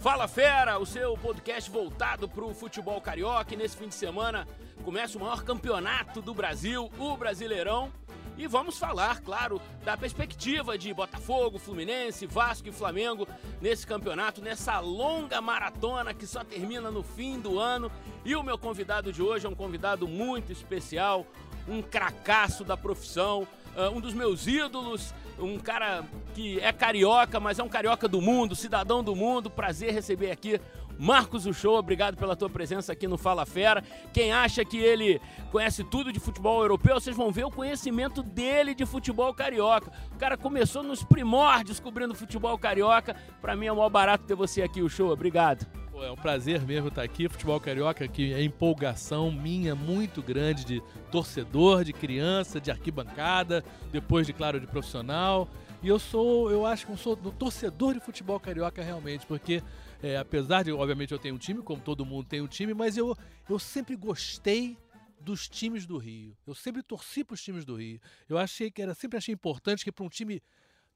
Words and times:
Fala 0.00 0.26
Fera, 0.26 0.78
o 0.78 0.86
seu 0.86 1.16
podcast 1.18 1.70
voltado 1.70 2.28
para 2.28 2.44
o 2.44 2.54
futebol 2.54 3.00
carioca. 3.00 3.52
E 3.52 3.56
nesse 3.56 3.76
fim 3.76 3.88
de 3.88 3.94
semana 3.94 4.46
começa 4.82 5.18
o 5.18 5.20
maior 5.20 5.42
campeonato 5.44 6.22
do 6.22 6.32
Brasil, 6.32 6.90
o 6.98 7.16
Brasileirão. 7.16 7.92
E 8.38 8.46
vamos 8.46 8.78
falar, 8.78 9.20
claro, 9.20 9.60
da 9.84 9.98
perspectiva 9.98 10.78
de 10.78 10.94
Botafogo, 10.94 11.58
Fluminense, 11.58 12.26
Vasco 12.26 12.68
e 12.68 12.72
Flamengo 12.72 13.28
nesse 13.60 13.86
campeonato, 13.86 14.40
nessa 14.40 14.80
longa 14.80 15.42
maratona 15.42 16.14
que 16.14 16.26
só 16.26 16.42
termina 16.42 16.90
no 16.90 17.02
fim 17.02 17.38
do 17.38 17.58
ano. 17.58 17.92
E 18.24 18.34
o 18.34 18.42
meu 18.42 18.56
convidado 18.56 19.12
de 19.12 19.22
hoje 19.22 19.44
é 19.44 19.48
um 19.50 19.54
convidado 19.54 20.08
muito 20.08 20.50
especial, 20.50 21.26
um 21.70 21.80
cracaço 21.80 22.64
da 22.64 22.76
profissão, 22.76 23.46
uh, 23.76 23.96
um 23.96 24.00
dos 24.00 24.12
meus 24.12 24.46
ídolos, 24.46 25.14
um 25.38 25.58
cara 25.58 26.04
que 26.34 26.58
é 26.60 26.72
carioca, 26.72 27.38
mas 27.40 27.58
é 27.58 27.62
um 27.62 27.68
carioca 27.68 28.08
do 28.08 28.20
mundo, 28.20 28.54
cidadão 28.56 29.02
do 29.02 29.14
mundo. 29.14 29.48
Prazer 29.48 29.92
receber 29.92 30.30
aqui 30.30 30.60
Marcos 30.98 31.46
Uchoa, 31.46 31.78
obrigado 31.78 32.16
pela 32.16 32.36
tua 32.36 32.50
presença 32.50 32.92
aqui 32.92 33.08
no 33.08 33.16
Fala 33.16 33.46
Fera. 33.46 33.82
Quem 34.12 34.32
acha 34.32 34.62
que 34.66 34.76
ele 34.76 35.18
conhece 35.50 35.82
tudo 35.82 36.12
de 36.12 36.20
futebol 36.20 36.60
europeu, 36.60 37.00
vocês 37.00 37.16
vão 37.16 37.32
ver 37.32 37.44
o 37.44 37.50
conhecimento 37.50 38.22
dele 38.22 38.74
de 38.74 38.84
futebol 38.84 39.32
carioca. 39.32 39.90
O 40.14 40.18
cara 40.18 40.36
começou 40.36 40.82
nos 40.82 41.02
primórdios 41.02 41.80
cobrindo 41.80 42.14
futebol 42.14 42.58
carioca. 42.58 43.16
Para 43.40 43.56
mim 43.56 43.66
é 43.66 43.72
o 43.72 43.76
maior 43.76 43.88
barato 43.88 44.26
ter 44.26 44.34
você 44.34 44.60
aqui, 44.60 44.82
Uchoa. 44.82 45.14
Obrigado. 45.14 45.79
É 46.02 46.10
um 46.10 46.16
prazer 46.16 46.62
mesmo 46.62 46.88
estar 46.88 47.02
aqui. 47.02 47.28
Futebol 47.28 47.60
Carioca, 47.60 48.08
que 48.08 48.32
é 48.32 48.42
empolgação 48.42 49.30
minha 49.30 49.74
muito 49.74 50.22
grande 50.22 50.64
de 50.64 50.82
torcedor, 51.10 51.84
de 51.84 51.92
criança, 51.92 52.58
de 52.58 52.70
arquibancada, 52.70 53.62
depois 53.92 54.26
de, 54.26 54.32
claro, 54.32 54.58
de 54.58 54.66
profissional. 54.66 55.46
E 55.82 55.88
eu 55.88 55.98
sou, 55.98 56.50
eu 56.50 56.64
acho 56.64 56.86
que 56.86 56.92
eu 56.92 56.96
sou 56.96 57.16
torcedor 57.16 57.94
de 57.94 58.00
futebol 58.00 58.40
carioca 58.40 58.82
realmente, 58.82 59.26
porque 59.26 59.62
é, 60.02 60.16
apesar 60.16 60.64
de, 60.64 60.72
obviamente, 60.72 61.12
eu 61.12 61.18
tenho 61.18 61.34
um 61.34 61.38
time, 61.38 61.62
como 61.62 61.82
todo 61.82 62.04
mundo 62.06 62.26
tem 62.26 62.40
um 62.40 62.46
time, 62.46 62.72
mas 62.72 62.96
eu, 62.96 63.14
eu 63.48 63.58
sempre 63.58 63.94
gostei 63.94 64.78
dos 65.20 65.48
times 65.48 65.84
do 65.84 65.98
Rio. 65.98 66.34
Eu 66.46 66.54
sempre 66.54 66.82
torci 66.82 67.22
para 67.22 67.34
os 67.34 67.42
times 67.42 67.64
do 67.64 67.76
Rio. 67.76 68.00
Eu 68.28 68.38
achei 68.38 68.70
que 68.70 68.80
era 68.80 68.94
sempre 68.94 69.18
achei 69.18 69.34
importante 69.34 69.84
que 69.84 69.92
para 69.92 70.04
um 70.04 70.08
time 70.08 70.42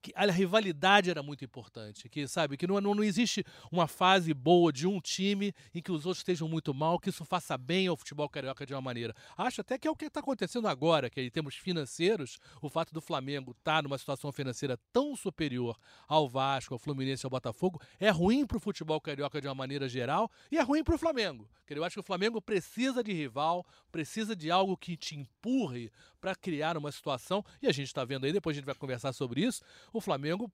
que 0.04 0.12
a 0.14 0.26
rivalidade 0.30 1.08
era 1.08 1.22
muito 1.22 1.46
importante, 1.46 2.10
que 2.10 2.28
sabe 2.28 2.58
que 2.58 2.66
não, 2.66 2.78
não, 2.78 3.02
existe 3.02 3.42
uma 3.72 3.88
fase 3.88 4.34
boa 4.34 4.70
de 4.70 4.86
um 4.86 5.00
time 5.00 5.54
em 5.74 5.80
que 5.80 5.90
os 5.90 6.04
outros 6.04 6.18
estejam 6.18 6.46
muito 6.46 6.74
mal, 6.74 6.98
que 6.98 7.08
isso 7.08 7.24
faça 7.24 7.56
bem 7.56 7.86
ao 7.86 7.96
futebol 7.96 8.28
carioca 8.28 8.66
de 8.66 8.74
uma 8.74 8.82
maneira. 8.82 9.14
Acho 9.34 9.62
até 9.62 9.78
que 9.78 9.88
é 9.88 9.90
o 9.90 9.96
que 9.96 10.04
está 10.04 10.20
acontecendo 10.20 10.68
agora, 10.68 11.08
que 11.08 11.22
em 11.22 11.30
termos 11.30 11.54
financeiros, 11.54 12.38
o 12.60 12.68
fato 12.68 12.92
do 12.92 13.00
Flamengo 13.00 13.52
estar 13.52 13.76
tá 13.76 13.82
numa 13.82 13.96
situação 13.96 14.30
financeira 14.30 14.78
tão 14.92 15.16
superior 15.16 15.78
ao 16.06 16.28
Vasco, 16.28 16.74
ao 16.74 16.78
Fluminense, 16.78 17.24
ao 17.24 17.30
Botafogo, 17.30 17.80
é 17.98 18.10
ruim 18.10 18.46
para 18.46 18.58
o 18.58 18.60
futebol 18.60 19.00
carioca 19.00 19.40
de 19.40 19.48
uma 19.48 19.54
maneira 19.54 19.88
geral 19.88 20.30
e 20.52 20.58
é 20.58 20.62
ruim 20.62 20.84
para 20.84 20.96
o 20.96 20.98
Flamengo. 20.98 21.48
Eu 21.66 21.82
acho 21.82 21.94
que 21.94 22.00
o 22.00 22.04
Flamengo 22.04 22.42
precisa 22.42 23.02
de 23.02 23.12
rival, 23.12 23.66
precisa 23.90 24.36
de 24.36 24.50
algo 24.50 24.76
que 24.76 24.98
te 24.98 25.16
empurre 25.16 25.90
para 26.24 26.34
criar 26.34 26.74
uma 26.78 26.90
situação, 26.90 27.44
e 27.60 27.66
a 27.66 27.70
gente 27.72 27.88
está 27.88 28.02
vendo 28.02 28.24
aí, 28.24 28.32
depois 28.32 28.56
a 28.56 28.58
gente 28.58 28.64
vai 28.64 28.74
conversar 28.74 29.12
sobre 29.12 29.42
isso, 29.42 29.62
o 29.92 30.00
Flamengo 30.00 30.50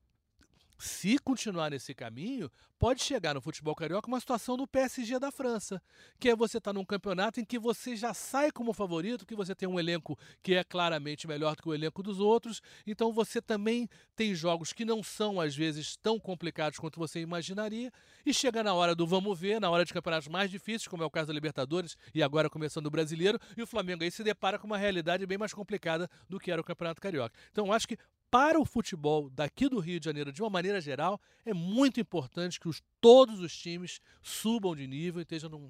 se 0.80 1.18
continuar 1.18 1.70
nesse 1.70 1.94
caminho, 1.94 2.50
pode 2.78 3.02
chegar 3.02 3.34
no 3.34 3.42
futebol 3.42 3.74
carioca 3.74 4.08
uma 4.08 4.18
situação 4.18 4.56
do 4.56 4.66
PSG 4.66 5.18
da 5.18 5.30
França, 5.30 5.82
que 6.18 6.30
é 6.30 6.34
você 6.34 6.56
estar 6.56 6.70
tá 6.70 6.72
num 6.72 6.84
campeonato 6.84 7.38
em 7.38 7.44
que 7.44 7.58
você 7.58 7.94
já 7.94 8.14
sai 8.14 8.50
como 8.50 8.72
favorito, 8.72 9.26
que 9.26 9.34
você 9.34 9.54
tem 9.54 9.68
um 9.68 9.78
elenco 9.78 10.18
que 10.42 10.54
é 10.54 10.64
claramente 10.64 11.28
melhor 11.28 11.54
do 11.54 11.62
que 11.62 11.68
o 11.68 11.74
elenco 11.74 12.02
dos 12.02 12.18
outros, 12.18 12.62
então 12.86 13.12
você 13.12 13.42
também 13.42 13.88
tem 14.16 14.34
jogos 14.34 14.72
que 14.72 14.84
não 14.84 15.02
são 15.02 15.38
às 15.38 15.54
vezes 15.54 15.96
tão 15.96 16.18
complicados 16.18 16.78
quanto 16.78 16.98
você 16.98 17.20
imaginaria, 17.20 17.92
e 18.24 18.32
chega 18.32 18.62
na 18.62 18.72
hora 18.72 18.94
do 18.94 19.06
vamos 19.06 19.38
ver, 19.38 19.60
na 19.60 19.68
hora 19.68 19.84
de 19.84 19.92
campeonatos 19.92 20.28
mais 20.28 20.50
difíceis, 20.50 20.88
como 20.88 21.02
é 21.02 21.06
o 21.06 21.10
caso 21.10 21.26
da 21.26 21.34
Libertadores 21.34 21.96
e 22.14 22.22
agora 22.22 22.48
começando 22.48 22.86
o 22.86 22.90
Brasileiro, 22.90 23.38
e 23.54 23.62
o 23.62 23.66
Flamengo 23.66 24.02
aí 24.02 24.10
se 24.10 24.24
depara 24.24 24.58
com 24.58 24.66
uma 24.66 24.78
realidade 24.78 25.26
bem 25.26 25.36
mais 25.36 25.52
complicada 25.52 26.08
do 26.28 26.40
que 26.40 26.50
era 26.50 26.60
o 26.60 26.64
Campeonato 26.64 27.02
Carioca. 27.02 27.38
Então 27.50 27.70
acho 27.70 27.86
que 27.86 27.98
para 28.30 28.60
o 28.60 28.64
futebol 28.64 29.28
daqui 29.28 29.68
do 29.68 29.80
Rio 29.80 29.98
de 29.98 30.04
Janeiro, 30.04 30.32
de 30.32 30.40
uma 30.40 30.50
maneira 30.50 30.80
geral, 30.80 31.20
é 31.44 31.52
muito 31.52 32.00
importante 32.00 32.60
que 32.60 32.68
os, 32.68 32.80
todos 33.00 33.40
os 33.40 33.56
times 33.56 34.00
subam 34.22 34.76
de 34.76 34.86
nível 34.86 35.20
e 35.20 35.22
estejam, 35.22 35.50
num, 35.50 35.68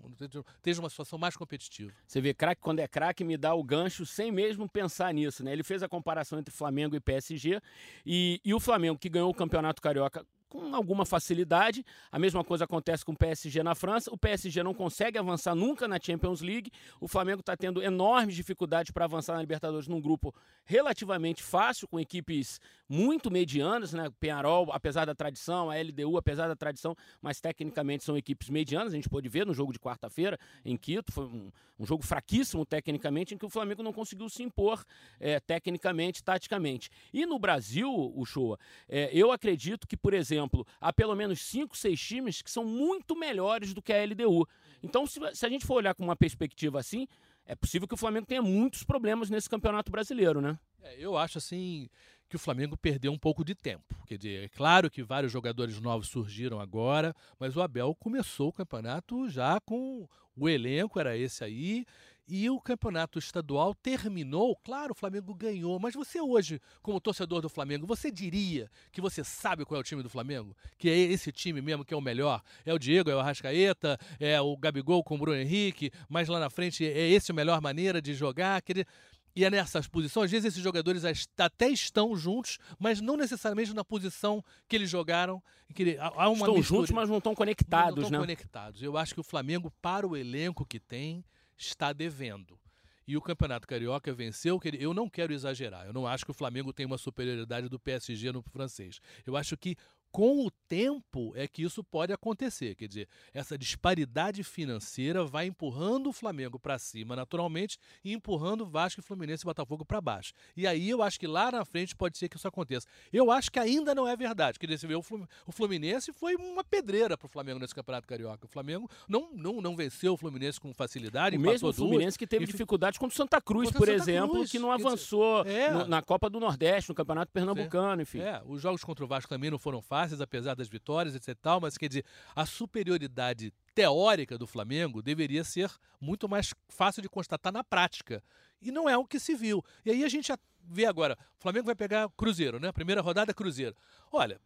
estejam 0.56 0.84
uma 0.84 0.90
situação 0.90 1.18
mais 1.18 1.36
competitiva. 1.36 1.92
Você 2.06 2.20
vê, 2.20 2.34
craque 2.34 2.60
quando 2.60 2.80
é 2.80 2.86
craque 2.86 3.24
me 3.24 3.36
dá 3.36 3.54
o 3.54 3.64
gancho 3.64 4.04
sem 4.04 4.30
mesmo 4.30 4.68
pensar 4.68 5.12
nisso, 5.14 5.42
né? 5.42 5.52
Ele 5.52 5.62
fez 5.62 5.82
a 5.82 5.88
comparação 5.88 6.38
entre 6.38 6.54
Flamengo 6.54 6.94
e 6.94 7.00
PSG 7.00 7.60
e, 8.04 8.40
e 8.44 8.52
o 8.52 8.60
Flamengo 8.60 8.98
que 8.98 9.08
ganhou 9.08 9.30
o 9.30 9.34
Campeonato 9.34 9.80
Carioca 9.80 10.24
com 10.50 10.74
alguma 10.74 11.06
facilidade. 11.06 11.86
A 12.10 12.18
mesma 12.18 12.44
coisa 12.44 12.64
acontece 12.64 13.04
com 13.04 13.12
o 13.12 13.16
PSG 13.16 13.62
na 13.62 13.74
França. 13.74 14.12
O 14.12 14.18
PSG 14.18 14.62
não 14.62 14.74
consegue 14.74 15.16
avançar 15.16 15.54
nunca 15.54 15.86
na 15.88 15.98
Champions 15.98 16.42
League. 16.42 16.70
O 17.00 17.08
Flamengo 17.08 17.40
está 17.40 17.56
tendo 17.56 17.80
enormes 17.82 18.34
dificuldades 18.34 18.90
para 18.90 19.04
avançar 19.04 19.34
na 19.34 19.40
Libertadores 19.40 19.86
num 19.86 20.00
grupo 20.00 20.34
relativamente 20.64 21.42
fácil, 21.42 21.86
com 21.88 21.98
equipes 21.98 22.60
muito 22.88 23.30
medianas, 23.30 23.92
né? 23.92 24.10
Penharol, 24.18 24.70
apesar 24.72 25.04
da 25.04 25.14
tradição, 25.14 25.70
a 25.70 25.76
LDU, 25.76 26.18
apesar 26.18 26.48
da 26.48 26.56
tradição, 26.56 26.96
mas 27.22 27.40
tecnicamente 27.40 28.02
são 28.02 28.16
equipes 28.16 28.50
medianas. 28.50 28.92
A 28.92 28.96
gente 28.96 29.08
pôde 29.08 29.28
ver 29.28 29.46
no 29.46 29.54
jogo 29.54 29.72
de 29.72 29.78
quarta-feira 29.78 30.36
em 30.64 30.76
Quito. 30.76 31.12
Foi 31.12 31.26
um, 31.26 31.52
um, 31.78 31.86
jogo 31.86 32.02
fraquíssimo 32.04 32.66
tecnicamente, 32.66 33.34
em 33.34 33.38
que 33.38 33.46
o 33.46 33.48
Flamengo 33.48 33.84
não 33.84 33.92
conseguiu 33.92 34.28
se 34.28 34.42
impor 34.42 34.84
é, 35.20 35.38
tecnicamente, 35.38 36.24
taticamente. 36.24 36.90
E 37.12 37.24
no 37.24 37.38
Brasil, 37.38 37.88
o 38.16 38.24
Show, 38.24 38.58
é, 38.88 39.08
eu 39.12 39.30
acredito 39.30 39.86
que, 39.86 39.96
por 39.96 40.12
exemplo, 40.12 40.39
exemplo, 40.40 40.66
há 40.80 40.92
pelo 40.92 41.14
menos 41.14 41.40
cinco, 41.40 41.76
seis 41.76 42.00
times 42.00 42.42
que 42.42 42.50
são 42.50 42.64
muito 42.64 43.16
melhores 43.16 43.72
do 43.74 43.82
que 43.82 43.92
a 43.92 44.04
LDU. 44.04 44.46
Então, 44.82 45.06
se, 45.06 45.20
se 45.34 45.46
a 45.46 45.48
gente 45.48 45.66
for 45.66 45.74
olhar 45.74 45.94
com 45.94 46.02
uma 46.02 46.16
perspectiva 46.16 46.80
assim, 46.80 47.06
é 47.46 47.54
possível 47.54 47.86
que 47.86 47.94
o 47.94 47.98
Flamengo 47.98 48.26
tenha 48.26 48.42
muitos 48.42 48.82
problemas 48.82 49.30
nesse 49.30 49.48
campeonato 49.48 49.90
brasileiro, 49.90 50.40
né? 50.40 50.58
É, 50.82 50.96
eu 50.98 51.16
acho 51.16 51.38
assim 51.38 51.88
que 52.28 52.36
o 52.36 52.38
Flamengo 52.38 52.76
perdeu 52.76 53.12
um 53.12 53.18
pouco 53.18 53.44
de 53.44 53.56
tempo. 53.56 53.96
Quer 54.06 54.16
dizer, 54.16 54.44
é 54.44 54.48
claro 54.48 54.88
que 54.88 55.02
vários 55.02 55.32
jogadores 55.32 55.80
novos 55.80 56.08
surgiram 56.08 56.60
agora, 56.60 57.14
mas 57.40 57.56
o 57.56 57.60
Abel 57.60 57.94
começou 57.98 58.48
o 58.48 58.52
campeonato 58.52 59.28
já 59.28 59.60
com 59.60 60.08
o 60.36 60.48
elenco, 60.48 61.00
era 61.00 61.16
esse 61.16 61.42
aí, 61.42 61.84
e 62.30 62.48
o 62.48 62.60
campeonato 62.60 63.18
estadual 63.18 63.74
terminou. 63.74 64.54
Claro, 64.56 64.92
o 64.92 64.94
Flamengo 64.94 65.34
ganhou, 65.34 65.80
mas 65.80 65.94
você 65.94 66.20
hoje, 66.20 66.60
como 66.80 67.00
torcedor 67.00 67.42
do 67.42 67.48
Flamengo, 67.48 67.86
você 67.86 68.08
diria 68.10 68.70
que 68.92 69.00
você 69.00 69.24
sabe 69.24 69.64
qual 69.64 69.78
é 69.78 69.80
o 69.80 69.84
time 69.84 70.02
do 70.02 70.08
Flamengo? 70.08 70.56
Que 70.78 70.88
é 70.88 70.96
esse 70.96 71.32
time 71.32 71.60
mesmo 71.60 71.84
que 71.84 71.92
é 71.92 71.96
o 71.96 72.00
melhor? 72.00 72.40
É 72.64 72.72
o 72.72 72.78
Diego, 72.78 73.10
é 73.10 73.16
o 73.16 73.18
Arrascaeta, 73.18 73.98
é 74.20 74.40
o 74.40 74.56
Gabigol 74.56 75.02
com 75.02 75.16
o 75.16 75.18
Bruno 75.18 75.36
Henrique, 75.36 75.90
mas 76.08 76.28
lá 76.28 76.38
na 76.38 76.48
frente 76.48 76.86
é 76.86 77.08
esse 77.08 77.32
a 77.32 77.34
melhor 77.34 77.60
maneira 77.60 78.00
de 78.00 78.14
jogar? 78.14 78.62
Quer 78.62 78.74
dizer, 78.74 78.86
e 79.34 79.44
é 79.44 79.50
nessas 79.50 79.88
posições, 79.88 80.26
às 80.26 80.30
vezes 80.30 80.46
esses 80.46 80.62
jogadores 80.62 81.02
até 81.36 81.68
estão 81.68 82.16
juntos, 82.16 82.58
mas 82.78 83.00
não 83.00 83.16
necessariamente 83.16 83.74
na 83.74 83.84
posição 83.84 84.44
que 84.68 84.76
eles 84.76 84.90
jogaram. 84.90 85.42
Que 85.74 85.96
há 85.98 86.28
uma 86.28 86.38
estão 86.38 86.54
mistura, 86.54 86.80
juntos, 86.80 86.90
mas 86.90 87.08
não 87.08 87.18
estão 87.18 87.34
conectados, 87.34 87.96
não 87.96 88.02
estão 88.02 88.20
né? 88.20 88.26
conectados. 88.26 88.82
Eu 88.82 88.96
acho 88.96 89.14
que 89.14 89.20
o 89.20 89.24
Flamengo, 89.24 89.72
para 89.82 90.06
o 90.06 90.16
elenco 90.16 90.66
que 90.66 90.80
tem, 90.80 91.24
está 91.60 91.92
devendo. 91.92 92.58
E 93.06 93.16
o 93.16 93.20
Campeonato 93.20 93.66
Carioca 93.66 94.12
venceu. 94.12 94.60
Eu 94.78 94.94
não 94.94 95.08
quero 95.08 95.32
exagerar. 95.32 95.86
Eu 95.86 95.92
não 95.92 96.06
acho 96.06 96.24
que 96.24 96.30
o 96.30 96.34
Flamengo 96.34 96.72
tem 96.72 96.86
uma 96.86 96.98
superioridade 96.98 97.68
do 97.68 97.78
PSG 97.78 98.30
no 98.30 98.40
francês. 98.42 99.00
Eu 99.26 99.36
acho 99.36 99.56
que 99.56 99.76
com 100.10 100.44
o 100.44 100.50
tempo 100.68 101.32
é 101.36 101.46
que 101.46 101.62
isso 101.62 101.82
pode 101.84 102.12
acontecer. 102.12 102.74
Quer 102.74 102.88
dizer, 102.88 103.08
essa 103.32 103.56
disparidade 103.56 104.42
financeira 104.42 105.24
vai 105.24 105.46
empurrando 105.46 106.08
o 106.08 106.12
Flamengo 106.12 106.58
para 106.58 106.78
cima 106.78 107.14
naturalmente 107.14 107.78
e 108.04 108.12
empurrando 108.12 108.66
Vasco, 108.66 109.02
Fluminense 109.02 109.44
e 109.44 109.46
Botafogo 109.46 109.84
para 109.84 110.00
baixo. 110.00 110.32
E 110.56 110.66
aí 110.66 110.90
eu 110.90 111.02
acho 111.02 111.18
que 111.18 111.26
lá 111.26 111.50
na 111.50 111.64
frente 111.64 111.94
pode 111.94 112.18
ser 112.18 112.28
que 112.28 112.36
isso 112.36 112.48
aconteça. 112.48 112.86
Eu 113.12 113.30
acho 113.30 113.50
que 113.50 113.58
ainda 113.58 113.94
não 113.94 114.06
é 114.06 114.16
verdade. 114.16 114.58
Quer 114.58 114.66
dizer, 114.66 114.88
o 114.94 115.52
Fluminense 115.52 116.12
foi 116.12 116.34
uma 116.36 116.64
pedreira 116.64 117.16
para 117.16 117.26
o 117.26 117.28
Flamengo 117.28 117.60
nesse 117.60 117.74
Campeonato 117.74 118.06
Carioca. 118.06 118.46
O 118.46 118.48
Flamengo 118.48 118.88
não, 119.08 119.30
não, 119.32 119.60
não 119.60 119.76
venceu 119.76 120.14
o 120.14 120.16
Fluminense 120.16 120.60
com 120.60 120.74
facilidade. 120.74 121.36
O 121.36 121.40
mesmo 121.40 121.72
Fluminense 121.72 122.04
duas, 122.04 122.16
que 122.16 122.26
teve 122.26 122.46
dificuldades 122.46 122.98
contra 122.98 123.14
o 123.14 123.16
Santa 123.16 123.40
Cruz, 123.40 123.68
contra 123.68 123.78
por 123.78 123.86
Santa 123.86 124.02
exemplo, 124.02 124.30
Cruz. 124.30 124.50
que 124.50 124.58
não 124.58 124.72
avançou 124.72 125.44
é. 125.44 125.70
no, 125.70 125.86
na 125.86 126.02
Copa 126.02 126.28
do 126.28 126.40
Nordeste, 126.40 126.90
no 126.90 126.94
Campeonato 126.94 127.30
Pernambucano, 127.32 128.02
enfim. 128.02 128.20
É, 128.20 128.42
os 128.44 128.60
jogos 128.60 128.82
contra 128.82 129.04
o 129.04 129.08
Vasco 129.08 129.28
também 129.28 129.50
não 129.50 129.58
foram 129.58 129.80
fáceis 129.80 129.99
apesar 130.20 130.54
das 130.54 130.68
vitórias, 130.68 131.14
etc. 131.14 131.36
Tal, 131.40 131.60
mas 131.60 131.76
quer 131.76 131.88
dizer, 131.88 132.04
a 132.34 132.46
superioridade 132.46 133.52
teórica 133.74 134.38
do 134.38 134.46
Flamengo 134.46 135.02
deveria 135.02 135.44
ser 135.44 135.70
muito 136.00 136.28
mais 136.28 136.54
fácil 136.68 137.02
de 137.02 137.08
constatar 137.08 137.52
na 137.52 137.62
prática. 137.62 138.22
E 138.62 138.70
não 138.70 138.88
é 138.88 138.96
o 138.96 139.04
que 139.04 139.18
se 139.18 139.34
viu. 139.34 139.64
E 139.84 139.90
aí 139.90 140.04
a 140.04 140.08
gente 140.08 140.32
vê 140.62 140.86
agora, 140.86 141.18
o 141.38 141.42
Flamengo 141.42 141.66
vai 141.66 141.74
pegar 141.74 142.08
Cruzeiro, 142.16 142.58
né? 142.58 142.72
Primeira 142.72 143.00
rodada 143.00 143.34
Cruzeiro. 143.34 143.76
Olha, 144.12 144.40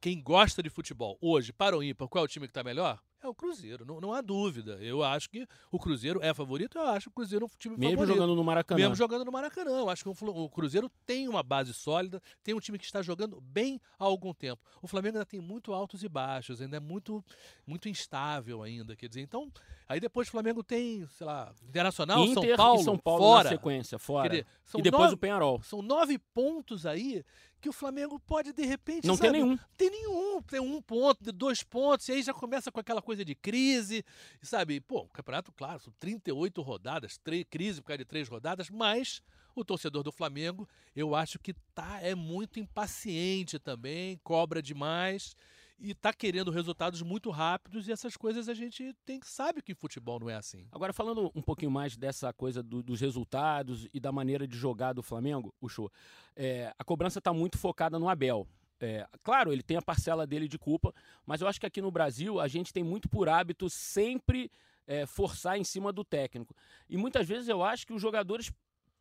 quem 0.00 0.22
gosta 0.22 0.62
de 0.62 0.70
futebol 0.70 1.18
hoje, 1.20 1.52
para 1.52 1.76
o 1.76 1.82
ímpar, 1.82 2.08
qual 2.08 2.22
é 2.22 2.24
o 2.24 2.28
time 2.28 2.46
que 2.46 2.50
está 2.50 2.64
melhor? 2.64 2.98
É 3.22 3.28
o 3.28 3.34
Cruzeiro, 3.34 3.84
não, 3.84 4.00
não 4.00 4.12
há 4.12 4.20
dúvida. 4.20 4.78
Eu 4.80 5.02
acho 5.04 5.28
que 5.28 5.46
o 5.70 5.78
Cruzeiro 5.78 6.20
é 6.22 6.32
favorito, 6.32 6.78
eu 6.78 6.82
acho 6.88 7.08
o 7.08 7.12
Cruzeiro 7.12 7.44
um 7.46 7.48
time 7.58 7.76
Mesmo 7.76 7.92
favorito. 7.98 8.14
jogando 8.16 8.34
no 8.34 8.44
Maracanã. 8.44 8.80
Mesmo 8.80 8.94
jogando 8.94 9.24
no 9.24 9.32
Maracanã. 9.32 9.70
Eu 9.78 9.90
acho 9.90 10.02
que 10.04 10.08
o 10.08 10.48
Cruzeiro 10.48 10.90
tem 11.04 11.28
uma 11.28 11.42
base 11.42 11.72
sólida, 11.74 12.22
tem 12.42 12.54
um 12.54 12.60
time 12.60 12.78
que 12.78 12.84
está 12.84 13.02
jogando 13.02 13.40
bem 13.40 13.80
há 13.98 14.04
algum 14.04 14.32
tempo. 14.32 14.62
O 14.82 14.86
Flamengo 14.86 15.16
ainda 15.18 15.26
tem 15.26 15.40
muito 15.40 15.72
altos 15.72 16.02
e 16.02 16.08
baixos, 16.08 16.60
ainda 16.60 16.76
é 16.76 16.80
muito, 16.80 17.24
muito 17.66 17.88
instável 17.88 18.62
ainda. 18.62 18.96
Quer 18.96 19.08
dizer, 19.08 19.20
então, 19.20 19.50
aí 19.88 20.00
depois 20.00 20.28
o 20.28 20.30
Flamengo 20.30 20.62
tem, 20.62 21.06
sei 21.16 21.26
lá, 21.26 21.52
Internacional, 21.68 22.24
Inter 22.24 22.48
São 22.50 22.56
Paulo, 22.56 22.82
São 22.82 22.98
Paulo 22.98 23.22
fora. 23.22 23.44
na 23.44 23.50
sequência, 23.50 23.98
fora. 23.98 24.28
Dizer, 24.28 24.46
e 24.78 24.82
depois 24.82 25.02
nove- 25.04 25.14
o 25.14 25.18
Penharol. 25.18 25.62
São 25.62 25.82
nove 25.82 26.18
pontos 26.18 26.86
aí 26.86 27.24
que 27.60 27.68
o 27.68 27.72
Flamengo 27.74 28.18
pode, 28.18 28.54
de 28.54 28.64
repente, 28.64 29.06
Não 29.06 29.16
sabe, 29.16 29.32
tem 29.32 29.42
nenhum. 29.42 29.58
tem 29.76 29.90
nenhum, 29.90 30.40
tem 30.40 30.60
um 30.60 30.80
ponto, 30.80 31.30
dois 31.30 31.62
pontos, 31.62 32.08
e 32.08 32.12
aí 32.12 32.22
já 32.22 32.32
começa 32.32 32.72
com 32.72 32.80
aquela 32.80 33.02
coisa 33.02 33.09
de 33.16 33.34
crise, 33.34 34.04
sabe? 34.42 34.80
Pô, 34.80 35.00
o 35.00 35.08
campeonato, 35.08 35.52
claro, 35.52 35.80
são 35.80 35.92
38 35.98 36.60
rodadas, 36.62 37.18
crise 37.50 37.80
por 37.80 37.88
causa 37.88 37.98
de 37.98 38.04
três 38.04 38.28
rodadas, 38.28 38.70
mas 38.70 39.22
o 39.54 39.64
torcedor 39.64 40.02
do 40.02 40.12
Flamengo, 40.12 40.68
eu 40.94 41.14
acho 41.14 41.38
que 41.38 41.52
tá, 41.74 42.00
é 42.00 42.14
muito 42.14 42.58
impaciente 42.60 43.58
também, 43.58 44.18
cobra 44.22 44.62
demais 44.62 45.34
e 45.82 45.94
tá 45.94 46.12
querendo 46.12 46.50
resultados 46.50 47.00
muito 47.00 47.30
rápidos 47.30 47.88
e 47.88 47.92
essas 47.92 48.14
coisas 48.16 48.48
a 48.50 48.54
gente 48.54 48.94
tem 49.04 49.18
sabe 49.24 49.62
que 49.62 49.74
futebol 49.74 50.20
não 50.20 50.28
é 50.28 50.34
assim. 50.36 50.66
Agora, 50.70 50.92
falando 50.92 51.32
um 51.34 51.40
pouquinho 51.40 51.70
mais 51.70 51.96
dessa 51.96 52.32
coisa 52.34 52.62
do- 52.62 52.82
dos 52.82 53.00
resultados 53.00 53.88
e 53.92 53.98
da 53.98 54.12
maneira 54.12 54.46
de 54.46 54.56
jogar 54.56 54.92
do 54.92 55.02
Flamengo, 55.02 55.54
o 55.60 55.68
show, 55.68 55.90
é, 56.36 56.72
a 56.78 56.84
cobrança 56.84 57.18
está 57.18 57.32
muito 57.32 57.56
focada 57.56 57.98
no 57.98 58.08
Abel. 58.10 58.46
É, 58.80 59.06
claro, 59.22 59.52
ele 59.52 59.62
tem 59.62 59.76
a 59.76 59.82
parcela 59.82 60.26
dele 60.26 60.48
de 60.48 60.58
culpa, 60.58 60.94
mas 61.26 61.40
eu 61.40 61.46
acho 61.46 61.60
que 61.60 61.66
aqui 61.66 61.82
no 61.82 61.90
Brasil 61.90 62.40
a 62.40 62.48
gente 62.48 62.72
tem 62.72 62.82
muito 62.82 63.08
por 63.08 63.28
hábito 63.28 63.68
sempre 63.68 64.50
é, 64.86 65.04
forçar 65.04 65.58
em 65.58 65.64
cima 65.64 65.92
do 65.92 66.02
técnico. 66.02 66.54
E 66.88 66.96
muitas 66.96 67.28
vezes 67.28 67.48
eu 67.48 67.62
acho 67.62 67.86
que 67.86 67.92
os 67.92 68.00
jogadores, 68.00 68.50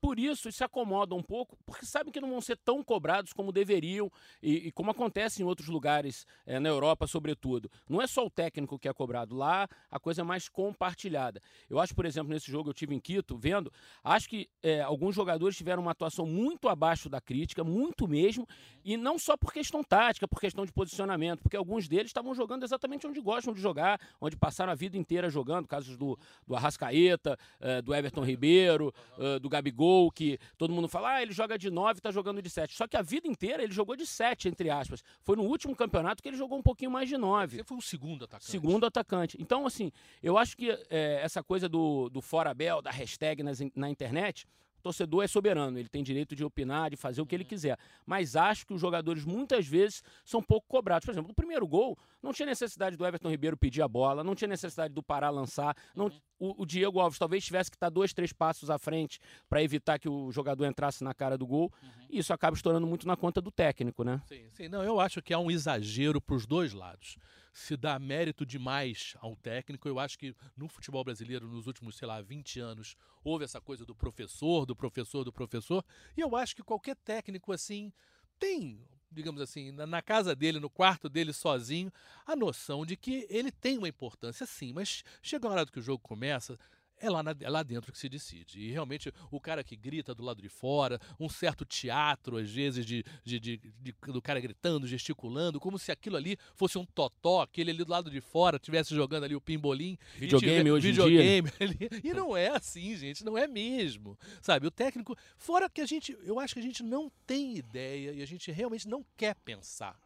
por 0.02 0.18
isso, 0.18 0.52
se 0.52 0.64
acomodam 0.64 1.18
um 1.18 1.24
pouco, 1.24 1.58
porque 1.66 1.86
sabem 1.86 2.12
que 2.12 2.22
não 2.22 2.30
vão 2.30 2.42
ser 2.42 2.58
tão 2.58 2.84
cobrados 2.84 3.34
como 3.34 3.52
deveriam 3.52 4.12
e, 4.42 4.68
e 4.68 4.72
como 4.72 4.92
acontece 4.92 5.42
em 5.42 5.46
outros 5.46 5.68
lugares, 5.68 6.26
é, 6.46 6.60
na 6.60 6.70
Europa, 6.70 7.06
sobretudo. 7.06 7.70
Não 7.88 8.02
é 8.02 8.08
só 8.08 8.26
o 8.26 8.30
técnico 8.30 8.80
que 8.80 8.88
é 8.88 8.94
cobrado, 8.94 9.36
lá 9.36 9.68
a 9.92 10.00
coisa 10.00 10.22
é 10.22 10.24
mais 10.24 10.48
compartilhada. 10.48 11.42
Eu 11.70 11.80
acho, 11.80 11.94
por 11.94 12.06
exemplo, 12.06 12.32
nesse 12.32 12.50
jogo 12.50 12.70
eu 12.70 12.74
tive 12.74 12.96
em 12.96 13.00
Quito, 13.00 13.38
vendo, 13.38 13.72
acho 14.04 14.30
que 14.30 14.50
é, 14.64 14.82
alguns 14.82 15.16
jogadores 15.16 15.58
tiveram 15.58 15.82
uma 15.82 15.92
atuação 15.92 16.26
muito 16.26 16.70
abaixo 16.70 17.10
da 17.10 17.20
crítica, 17.20 17.64
muito 17.64 18.08
mesmo, 18.08 18.48
e 18.84 18.96
não 18.96 19.20
só 19.20 19.36
por 19.36 19.52
questão 19.52 19.84
tática, 19.84 20.28
por 20.28 20.40
questão 20.40 20.66
de 20.66 20.72
posicionamento, 20.72 21.42
porque 21.42 21.58
alguns 21.58 21.88
deles 21.88 22.08
estavam 22.08 22.34
jogando 22.34 22.64
exatamente 22.64 23.06
onde 23.06 23.20
gostam 23.20 23.54
de 23.54 23.60
jogar, 23.62 24.00
onde 24.22 24.38
passaram 24.38 24.72
a 24.72 24.76
vida 24.76 24.98
inteira 24.98 25.30
jogando, 25.30 25.68
casos 25.68 25.98
do, 25.98 26.18
do 26.48 26.56
Arrascaeta, 26.56 27.38
eh, 27.60 27.82
do 27.82 27.94
Everton 27.94 28.24
Ribeiro, 28.24 28.94
do 29.42 29.50
Gabigol, 29.50 29.89
que 30.14 30.40
todo 30.58 30.74
mundo 30.74 30.88
fala, 30.88 31.16
ah, 31.16 31.22
ele 31.22 31.32
joga 31.32 31.58
de 31.58 31.70
9 31.70 32.00
e 32.00 32.02
tá 32.02 32.12
jogando 32.12 32.42
de 32.42 32.50
7. 32.50 32.76
Só 32.76 32.88
que 32.88 32.98
a 32.98 33.02
vida 33.02 33.28
inteira 33.28 33.64
ele 33.64 33.74
jogou 33.74 33.96
de 33.96 34.06
7, 34.06 34.48
entre 34.48 34.70
aspas. 34.70 35.04
Foi 35.22 35.36
no 35.36 35.44
último 35.44 35.76
campeonato 35.76 36.22
que 36.22 36.30
ele 36.30 36.38
jogou 36.38 36.58
um 36.58 36.62
pouquinho 36.62 36.92
mais 36.92 37.10
de 37.10 37.18
9. 37.18 37.58
Você 37.58 37.64
foi 37.64 37.78
um 37.78 37.82
segundo 37.82 38.26
atacante. 38.26 38.52
Segundo 38.52 38.86
atacante. 38.86 39.38
Então, 39.40 39.66
assim, 39.66 39.92
eu 40.22 40.38
acho 40.38 40.56
que 40.56 40.70
é, 40.90 41.22
essa 41.24 41.44
coisa 41.44 41.68
do, 41.68 42.10
do 42.10 42.22
fora 42.22 42.54
Bel, 42.54 42.82
da 42.82 42.92
hashtag 42.92 43.44
nas, 43.44 43.60
na 43.76 43.90
internet, 43.90 44.46
o 44.80 44.82
torcedor 44.82 45.24
é 45.24 45.28
soberano, 45.28 45.78
ele 45.78 45.90
tem 45.90 46.02
direito 46.02 46.36
de 46.36 46.44
opinar, 46.44 46.90
de 46.90 46.96
fazer 46.96 47.22
o 47.22 47.26
que 47.26 47.36
ele 47.36 47.44
quiser. 47.44 47.78
Mas 48.06 48.36
acho 48.36 48.66
que 48.66 48.74
os 48.74 48.80
jogadores 48.80 49.26
muitas 49.26 49.68
vezes 49.68 50.02
são 50.24 50.42
pouco 50.42 50.66
cobrados. 50.68 51.06
Por 51.06 51.12
exemplo, 51.12 51.28
no 51.28 51.36
primeiro 51.36 51.68
gol, 51.68 51.98
não 52.24 52.32
tinha 52.32 52.46
necessidade 52.46 52.96
do 52.96 53.06
Everton 53.06 53.30
Ribeiro 53.30 53.58
pedir 53.58 53.82
a 53.82 53.88
bola, 53.88 54.24
não 54.24 54.36
tinha 54.36 54.48
necessidade 54.48 54.94
do 54.94 55.04
Pará 55.04 55.30
lançar. 55.30 55.76
Não, 55.94 56.08
o, 56.40 56.64
o 56.64 56.66
Diego 56.66 57.00
Alves 57.00 57.20
talvez 57.20 57.44
tivesse 57.44 57.70
que 57.70 57.76
estar 57.76 57.90
dois, 57.90 58.14
três 58.14 58.32
passos 58.32 58.70
à 58.70 58.78
frente 58.78 59.20
para 59.50 59.62
evitar 59.62 60.00
que 60.00 60.08
o 60.08 60.32
jogador 60.32 60.66
entrasse 60.66 61.04
na 61.04 61.14
cara 61.14 61.38
do 61.38 61.46
gol. 61.46 61.72
E 62.10 62.20
isso 62.20 62.34
acaba 62.34 62.56
estourando 62.56 62.88
muito 62.88 63.06
na 63.06 63.18
conta 63.18 63.42
do 63.42 63.52
técnico, 63.52 64.04
né? 64.04 64.22
Sim, 64.28 64.50
sim. 64.52 64.68
Não, 64.70 64.84
eu 64.84 65.00
acho 65.00 65.22
que 65.22 65.34
há 65.34 65.40
um 65.40 65.52
exagero 65.52 66.22
para 66.22 66.36
os 66.36 66.46
dois 66.46 66.74
lados. 66.74 67.18
Se 67.52 67.76
dá 67.76 67.98
mérito 67.98 68.46
demais 68.46 69.16
ao 69.20 69.36
técnico, 69.36 69.88
eu 69.88 70.00
acho 70.00 70.18
que 70.18 70.36
no 70.56 70.68
futebol 70.68 71.04
brasileiro, 71.04 71.48
nos 71.48 71.68
últimos, 71.68 71.98
sei 71.98 72.08
lá, 72.08 72.22
20 72.22 72.60
anos, 72.60 72.96
houve 73.24 73.44
essa 73.44 73.60
coisa 73.60 73.86
do 73.86 73.96
professor, 73.96 74.66
do 74.66 74.76
professor, 74.76 75.24
do 75.24 75.34
professor. 75.34 75.84
E 76.16 76.22
eu 76.22 76.36
acho 76.36 76.56
que 76.56 76.64
qualquer 76.64 76.96
técnico 76.98 77.52
assim 77.52 77.92
tem, 78.40 78.80
digamos 79.12 79.42
assim, 79.42 79.72
na, 79.72 80.02
casa 80.02 80.36
dele, 80.36 80.60
no 80.60 80.70
quarto 80.70 81.10
dele 81.10 81.34
sozinho, 81.34 81.92
a 82.26 82.36
noção 82.36 82.86
de 82.86 82.96
que 82.96 83.28
ele 83.30 83.52
tem 83.52 83.78
uma 83.78 83.90
importância 83.90 84.46
sim, 84.46 84.72
mas 84.72 85.04
chega 85.22 85.48
a 85.48 85.52
hora 85.52 85.66
que 85.66 85.80
o 85.80 85.84
jogo 85.84 86.02
começa. 86.02 86.58
É 87.02 87.10
lá, 87.10 87.24
na- 87.24 87.36
é 87.40 87.50
lá 87.50 87.64
dentro 87.64 87.92
que 87.92 87.98
se 87.98 88.10
decide. 88.10 88.60
E 88.60 88.72
realmente 88.72 89.12
o 89.32 89.40
cara 89.40 89.64
que 89.64 89.76
grita 89.76 90.14
do 90.14 90.24
lado 90.24 90.42
de 90.42 90.50
fora, 90.50 91.00
um 91.20 91.30
certo 91.30 91.66
teatro, 91.66 92.38
às 92.38 92.50
vezes, 92.50 92.86
de, 92.86 93.04
de, 93.24 93.40
de- 93.40 93.58
de- 93.58 93.96
do 94.08 94.22
cara 94.22 94.40
gritando, 94.40 94.86
gesticulando, 94.88 95.60
como 95.60 95.80
se 95.80 95.92
aquilo 95.92 96.18
ali 96.18 96.38
fosse 96.56 96.78
um 96.78 96.86
totó, 96.86 97.42
aquele 97.42 97.72
ali 97.72 97.84
do 97.84 97.92
lado 97.92 98.10
de 98.12 98.22
fora 98.22 98.58
estivesse 98.58 98.94
jogando 98.94 99.24
ali 99.24 99.36
o 99.36 99.42
pimbolim. 99.42 99.98
Videogame 100.16 100.72
hoje 100.72 100.90
em 100.90 100.94
dia, 100.94 101.04
videogame 101.06 101.52
ali. 101.60 102.02
E 102.04 102.14
não 102.14 102.36
é 102.36 102.50
assim, 102.50 102.96
gente, 102.96 103.24
não 103.24 103.38
é 103.38 103.48
mesmo. 103.48 104.18
Sabe, 104.42 104.68
o 104.68 104.72
técnico, 104.72 105.16
fora 105.38 105.70
que 105.70 105.82
a 105.82 105.86
gente, 105.86 106.18
eu 106.24 106.40
acho 106.40 106.54
que 106.54 106.60
a 106.60 106.64
gente 106.64 106.84
não 106.84 107.12
tem 107.26 107.56
ideia 107.58 108.12
e 108.14 108.22
a 108.22 108.26
gente 108.26 108.52
realmente 108.52 108.88
não 108.88 109.06
quer 109.16 109.36
pensar 109.36 109.98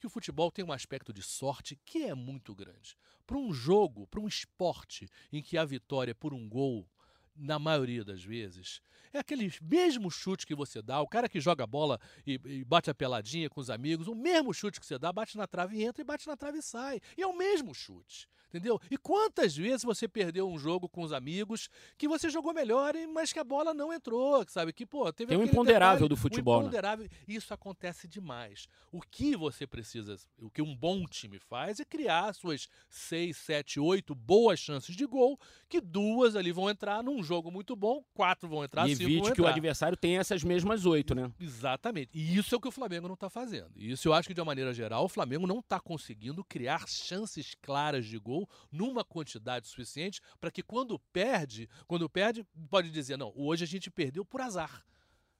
que 0.00 0.06
o 0.06 0.10
futebol 0.10 0.50
tem 0.50 0.64
um 0.64 0.72
aspecto 0.72 1.12
de 1.12 1.22
sorte 1.22 1.78
que 1.84 2.04
é 2.04 2.14
muito 2.14 2.54
grande. 2.54 2.96
Para 3.26 3.36
um 3.36 3.52
jogo, 3.52 4.06
para 4.06 4.20
um 4.20 4.26
esporte 4.26 5.08
em 5.30 5.42
que 5.42 5.58
a 5.58 5.64
vitória 5.64 6.12
é 6.12 6.14
por 6.14 6.32
um 6.32 6.48
gol, 6.48 6.88
na 7.36 7.58
maioria 7.58 8.04
das 8.04 8.22
vezes, 8.22 8.80
é 9.12 9.18
aquele 9.18 9.52
mesmo 9.62 10.10
chute 10.10 10.46
que 10.46 10.54
você 10.54 10.80
dá, 10.82 11.00
o 11.00 11.08
cara 11.08 11.28
que 11.28 11.40
joga 11.40 11.64
a 11.64 11.66
bola 11.66 11.98
e, 12.26 12.40
e 12.44 12.64
bate 12.64 12.90
a 12.90 12.94
peladinha 12.94 13.48
com 13.50 13.60
os 13.60 13.70
amigos, 13.70 14.06
o 14.08 14.14
mesmo 14.14 14.52
chute 14.54 14.78
que 14.80 14.86
você 14.86 14.98
dá, 14.98 15.12
bate 15.12 15.36
na 15.36 15.46
trave 15.46 15.76
e 15.78 15.84
entra, 15.84 16.00
e 16.02 16.04
bate 16.04 16.26
na 16.26 16.36
trave 16.36 16.58
e 16.58 16.62
sai. 16.62 17.00
E 17.16 17.22
é 17.22 17.26
o 17.26 17.36
mesmo 17.36 17.74
chute. 17.74 18.28
Entendeu? 18.52 18.80
E 18.90 18.96
quantas 18.96 19.56
vezes 19.56 19.84
você 19.84 20.08
perdeu 20.08 20.50
um 20.50 20.58
jogo 20.58 20.88
com 20.88 21.02
os 21.04 21.12
amigos 21.12 21.68
que 21.96 22.08
você 22.08 22.28
jogou 22.28 22.52
melhor, 22.52 22.96
e- 22.96 23.06
mas 23.06 23.32
que 23.32 23.38
a 23.38 23.44
bola 23.44 23.72
não 23.72 23.92
entrou, 23.92 24.44
sabe? 24.48 24.72
Que, 24.72 24.84
pô, 24.84 25.12
teve 25.12 25.28
Tem 25.28 25.38
um 25.38 25.44
imponderável 25.44 25.94
detalhe, 26.00 26.08
do 26.08 26.16
futebol, 26.16 26.54
Um 26.56 26.62
né? 26.62 26.62
imponderável. 26.64 27.08
Isso 27.28 27.54
acontece 27.54 28.08
demais. 28.08 28.66
O 28.90 29.00
que 29.02 29.36
você 29.36 29.68
precisa, 29.68 30.16
o 30.42 30.50
que 30.50 30.60
um 30.60 30.74
bom 30.74 31.06
time 31.06 31.38
faz 31.38 31.78
é 31.78 31.84
criar 31.84 32.34
suas 32.34 32.68
seis, 32.88 33.36
sete, 33.36 33.78
oito 33.78 34.16
boas 34.16 34.58
chances 34.58 34.96
de 34.96 35.06
gol, 35.06 35.38
que 35.68 35.80
duas 35.80 36.34
ali 36.34 36.50
vão 36.50 36.68
entrar 36.68 37.04
num 37.04 37.19
jogo 37.22 37.50
muito 37.50 37.74
bom, 37.76 38.02
quatro 38.14 38.48
vão 38.48 38.64
entrar, 38.64 38.88
e 38.88 38.96
cinco 38.96 39.02
vão 39.02 39.10
evite 39.12 39.32
que 39.32 39.40
o 39.40 39.44
entrar. 39.44 39.50
adversário 39.50 39.96
tenha 39.96 40.20
essas 40.20 40.42
mesmas 40.44 40.86
oito, 40.86 41.14
né? 41.14 41.30
Exatamente. 41.40 42.10
E 42.14 42.36
isso 42.36 42.54
é 42.54 42.58
o 42.58 42.60
que 42.60 42.68
o 42.68 42.72
Flamengo 42.72 43.06
não 43.08 43.14
está 43.14 43.28
fazendo. 43.28 43.70
E 43.76 43.90
isso 43.90 44.08
eu 44.08 44.14
acho 44.14 44.28
que, 44.28 44.34
de 44.34 44.40
uma 44.40 44.46
maneira 44.46 44.72
geral, 44.72 45.04
o 45.04 45.08
Flamengo 45.08 45.46
não 45.46 45.58
está 45.60 45.78
conseguindo 45.78 46.44
criar 46.44 46.86
chances 46.88 47.54
claras 47.60 48.06
de 48.06 48.18
gol 48.18 48.48
numa 48.70 49.04
quantidade 49.04 49.68
suficiente 49.68 50.20
para 50.40 50.50
que 50.50 50.62
quando 50.62 50.98
perde, 51.12 51.68
quando 51.86 52.08
perde, 52.08 52.46
pode 52.68 52.90
dizer, 52.90 53.16
não, 53.16 53.32
hoje 53.34 53.64
a 53.64 53.66
gente 53.66 53.90
perdeu 53.90 54.24
por 54.24 54.40
azar. 54.40 54.84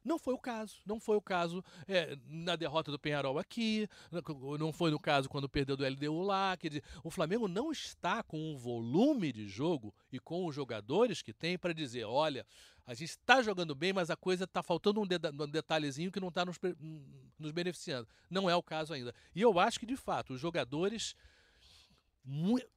Não 0.04 0.19
foi 0.19 0.35
o 0.35 0.38
caso, 0.38 0.78
não 0.87 0.99
foi 0.99 1.16
o 1.16 1.21
caso 1.21 1.62
é, 1.87 2.16
na 2.26 2.57
derrota 2.57 2.90
do 2.90 2.99
Penharol 2.99 3.38
aqui, 3.38 3.88
não 4.59 4.73
foi 4.73 4.90
no 4.90 4.99
caso 4.99 5.28
quando 5.28 5.49
perdeu 5.49 5.76
do 5.76 5.87
LDU 5.87 6.23
lá. 6.23 6.57
Quer 6.57 6.69
dizer, 6.69 6.85
o 7.04 7.11
Flamengo 7.11 7.47
não 7.47 7.71
está 7.71 8.23
com 8.23 8.52
um 8.52 8.57
volume 8.57 9.33
de 9.33 9.47
jogo 9.47 9.95
e 10.11 10.19
com 10.19 10.47
os 10.47 10.54
jogadores 10.54 11.23
que 11.23 11.33
tem 11.33 11.59
para 11.59 11.73
dizer: 11.73 12.04
olha, 12.04 12.47
a 12.87 12.95
gente 12.95 13.11
está 13.11 13.42
jogando 13.42 13.75
bem, 13.75 13.92
mas 13.92 14.11
a 14.11 14.16
coisa 14.16 14.45
está 14.45 14.62
faltando 14.62 15.00
um, 15.00 15.07
detalhezinho 15.07 16.11
que 16.11 16.19
não 16.19 16.28
está 16.28 16.45
nos, 16.45 16.59
nos 17.38 17.52
beneficiando. 17.52 18.09
Não 18.28 18.50
é 18.50 18.57
o 18.57 18.62
caso 18.62 18.92
ainda. 18.92 19.14
E 19.35 19.40
eu 19.40 19.59
acho 19.61 19.78
que, 19.78 19.87
de 19.87 19.97
fato, 19.97 20.33
os 20.35 20.40
jogadores. 20.40 21.14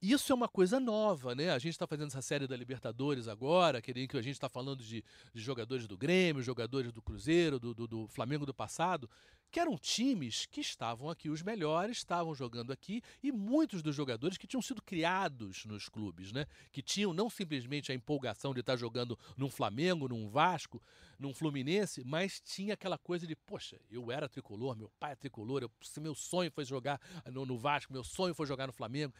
Isso 0.01 0.31
é 0.31 0.35
uma 0.35 0.47
coisa 0.47 0.79
nova, 0.79 1.35
né? 1.35 1.49
A 1.51 1.59
gente 1.59 1.71
está 1.73 1.85
fazendo 1.85 2.07
essa 2.07 2.21
série 2.21 2.47
da 2.47 2.55
Libertadores 2.55 3.27
agora, 3.27 3.81
que 3.81 3.91
em 3.91 4.07
que 4.07 4.17
a 4.17 4.21
gente 4.21 4.35
está 4.35 4.47
falando 4.49 4.81
de, 4.83 5.03
de 5.33 5.41
jogadores 5.41 5.85
do 5.85 5.97
Grêmio, 5.97 6.41
jogadores 6.41 6.91
do 6.91 7.01
Cruzeiro, 7.01 7.59
do, 7.59 7.73
do- 7.73 7.87
do 7.87 8.07
Flamengo 8.07 8.45
do 8.45 8.53
passado, 8.53 9.09
que 9.53 9.59
eram 9.59 9.77
times 9.77 10.47
que 10.47 10.61
estavam 10.61 11.11
aqui, 11.11 11.29
os 11.29 11.43
melhores 11.43 11.97
estavam 11.97 12.33
jogando 12.33 12.73
aqui, 12.73 13.03
e 13.21 13.31
muitos 13.31 13.83
dos 13.83 13.95
jogadores 13.95 14.35
que 14.35 14.47
tinham 14.47 14.63
sido 14.63 14.81
criados 14.81 15.63
nos 15.65 15.87
clubes, 15.87 16.31
né? 16.31 16.47
Que 16.71 16.81
tinham 16.81 17.13
não 17.13 17.29
simplesmente 17.29 17.91
a 17.91 17.95
empolgação 17.95 18.51
de 18.51 18.61
estar 18.61 18.75
jogando 18.75 19.15
num 19.37 19.51
Flamengo, 19.51 20.07
num 20.07 20.27
Vasco, 20.27 20.81
num 21.19 21.35
Fluminense, 21.35 22.03
mas 22.03 22.41
tinha 22.41 22.73
aquela 22.73 22.97
coisa 22.97 23.27
de, 23.27 23.35
poxa, 23.35 23.79
eu 23.91 24.11
era 24.11 24.27
tricolor, 24.27 24.75
meu 24.75 24.89
pai 24.99 25.11
é 25.11 25.15
tricolor, 25.15 25.61
eu, 25.61 25.69
se 25.83 25.99
meu 25.99 26.15
sonho 26.15 26.51
foi 26.51 26.65
jogar 26.65 26.99
no, 27.31 27.45
no 27.45 27.55
Vasco, 27.55 27.93
meu 27.93 28.03
sonho 28.03 28.33
foi 28.33 28.47
jogar 28.47 28.65
no 28.65 28.73
Flamengo. 28.73 29.13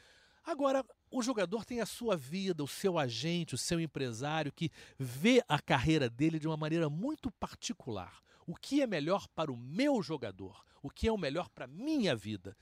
Agora, 0.43 0.83
o 1.11 1.21
jogador 1.21 1.63
tem 1.63 1.79
a 1.79 1.85
sua 1.85 2.17
vida, 2.17 2.63
o 2.63 2.67
seu 2.67 2.97
agente, 2.97 3.53
o 3.53 3.57
seu 3.57 3.79
empresário, 3.79 4.51
que 4.51 4.71
vê 4.97 5.43
a 5.47 5.61
carreira 5.61 6.09
dele 6.09 6.39
de 6.39 6.47
uma 6.47 6.57
maneira 6.57 6.89
muito 6.89 7.29
particular. 7.29 8.23
O 8.45 8.55
que 8.55 8.81
é 8.81 8.87
melhor 8.87 9.27
para 9.29 9.51
o 9.51 9.57
meu 9.57 10.01
jogador? 10.01 10.63
O 10.81 10.89
que 10.89 11.07
é 11.07 11.11
o 11.11 11.17
melhor 11.17 11.49
para 11.49 11.65
a 11.65 11.67
minha 11.67 12.15
vida? 12.15 12.57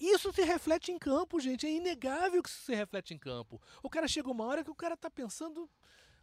Isso 0.00 0.32
se 0.32 0.42
reflete 0.42 0.90
em 0.90 0.98
campo, 0.98 1.38
gente. 1.38 1.66
É 1.66 1.70
inegável 1.70 2.42
que 2.42 2.48
isso 2.48 2.64
se 2.64 2.74
reflete 2.74 3.14
em 3.14 3.18
campo. 3.18 3.60
O 3.82 3.90
cara 3.90 4.08
chega 4.08 4.30
uma 4.30 4.44
hora 4.44 4.64
que 4.64 4.70
o 4.70 4.74
cara 4.74 4.96
tá 4.96 5.10
pensando 5.10 5.68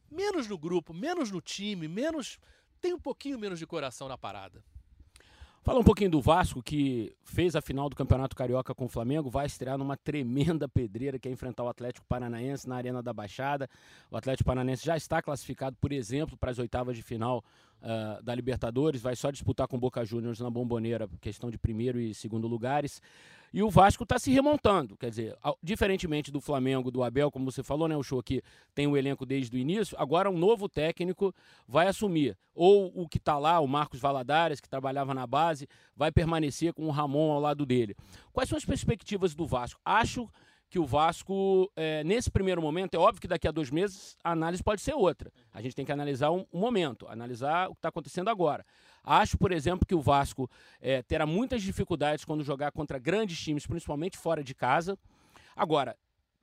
menos 0.10 0.48
no 0.48 0.58
grupo, 0.58 0.94
menos 0.94 1.32
no 1.32 1.42
time, 1.42 1.88
menos. 1.88 2.40
tem 2.82 2.94
um 2.94 3.00
pouquinho 3.00 3.38
menos 3.40 3.60
de 3.60 3.68
coração 3.68 4.08
na 4.08 4.18
parada. 4.18 4.64
Fala 5.68 5.82
um 5.82 5.84
pouquinho 5.84 6.10
do 6.10 6.22
Vasco, 6.22 6.64
que 6.64 7.14
fez 7.26 7.54
a 7.54 7.60
final 7.60 7.90
do 7.90 7.96
Campeonato 7.98 8.38
Carioca 8.38 8.74
com 8.74 8.86
o 8.86 8.88
Flamengo, 8.88 9.30
vai 9.30 9.46
estrear 9.46 9.78
numa 9.78 9.98
tremenda 9.98 10.66
pedreira 10.66 11.20
que 11.20 11.28
é 11.28 11.32
enfrentar 11.34 11.66
o 11.66 11.68
Atlético 11.68 12.08
Paranaense 12.08 12.70
na 12.70 12.78
Arena 12.78 13.04
da 13.04 13.12
Baixada. 13.12 13.70
O 14.10 14.16
Atlético 14.16 14.48
Paranaense 14.48 14.86
já 14.86 14.96
está 14.96 15.22
classificado, 15.22 15.76
por 15.82 15.92
exemplo, 15.92 16.38
para 16.38 16.52
as 16.52 16.58
oitavas 16.58 16.96
de 16.96 17.04
final 17.04 17.44
uh, 17.82 18.24
da 18.24 18.34
Libertadores, 18.34 19.02
vai 19.02 19.14
só 19.18 19.30
disputar 19.30 19.68
com 19.68 19.76
o 19.76 19.80
Boca 19.80 20.06
Juniors 20.06 20.40
na 20.40 20.50
Bomboneira, 20.50 21.10
questão 21.20 21.52
de 21.52 21.58
primeiro 21.58 22.00
e 22.00 22.14
segundo 22.14 22.48
lugares. 22.48 23.02
E 23.58 23.64
o 23.64 23.72
Vasco 23.72 24.04
está 24.04 24.20
se 24.20 24.30
remontando, 24.30 24.96
quer 24.96 25.10
dizer, 25.10 25.36
diferentemente 25.64 26.32
do 26.32 26.40
Flamengo, 26.40 26.92
do 26.92 27.02
Abel, 27.04 27.32
como 27.32 27.52
você 27.52 27.64
falou, 27.64 27.88
né, 27.88 27.98
o 27.98 28.04
show 28.04 28.20
aqui 28.20 28.40
tem 28.76 28.86
o 28.86 28.96
elenco 28.96 29.26
desde 29.26 29.58
o 29.58 29.60
início, 29.60 29.98
agora 30.00 30.30
um 30.30 30.38
novo 30.38 30.70
técnico 30.70 31.34
vai 31.68 31.88
assumir. 31.88 32.38
Ou 32.54 32.92
o 32.94 33.10
que 33.10 33.18
está 33.18 33.36
lá, 33.40 33.60
o 33.60 33.68
Marcos 33.68 34.00
Valadares, 34.00 34.62
que 34.62 34.70
trabalhava 34.70 35.12
na 35.12 35.26
base, 35.26 35.68
vai 35.96 36.12
permanecer 36.12 36.72
com 36.72 36.86
o 36.86 36.92
Ramon 36.92 37.32
ao 37.32 37.40
lado 37.40 37.66
dele. 37.66 37.96
Quais 38.32 38.48
são 38.48 38.60
as 38.60 38.64
perspectivas 38.64 39.34
do 39.34 39.48
Vasco? 39.48 39.82
Acho 39.84 40.30
que 40.70 40.78
o 40.78 40.86
Vasco, 40.86 41.72
é, 41.76 42.04
nesse 42.04 42.30
primeiro 42.30 42.62
momento, 42.62 42.94
é 42.94 43.00
óbvio 43.00 43.22
que 43.22 43.28
daqui 43.28 43.48
a 43.48 43.52
dois 43.52 43.72
meses 43.72 44.16
a 44.24 44.34
análise 44.34 44.62
pode 44.62 44.82
ser 44.82 44.94
outra. 44.94 45.32
A 45.52 45.64
gente 45.64 45.76
tem 45.76 45.84
que 45.84 45.92
analisar 45.92 46.30
um, 46.30 46.46
um 46.54 46.60
momento, 46.60 47.08
analisar 47.08 47.70
o 47.70 47.72
que 47.72 47.80
está 47.80 47.90
acontecendo 47.90 48.30
agora. 48.30 48.64
Acho, 49.10 49.38
por 49.38 49.54
exemplo, 49.54 49.88
que 49.88 49.96
o 49.96 50.02
Vasco 50.02 50.50
é, 50.82 51.02
terá 51.02 51.26
muitas 51.26 51.64
dificuldades 51.64 52.26
quando 52.26 52.44
jogar 52.44 52.74
contra 52.74 53.00
grandes 53.00 53.40
times, 53.40 53.66
principalmente 53.66 54.18
fora 54.18 54.44
de 54.44 54.54
casa. 54.54 55.00
Agora, 55.56 55.96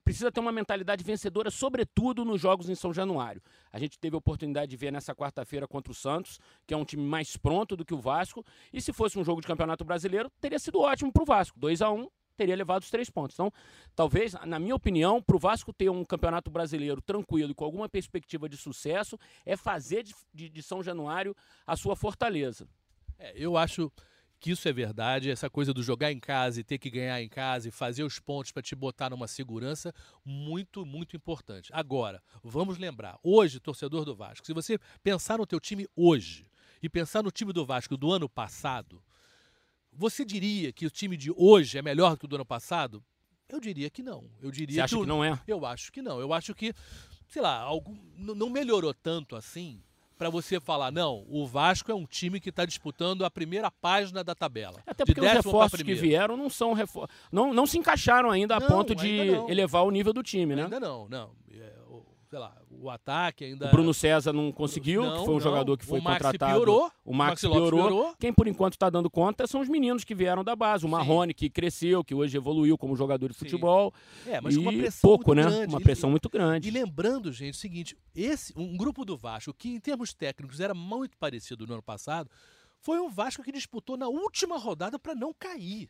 precisa 0.03 0.33
ter 0.33 0.41
uma 0.41 0.51
mentalidade 0.51 1.05
vencedora, 1.05 1.51
sobretudo 1.51 2.25
nos 2.25 2.41
jogos 2.41 2.71
em 2.71 2.75
São 2.75 2.91
Januário. 2.91 3.43
A 3.71 3.79
gente 3.79 3.99
teve 3.99 4.17
a 4.17 4.19
oportunidade 4.19 4.71
de 4.71 4.79
ver 4.79 4.91
nessa 4.91 5.15
quarta-feira 5.15 5.69
contra 5.69 5.93
o 5.93 5.95
Santos, 5.95 6.41
que 6.67 6.73
é 6.73 6.77
um 6.77 6.87
time 6.87 7.03
mais 7.03 7.37
pronto 7.37 7.77
do 7.77 7.85
que 7.85 7.93
o 7.93 8.01
Vasco. 8.01 8.43
E 8.73 8.81
se 8.81 8.95
fosse 8.95 9.19
um 9.19 9.25
jogo 9.25 9.43
de 9.43 9.47
campeonato 9.47 9.85
brasileiro, 9.85 10.31
teria 10.41 10.59
sido 10.59 10.81
ótimo 10.81 11.13
para 11.13 11.23
o 11.23 11.27
Vasco. 11.27 11.61
2 11.61 11.83
a 11.83 11.91
1 11.91 12.01
um, 12.01 12.09
teria 12.37 12.57
levado 12.57 12.83
os 12.83 12.91
três 12.91 13.09
pontos. 13.11 13.35
Então, 13.35 13.53
talvez, 13.95 14.33
na 14.47 14.59
minha 14.59 14.75
opinião, 14.75 15.23
para 15.23 15.37
o 15.37 15.39
Vasco 15.39 15.73
ter 15.73 15.91
um 15.91 16.05
campeonato 16.05 16.51
brasileiro 16.51 17.01
tranquilo 17.01 17.53
e 17.53 17.55
com 17.55 17.65
alguma 17.65 17.89
perspectiva 17.89 18.49
de 18.49 18.57
sucesso, 18.57 19.19
é 19.45 19.57
fazer 19.57 20.03
de, 20.03 20.15
de, 20.33 20.49
de 20.49 20.63
São 20.63 20.83
Januário 20.83 21.35
a 21.67 21.77
sua 21.77 21.97
fortaleza. 21.97 22.69
É, 23.19 23.33
eu 23.37 23.57
acho 23.57 23.91
que 24.45 24.51
isso 24.51 24.69
é 24.69 24.73
verdade, 24.75 25.31
essa 25.31 25.49
coisa 25.49 25.73
do 25.73 25.83
jogar 25.83 26.13
em 26.13 26.21
casa 26.21 26.61
e 26.61 26.65
ter 26.65 26.77
que 26.77 26.91
ganhar 26.91 27.19
em 27.23 27.29
casa 27.31 27.69
e 27.69 27.71
fazer 27.71 28.03
os 28.03 28.19
pontos 28.19 28.53
para 28.53 28.63
te 28.63 28.75
botar 28.75 29.09
numa 29.09 29.27
segurança, 29.27 29.91
muito, 30.23 30.85
muito 30.85 31.17
importante. 31.17 31.71
Agora, 31.73 32.23
vamos 32.43 32.77
lembrar, 32.77 33.19
hoje, 33.23 33.59
torcedor 33.59 34.05
do 34.05 34.15
Vasco, 34.15 34.45
se 34.45 34.53
você 34.53 34.79
pensar 35.03 35.39
no 35.39 35.47
teu 35.47 35.59
time 35.59 35.89
hoje 35.97 36.47
e 36.83 36.91
pensar 36.91 37.23
no 37.23 37.31
time 37.31 37.55
do 37.55 37.65
Vasco 37.65 37.97
do 37.97 38.13
ano 38.13 38.29
passado, 38.29 39.03
você 39.97 40.25
diria 40.25 40.73
que 40.73 40.87
o 40.87 40.91
time 40.91 41.17
de 41.17 41.33
hoje 41.37 41.79
é 41.79 41.83
melhor 41.83 42.13
do 42.13 42.19
que 42.19 42.25
o 42.25 42.29
do 42.29 42.37
ano 42.37 42.45
passado? 42.45 43.03
Eu 43.49 43.61
diria 43.61 43.91
que 43.91 44.03
não. 44.03 44.25
Eu 44.43 44.51
diria 44.51 44.77
Você 44.77 44.81
acha 44.81 44.97
que, 44.97 45.03
que 45.03 45.09
não 45.09 45.25
é? 45.25 45.41
Eu 45.47 45.65
acho 45.65 45.93
que 45.93 46.03
não. 46.03 46.21
Eu 46.21 46.33
acho 46.33 46.55
que, 46.55 46.73
sei 47.29 47.43
lá, 47.43 47.59
algo 47.59 47.97
não 48.17 48.51
melhorou 48.51 48.95
tanto 48.95 49.37
assim 49.37 49.83
para 50.17 50.31
você 50.31 50.61
falar, 50.61 50.93
não, 50.93 51.25
o 51.29 51.47
Vasco 51.47 51.91
é 51.91 51.95
um 51.95 52.07
time 52.07 52.41
que 52.41 52.49
está 52.49 52.65
disputando 52.65 53.25
a 53.25 53.31
primeira 53.31 53.71
página 53.71 54.23
da 54.23 54.35
tabela. 54.35 54.81
Até 54.87 55.05
porque 55.05 55.21
os 55.21 55.31
reforços 55.31 55.83
que 55.83 55.95
vieram 55.95 56.37
não 56.37 56.49
são 56.49 56.73
refor... 56.73 57.09
não, 57.33 57.53
não 57.53 57.67
se 57.67 57.79
encaixaram 57.79 58.31
ainda 58.31 58.57
a 58.57 58.61
não, 58.61 58.69
ponto 58.69 58.95
de 58.95 59.11
elevar 59.49 59.83
o 59.83 59.91
nível 59.91 60.13
do 60.13 60.23
time, 60.23 60.55
né? 60.55 60.65
Ainda 60.65 60.81
não, 60.81 61.09
não. 61.09 61.33
Sei 62.35 62.41
lá, 62.41 62.53
o 62.69 62.91
ataque 62.91 63.45
ainda. 63.45 63.69
O 63.69 63.71
Bruno 63.71 63.95
César 63.95 64.33
não 64.33 64.51
conseguiu, 64.51 65.05
não, 65.05 65.19
que 65.19 65.25
foi 65.25 65.35
um 65.35 65.37
não. 65.37 65.41
jogador 65.41 65.79
que 65.79 65.87
foi 65.87 66.01
o 66.01 66.03
Max 66.03 66.17
contratado. 66.17 66.53
Piorou, 66.53 66.91
o 67.05 67.15
Max, 67.15 67.45
Max 67.45 67.55
piorou. 67.55 67.71
piorou. 67.71 68.17
Quem 68.19 68.33
por 68.33 68.49
enquanto 68.49 68.73
está 68.73 68.91
dando 68.91 69.09
conta 69.09 69.47
são 69.47 69.61
os 69.61 69.69
meninos 69.69 70.03
que 70.03 70.17
vieram 70.17 70.43
da 70.43 70.57
base. 70.57 70.85
O 70.85 70.89
Marrone, 70.89 71.33
que 71.33 71.49
cresceu, 71.49 72.03
que 72.03 72.13
hoje 72.13 72.37
evoluiu 72.37 72.77
como 72.77 72.97
jogador 72.97 73.31
de 73.31 73.39
futebol. 73.39 73.95
Sim. 74.25 74.31
É, 74.33 74.41
mas 74.41 74.55
e 74.55 74.57
com 74.57 74.63
uma 74.63 74.73
pressão 74.73 75.01
pouco, 75.01 75.33
muito 75.33 75.49
né? 75.49 75.57
Grande. 75.57 75.75
Uma 75.75 75.81
pressão 75.81 76.09
e, 76.09 76.11
muito 76.11 76.29
grande. 76.29 76.67
E 76.67 76.73
lembrando, 76.73 77.31
gente, 77.31 77.55
o 77.55 77.57
seguinte: 77.57 77.97
esse, 78.13 78.53
um 78.57 78.77
grupo 78.77 79.05
do 79.05 79.17
Vasco, 79.17 79.55
que 79.55 79.69
em 79.69 79.79
termos 79.79 80.13
técnicos 80.13 80.59
era 80.59 80.75
muito 80.75 81.17
parecido 81.17 81.69
no 81.69 81.75
ano 81.75 81.83
passado, 81.85 82.29
foi 82.81 82.99
um 82.99 83.09
Vasco 83.09 83.45
que 83.45 83.53
disputou 83.53 83.97
na 83.97 84.09
última 84.09 84.59
rodada 84.59 84.99
para 84.99 85.15
não 85.15 85.33
cair. 85.33 85.89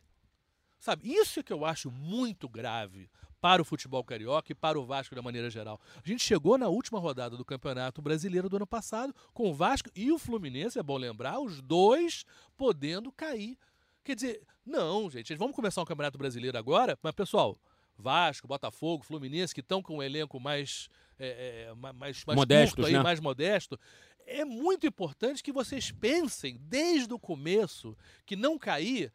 Sabe, 0.79 1.11
isso 1.11 1.39
é 1.39 1.43
que 1.43 1.51
eu 1.51 1.65
acho 1.65 1.89
muito 1.89 2.47
grave 2.47 3.09
para 3.45 3.61
o 3.61 3.65
futebol 3.65 4.03
carioca 4.03 4.51
e 4.51 4.55
para 4.55 4.79
o 4.79 4.83
Vasco 4.83 5.13
da 5.13 5.21
maneira 5.21 5.51
geral. 5.51 5.79
A 6.03 6.07
gente 6.07 6.23
chegou 6.23 6.57
na 6.57 6.67
última 6.67 6.97
rodada 6.97 7.37
do 7.37 7.45
Campeonato 7.45 8.01
Brasileiro 8.01 8.49
do 8.49 8.55
ano 8.55 8.65
passado 8.65 9.13
com 9.35 9.51
o 9.51 9.53
Vasco 9.53 9.87
e 9.95 10.11
o 10.11 10.17
Fluminense, 10.17 10.79
é 10.79 10.81
bom 10.81 10.97
lembrar, 10.97 11.39
os 11.39 11.61
dois 11.61 12.25
podendo 12.57 13.11
cair. 13.11 13.55
Quer 14.03 14.15
dizer, 14.15 14.41
não, 14.65 15.11
gente, 15.11 15.35
vamos 15.35 15.55
começar 15.55 15.79
um 15.79 15.85
Campeonato 15.85 16.17
Brasileiro 16.17 16.57
agora, 16.57 16.97
mas 17.03 17.13
pessoal, 17.13 17.55
Vasco, 17.95 18.47
Botafogo, 18.47 19.03
Fluminense, 19.03 19.53
que 19.53 19.61
estão 19.61 19.79
com 19.79 19.97
um 19.97 20.01
elenco 20.01 20.39
mais, 20.39 20.89
é, 21.19 21.67
é, 21.69 21.75
mais, 21.75 22.25
mais 22.25 22.35
modesto, 22.35 22.83
aí, 22.83 22.93
né? 22.93 23.03
mais 23.03 23.19
modesto, 23.19 23.79
é 24.25 24.43
muito 24.43 24.87
importante 24.87 25.43
que 25.43 25.51
vocês 25.51 25.91
pensem 25.91 26.57
desde 26.61 27.13
o 27.13 27.19
começo 27.19 27.95
que 28.25 28.35
não 28.35 28.57
cair 28.57 29.13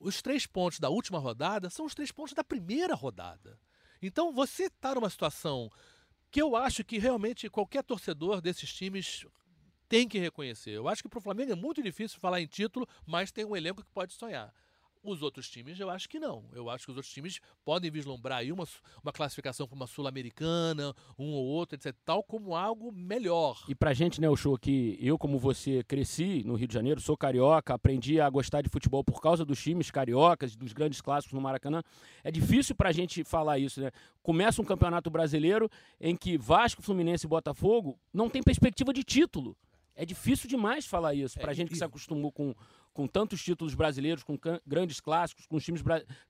os 0.00 0.22
três 0.22 0.46
pontos 0.46 0.78
da 0.78 0.88
última 0.88 1.18
rodada 1.18 1.70
são 1.70 1.86
os 1.86 1.94
três 1.94 2.12
pontos 2.12 2.34
da 2.34 2.44
primeira 2.44 2.94
rodada. 2.94 3.58
Então 4.00 4.32
você 4.32 4.64
está 4.64 4.94
numa 4.94 5.10
situação 5.10 5.70
que 6.30 6.40
eu 6.40 6.54
acho 6.54 6.84
que 6.84 6.98
realmente 6.98 7.48
qualquer 7.48 7.82
torcedor 7.82 8.40
desses 8.40 8.72
times 8.72 9.26
tem 9.88 10.06
que 10.06 10.18
reconhecer. 10.18 10.70
Eu 10.70 10.88
acho 10.88 11.02
que 11.02 11.08
para 11.08 11.18
o 11.18 11.22
Flamengo 11.22 11.52
é 11.52 11.56
muito 11.56 11.82
difícil 11.82 12.20
falar 12.20 12.40
em 12.40 12.46
título, 12.46 12.86
mas 13.06 13.32
tem 13.32 13.44
um 13.44 13.56
elenco 13.56 13.82
que 13.82 13.90
pode 13.90 14.12
sonhar. 14.12 14.52
Os 15.02 15.22
outros 15.22 15.48
times, 15.48 15.78
eu 15.78 15.90
acho 15.90 16.08
que 16.08 16.18
não. 16.18 16.44
Eu 16.52 16.68
acho 16.68 16.84
que 16.84 16.90
os 16.90 16.96
outros 16.96 17.12
times 17.12 17.40
podem 17.64 17.90
vislumbrar 17.90 18.38
aí 18.38 18.52
uma, 18.52 18.64
uma 19.02 19.12
classificação 19.12 19.66
para 19.66 19.76
uma 19.76 19.86
Sul-Americana, 19.86 20.94
um 21.18 21.32
ou 21.32 21.44
outro, 21.44 21.76
etc. 21.76 21.94
Tal 22.04 22.22
como 22.22 22.54
algo 22.54 22.92
melhor. 22.92 23.64
E 23.68 23.74
pra 23.74 23.92
gente, 23.92 24.20
né, 24.20 24.28
o 24.28 24.36
show 24.36 24.58
que 24.58 24.98
eu, 25.00 25.18
como 25.18 25.38
você, 25.38 25.82
cresci 25.84 26.42
no 26.44 26.54
Rio 26.54 26.68
de 26.68 26.74
Janeiro, 26.74 27.00
sou 27.00 27.16
carioca, 27.16 27.74
aprendi 27.74 28.20
a 28.20 28.28
gostar 28.28 28.62
de 28.62 28.68
futebol 28.68 29.04
por 29.04 29.20
causa 29.20 29.44
dos 29.44 29.62
times 29.62 29.90
cariocas, 29.90 30.56
dos 30.56 30.72
grandes 30.72 31.00
clássicos 31.00 31.32
no 31.32 31.40
Maracanã. 31.40 31.82
É 32.22 32.30
difícil 32.30 32.74
pra 32.74 32.92
gente 32.92 33.24
falar 33.24 33.58
isso, 33.58 33.80
né? 33.80 33.90
Começa 34.22 34.60
um 34.60 34.64
campeonato 34.64 35.10
brasileiro 35.10 35.70
em 36.00 36.16
que 36.16 36.36
Vasco, 36.36 36.82
Fluminense 36.82 37.26
e 37.26 37.28
Botafogo 37.28 37.98
não 38.12 38.28
tem 38.28 38.42
perspectiva 38.42 38.92
de 38.92 39.02
título. 39.02 39.56
É 39.98 40.06
difícil 40.06 40.48
demais 40.48 40.86
falar 40.86 41.12
isso. 41.12 41.36
Pra 41.40 41.50
é, 41.50 41.54
gente 41.56 41.70
que 41.70 41.74
e... 41.74 41.78
se 41.78 41.82
acostumou 41.82 42.30
com 42.30 42.54
com 42.98 43.06
tantos 43.06 43.40
títulos 43.44 43.76
brasileiros, 43.76 44.24
com 44.24 44.36
grandes 44.66 44.98
clássicos, 44.98 45.46
com 45.46 45.54
os 45.54 45.64
times 45.64 45.80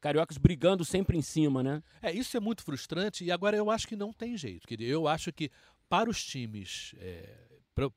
cariocas 0.02 0.36
brigando 0.36 0.84
sempre 0.84 1.16
em 1.16 1.22
cima, 1.22 1.62
né? 1.62 1.82
É, 2.02 2.12
isso 2.12 2.36
é 2.36 2.40
muito 2.40 2.62
frustrante 2.62 3.24
e 3.24 3.32
agora 3.32 3.56
eu 3.56 3.70
acho 3.70 3.88
que 3.88 3.96
não 3.96 4.12
tem 4.12 4.36
jeito. 4.36 4.66
Eu 4.78 5.08
acho 5.08 5.32
que 5.32 5.50
para 5.88 6.10
os 6.10 6.22
times, 6.22 6.94
é, 6.98 7.38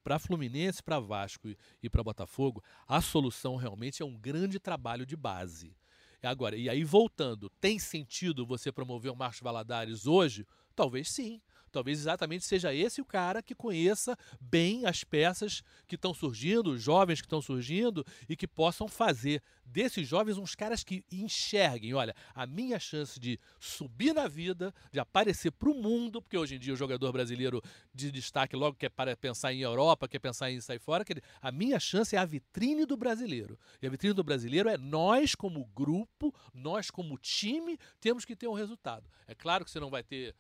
para 0.01 0.18
Fluminense, 0.18 0.82
para 0.82 1.01
Vasco 1.01 1.50
e 1.84 1.90
para 1.90 2.01
Botafogo, 2.01 2.63
a 2.88 3.01
solução 3.01 3.58
realmente 3.58 4.01
é 4.01 4.06
um 4.06 4.18
grande 4.18 4.58
trabalho 4.58 5.06
de 5.06 5.18
base. 5.18 5.75
Agora, 6.24 6.56
e 6.56 6.70
aí 6.70 6.86
voltando, 6.86 7.50
tem 7.60 7.78
sentido 7.78 8.46
você 8.46 8.72
promover 8.72 9.12
o 9.12 9.16
Marcos 9.18 9.42
Valadares 9.42 10.08
hoje? 10.08 10.48
Talvez 10.74 11.10
sim. 11.12 11.42
Talvez 11.72 12.00
exatamente 12.00 12.46
seja 12.46 12.74
esse 12.74 13.01
o 13.01 13.06
cara 13.06 13.42
que 13.42 13.56
conheça 13.56 14.18
bem 14.40 14.86
as 14.86 15.04
peças 15.04 15.63
que 15.88 15.96
estão 15.96 16.13
surgindo, 16.13 16.72
os 16.72 16.82
jovens 16.82 17.22
que 17.22 17.28
estão 17.28 17.42
surgindo 17.42 18.06
e 18.28 18.36
que 18.36 18.48
possam 18.48 18.88
fazer 18.88 19.42
desses 19.66 20.08
jovens 20.08 20.38
uns 20.38 20.54
caras 20.54 20.84
que 20.84 21.04
enxerguem, 21.12 21.94
olha, 21.94 22.13
a 22.36 22.46
minha 22.46 22.80
chance 22.80 23.20
de 23.20 23.40
subir 23.60 24.13
na 24.13 24.28
vida, 24.28 24.74
de 24.92 25.00
aparecer 25.00 25.51
para 25.51 25.70
o 25.70 25.74
mundo, 25.74 26.22
porque 26.22 26.38
hoje 26.38 26.56
em 26.56 26.60
dia 26.60 26.74
o 26.74 26.78
jogador 26.78 27.12
brasileiro 27.12 27.62
de 27.94 28.12
destaque 28.12 28.56
logo 28.56 28.75
quer 28.75 28.90
para 28.90 29.16
pensar 29.16 29.54
em 29.54 29.62
Europa, 29.62 30.08
quer 30.08 30.20
pensar 30.20 30.51
em 30.51 30.60
sair 30.60 30.80
fora, 30.80 31.06
a 31.42 31.51
minha 31.51 31.80
chance 31.80 32.16
é 32.16 32.20
a 32.20 32.25
vitrine 32.25 32.86
do 32.86 32.98
brasileiro. 32.98 33.58
E 33.82 33.88
a 33.88 33.90
vitrine 33.90 34.13
do 34.13 34.24
brasileiro 34.24 34.70
é 34.70 34.78
nós 34.78 35.36
como 35.36 35.66
grupo, 35.68 36.34
nós 36.54 36.92
como 36.92 37.18
time, 37.18 37.78
temos 38.00 38.25
que 38.25 38.36
ter 38.36 38.48
um 38.48 38.54
resultado. 38.54 39.10
É 39.28 39.34
claro 39.34 39.63
que 39.63 39.72
você 39.72 39.80
não 39.80 39.90
vai 39.90 40.04
ter 40.04 40.36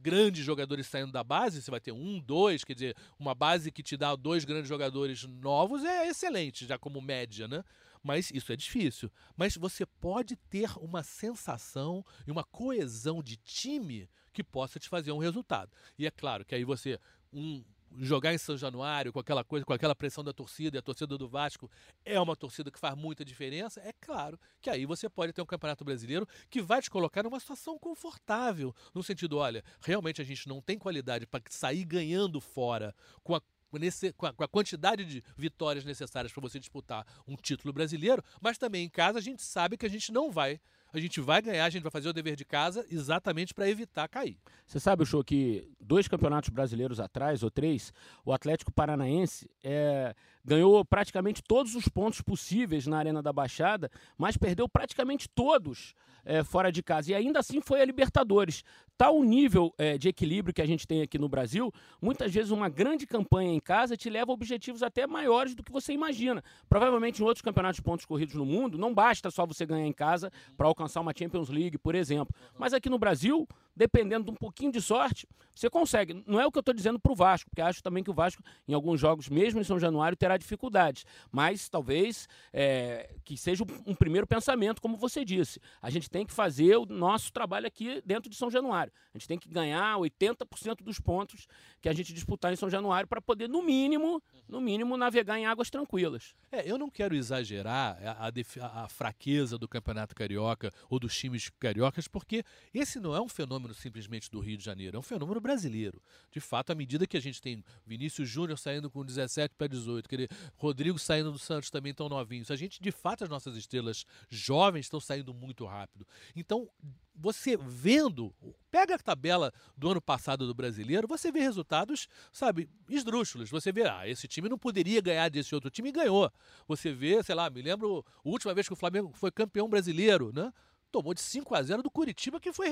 grandes 0.00 0.44
jogadores 0.44 0.86
saindo 0.86 1.12
da 1.12 1.22
base, 1.24 1.62
você 1.62 1.70
vai 1.70 1.80
ter 1.80 1.92
um, 1.92 2.20
dois, 2.20 2.64
quer 2.64 2.74
dizer, 2.74 2.96
uma 3.18 3.34
base 3.34 3.70
que 3.70 3.82
te 3.82 3.96
dá 3.96 4.14
dois 4.16 4.44
grandes 4.44 4.68
jogadores 4.68 5.24
novos 5.24 5.84
é 5.84 6.08
excelente, 6.08 6.66
já 6.66 6.78
como 6.78 7.00
média, 7.00 7.46
né? 7.48 7.64
Mas 8.02 8.30
isso 8.30 8.52
é 8.52 8.56
difícil. 8.56 9.10
Mas 9.36 9.56
você 9.56 9.84
pode 9.84 10.36
ter 10.36 10.70
uma 10.78 11.02
sensação 11.02 12.04
e 12.26 12.30
uma 12.30 12.44
coesão 12.44 13.22
de 13.22 13.36
time 13.36 14.08
que 14.32 14.44
possa 14.44 14.78
te 14.78 14.88
fazer 14.88 15.12
um 15.12 15.18
resultado. 15.18 15.70
E 15.98 16.06
é 16.06 16.10
claro 16.10 16.44
que 16.44 16.54
aí 16.54 16.64
você, 16.64 16.98
um 17.32 17.64
jogar 17.98 18.34
em 18.34 18.38
São 18.38 18.56
Januário 18.56 19.12
com 19.12 19.18
aquela 19.18 19.44
coisa, 19.44 19.64
com 19.64 19.72
aquela 19.72 19.94
pressão 19.94 20.22
da 20.22 20.32
torcida, 20.32 20.76
e 20.76 20.78
a 20.78 20.82
torcida 20.82 21.16
do 21.16 21.28
Vasco 21.28 21.70
é 22.04 22.20
uma 22.20 22.36
torcida 22.36 22.70
que 22.70 22.78
faz 22.78 22.96
muita 22.96 23.24
diferença, 23.24 23.80
é 23.80 23.92
claro 24.00 24.38
que 24.60 24.70
aí 24.70 24.86
você 24.86 25.08
pode 25.08 25.32
ter 25.32 25.42
um 25.42 25.46
Campeonato 25.46 25.84
Brasileiro 25.84 26.26
que 26.50 26.60
vai 26.60 26.80
te 26.80 26.90
colocar 26.90 27.22
numa 27.22 27.40
situação 27.40 27.78
confortável, 27.78 28.74
no 28.94 29.02
sentido, 29.02 29.38
olha, 29.38 29.64
realmente 29.80 30.20
a 30.20 30.24
gente 30.24 30.48
não 30.48 30.60
tem 30.60 30.78
qualidade 30.78 31.26
para 31.26 31.42
sair 31.48 31.84
ganhando 31.84 32.40
fora 32.40 32.94
com 33.22 33.34
a 33.34 33.42
Nesse, 33.70 34.14
com, 34.14 34.24
a, 34.24 34.32
com, 34.32 34.42
a, 34.42 34.48
quantidade 34.48 35.04
de 35.04 35.22
vitórias 35.36 35.84
necessárias 35.84 36.32
para 36.32 36.40
você 36.40 36.58
disputar 36.58 37.06
um 37.26 37.36
título 37.36 37.70
brasileiro, 37.70 38.24
mas 38.40 38.56
também 38.56 38.86
em 38.86 38.88
casa 38.88 39.18
a 39.18 39.20
gente 39.20 39.42
sabe 39.42 39.76
que 39.76 39.84
a 39.84 39.90
gente 39.90 40.10
não 40.10 40.30
vai 40.30 40.58
a 40.92 40.98
gente 40.98 41.20
vai 41.20 41.42
ganhar, 41.42 41.64
a 41.64 41.70
gente 41.70 41.82
vai 41.82 41.90
fazer 41.90 42.08
o 42.08 42.12
dever 42.12 42.36
de 42.36 42.44
casa 42.44 42.84
exatamente 42.90 43.52
para 43.52 43.68
evitar 43.68 44.08
cair. 44.08 44.38
Você 44.66 44.80
sabe, 44.80 45.04
Show, 45.04 45.22
que 45.22 45.68
dois 45.80 46.08
campeonatos 46.08 46.50
brasileiros 46.50 47.00
atrás, 47.00 47.42
ou 47.42 47.50
três, 47.50 47.92
o 48.24 48.32
Atlético 48.32 48.72
Paranaense 48.72 49.50
é, 49.62 50.14
ganhou 50.48 50.84
praticamente 50.84 51.42
todos 51.42 51.74
os 51.74 51.86
pontos 51.88 52.22
possíveis 52.22 52.86
na 52.86 52.98
Arena 52.98 53.22
da 53.22 53.32
Baixada, 53.32 53.90
mas 54.16 54.36
perdeu 54.36 54.68
praticamente 54.68 55.28
todos 55.28 55.94
é, 56.24 56.42
fora 56.42 56.72
de 56.72 56.82
casa. 56.82 57.12
E 57.12 57.14
ainda 57.14 57.38
assim 57.38 57.60
foi 57.60 57.80
a 57.80 57.84
Libertadores. 57.84 58.64
Tal 58.96 59.16
o 59.16 59.24
nível 59.24 59.72
é, 59.78 59.96
de 59.96 60.08
equilíbrio 60.08 60.52
que 60.52 60.60
a 60.60 60.66
gente 60.66 60.86
tem 60.86 61.02
aqui 61.02 61.18
no 61.18 61.28
Brasil, 61.28 61.72
muitas 62.02 62.32
vezes 62.32 62.50
uma 62.50 62.68
grande 62.68 63.06
campanha 63.06 63.52
em 63.52 63.60
casa 63.60 63.96
te 63.96 64.10
leva 64.10 64.32
a 64.32 64.34
objetivos 64.34 64.82
até 64.82 65.06
maiores 65.06 65.54
do 65.54 65.62
que 65.62 65.70
você 65.70 65.92
imagina. 65.92 66.42
Provavelmente 66.68 67.22
em 67.22 67.24
outros 67.24 67.42
campeonatos 67.42 67.76
de 67.76 67.82
pontos 67.82 68.04
corridos 68.04 68.34
no 68.34 68.44
mundo, 68.44 68.76
não 68.76 68.92
basta 68.92 69.30
só 69.30 69.46
você 69.46 69.64
ganhar 69.64 69.86
em 69.86 69.92
casa 69.92 70.32
para 70.56 70.66
alcançar 70.66 71.00
uma 71.00 71.12
Champions 71.16 71.48
League, 71.48 71.78
por 71.78 71.94
exemplo. 71.94 72.34
Mas 72.58 72.74
aqui 72.74 72.90
no 72.90 72.98
Brasil, 72.98 73.46
dependendo 73.78 74.24
de 74.24 74.30
um 74.32 74.34
pouquinho 74.34 74.72
de 74.72 74.82
sorte, 74.82 75.26
você 75.54 75.70
consegue. 75.70 76.24
Não 76.26 76.40
é 76.40 76.46
o 76.46 76.50
que 76.50 76.58
eu 76.58 76.60
estou 76.60 76.74
dizendo 76.74 76.98
para 76.98 77.12
o 77.12 77.14
Vasco, 77.14 77.48
porque 77.48 77.62
acho 77.62 77.80
também 77.80 78.02
que 78.02 78.10
o 78.10 78.14
Vasco, 78.14 78.42
em 78.66 78.74
alguns 78.74 79.00
jogos, 79.00 79.28
mesmo 79.28 79.60
em 79.60 79.64
São 79.64 79.78
Januário, 79.78 80.16
terá 80.16 80.36
dificuldades. 80.36 81.06
Mas 81.30 81.68
talvez 81.68 82.28
é, 82.52 83.14
que 83.24 83.36
seja 83.36 83.64
um 83.86 83.94
primeiro 83.94 84.26
pensamento, 84.26 84.82
como 84.82 84.96
você 84.96 85.24
disse. 85.24 85.60
A 85.80 85.90
gente 85.90 86.10
tem 86.10 86.26
que 86.26 86.32
fazer 86.32 86.76
o 86.76 86.86
nosso 86.86 87.32
trabalho 87.32 87.68
aqui 87.68 88.02
dentro 88.04 88.28
de 88.28 88.34
São 88.34 88.50
Januário. 88.50 88.92
A 89.14 89.18
gente 89.18 89.28
tem 89.28 89.38
que 89.38 89.48
ganhar 89.48 89.96
80% 89.96 90.82
dos 90.82 90.98
pontos 90.98 91.46
que 91.80 91.88
a 91.88 91.92
gente 91.92 92.12
disputar 92.12 92.52
em 92.52 92.56
São 92.56 92.68
Januário 92.68 93.08
para 93.08 93.20
poder, 93.20 93.48
no 93.48 93.62
mínimo, 93.62 94.20
no 94.48 94.60
mínimo, 94.60 94.96
navegar 94.96 95.38
em 95.38 95.46
águas 95.46 95.70
tranquilas. 95.70 96.34
É, 96.50 96.68
eu 96.68 96.76
não 96.76 96.90
quero 96.90 97.14
exagerar 97.14 97.96
a, 98.04 98.28
a, 98.28 98.84
a 98.84 98.88
fraqueza 98.88 99.56
do 99.56 99.68
Campeonato 99.68 100.16
Carioca 100.16 100.72
ou 100.90 100.98
dos 100.98 101.16
times 101.16 101.48
cariocas, 101.60 102.08
porque 102.08 102.44
esse 102.74 102.98
não 102.98 103.14
é 103.14 103.20
um 103.20 103.28
fenômeno 103.68 103.74
simplesmente 103.74 104.30
do 104.30 104.40
Rio 104.40 104.56
de 104.56 104.64
Janeiro, 104.64 104.96
é 104.96 105.00
um 105.00 105.02
fenômeno 105.02 105.40
brasileiro. 105.40 106.02
De 106.30 106.40
fato, 106.40 106.70
à 106.70 106.74
medida 106.74 107.06
que 107.06 107.16
a 107.16 107.20
gente 107.20 107.40
tem 107.40 107.62
Vinícius 107.86 108.28
Júnior 108.28 108.58
saindo 108.58 108.90
com 108.90 109.04
17 109.04 109.54
para 109.56 109.66
18, 109.66 110.08
querer, 110.08 110.30
Rodrigo 110.56 110.98
saindo 110.98 111.30
do 111.30 111.38
Santos 111.38 111.70
também 111.70 111.92
tão 111.92 112.08
novinhos, 112.08 112.50
a 112.50 112.56
gente, 112.56 112.80
de 112.80 112.90
fato, 112.90 113.24
as 113.24 113.30
nossas 113.30 113.56
estrelas 113.56 114.04
jovens 114.28 114.86
estão 114.86 115.00
saindo 115.00 115.34
muito 115.34 115.64
rápido. 115.64 116.06
Então, 116.34 116.68
você 117.14 117.56
vendo, 117.56 118.32
pega 118.70 118.94
a 118.94 118.98
tabela 118.98 119.52
do 119.76 119.90
ano 119.90 120.00
passado 120.00 120.46
do 120.46 120.54
brasileiro, 120.54 121.08
você 121.08 121.32
vê 121.32 121.40
resultados, 121.40 122.08
sabe, 122.32 122.68
esdrúxulos. 122.88 123.50
Você 123.50 123.72
vê, 123.72 123.88
ah, 123.88 124.08
esse 124.08 124.28
time 124.28 124.48
não 124.48 124.58
poderia 124.58 125.00
ganhar 125.00 125.28
desse 125.28 125.54
outro 125.54 125.70
time 125.70 125.88
e 125.88 125.92
ganhou. 125.92 126.30
Você 126.68 126.92
vê, 126.92 127.22
sei 127.22 127.34
lá, 127.34 127.50
me 127.50 127.60
lembro 127.60 128.04
a 128.24 128.28
última 128.28 128.54
vez 128.54 128.68
que 128.68 128.72
o 128.72 128.76
Flamengo 128.76 129.12
foi 129.14 129.32
campeão 129.32 129.68
brasileiro, 129.68 130.32
né? 130.32 130.52
Tomou 130.90 131.14
de 131.14 131.20
5 131.20 131.54
a 131.54 131.62
0 131.62 131.82
do 131.82 131.90
Curitiba, 131.90 132.40
que 132.40 132.52
foi 132.52 132.68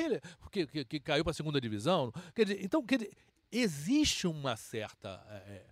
que, 0.51 0.67
que, 0.67 0.85
que 0.85 1.01
caiu 1.01 1.25
para 1.25 1.33
a 1.33 1.35
segunda 1.35 1.61
divisão. 1.61 2.13
Quer 2.35 2.45
dizer, 2.47 2.65
então, 2.65 2.83
quer 2.85 2.99
dizer, 2.99 3.13
existe 3.51 4.27
uma 4.27 4.57
certa. 4.57 5.23
É, 5.31 5.67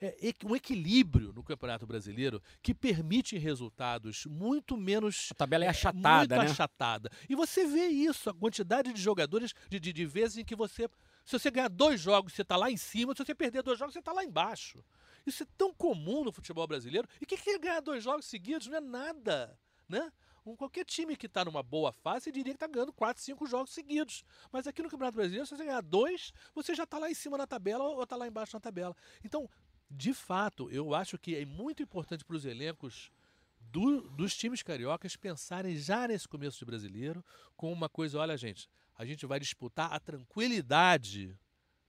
é, 0.00 0.34
um 0.44 0.54
equilíbrio 0.54 1.32
no 1.32 1.42
Campeonato 1.42 1.86
Brasileiro 1.86 2.40
que 2.62 2.72
permite 2.72 3.36
resultados 3.36 4.26
muito 4.26 4.76
menos. 4.76 5.28
A 5.32 5.34
tabela 5.34 5.64
é 5.64 5.68
achatada, 5.68 6.36
muito 6.36 6.46
né? 6.46 6.52
achatada. 6.52 7.10
E 7.28 7.34
você 7.34 7.66
vê 7.66 7.86
isso, 7.88 8.30
a 8.30 8.34
quantidade 8.34 8.92
de 8.92 9.00
jogadores, 9.00 9.52
de, 9.68 9.80
de, 9.80 9.92
de 9.92 10.06
vezes 10.06 10.38
em 10.38 10.44
que 10.44 10.54
você. 10.54 10.88
Se 11.24 11.38
você 11.38 11.50
ganhar 11.50 11.68
dois 11.68 12.00
jogos, 12.00 12.32
você 12.32 12.42
está 12.42 12.56
lá 12.56 12.70
em 12.70 12.76
cima, 12.76 13.12
se 13.12 13.24
você 13.24 13.34
perder 13.34 13.62
dois 13.62 13.78
jogos, 13.78 13.92
você 13.92 13.98
está 13.98 14.12
lá 14.12 14.24
embaixo. 14.24 14.82
Isso 15.26 15.42
é 15.42 15.46
tão 15.58 15.74
comum 15.74 16.24
no 16.24 16.32
futebol 16.32 16.66
brasileiro. 16.66 17.06
E 17.20 17.24
o 17.24 17.26
que, 17.26 17.36
que 17.36 17.50
é 17.50 17.58
ganhar 17.58 17.80
dois 17.80 18.02
jogos 18.02 18.24
seguidos? 18.24 18.66
Não 18.66 18.76
é 18.76 18.80
nada, 18.80 19.58
né? 19.88 20.10
Um, 20.48 20.56
qualquer 20.56 20.84
time 20.84 21.14
que 21.14 21.26
está 21.26 21.44
numa 21.44 21.62
boa 21.62 21.92
fase 21.92 22.32
diria 22.32 22.54
que 22.54 22.56
está 22.56 22.66
ganhando 22.66 22.92
4, 22.92 23.22
5 23.22 23.46
jogos 23.46 23.70
seguidos. 23.72 24.24
Mas 24.50 24.66
aqui 24.66 24.82
no 24.82 24.88
Campeonato 24.88 25.16
Brasileiro, 25.16 25.46
se 25.46 25.54
você 25.54 25.64
ganhar 25.64 25.82
dois, 25.82 26.32
você 26.54 26.74
já 26.74 26.84
está 26.84 26.98
lá 26.98 27.10
em 27.10 27.14
cima 27.14 27.36
na 27.36 27.46
tabela 27.46 27.84
ou 27.84 28.02
está 28.02 28.16
lá 28.16 28.26
embaixo 28.26 28.56
na 28.56 28.60
tabela. 28.60 28.96
Então, 29.22 29.48
de 29.90 30.14
fato, 30.14 30.70
eu 30.70 30.94
acho 30.94 31.18
que 31.18 31.36
é 31.36 31.44
muito 31.44 31.82
importante 31.82 32.24
para 32.24 32.36
os 32.36 32.46
elencos 32.46 33.12
do, 33.60 34.08
dos 34.10 34.34
times 34.34 34.62
cariocas 34.62 35.16
pensarem 35.16 35.76
já 35.76 36.08
nesse 36.08 36.26
começo 36.26 36.58
de 36.58 36.64
brasileiro 36.64 37.22
com 37.54 37.70
uma 37.70 37.88
coisa: 37.88 38.18
olha, 38.18 38.36
gente, 38.36 38.70
a 38.96 39.04
gente 39.04 39.26
vai 39.26 39.38
disputar 39.38 39.92
a 39.92 40.00
tranquilidade, 40.00 41.38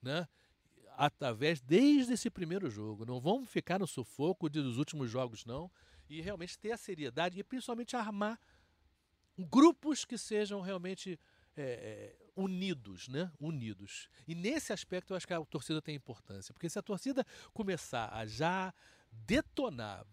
né? 0.01 0.27
Através 0.97 1.61
desde 1.61 2.11
esse 2.11 2.29
primeiro 2.29 2.69
jogo. 2.69 3.05
Não 3.05 3.21
vamos 3.21 3.49
ficar 3.49 3.79
no 3.79 3.87
sufoco 3.87 4.49
dos 4.49 4.77
últimos 4.77 5.09
jogos, 5.09 5.45
não. 5.45 5.71
E 6.09 6.21
realmente 6.21 6.57
ter 6.57 6.71
a 6.71 6.77
seriedade 6.77 7.39
e 7.39 7.43
principalmente 7.43 7.95
armar 7.95 8.39
grupos 9.37 10.03
que 10.03 10.17
sejam 10.17 10.59
realmente 10.59 11.19
é, 11.55 11.63
é, 11.63 12.31
unidos, 12.35 13.07
né? 13.07 13.31
Unidos. 13.39 14.09
E 14.27 14.33
nesse 14.33 14.73
aspecto 14.73 15.13
eu 15.13 15.17
acho 15.17 15.27
que 15.27 15.33
a 15.33 15.45
torcida 15.45 15.81
tem 15.81 15.95
importância, 15.95 16.53
porque 16.53 16.69
se 16.69 16.79
a 16.79 16.81
torcida 16.81 17.25
começar 17.53 18.09
a 18.13 18.25
já 18.25 18.73
detonar 19.11 20.05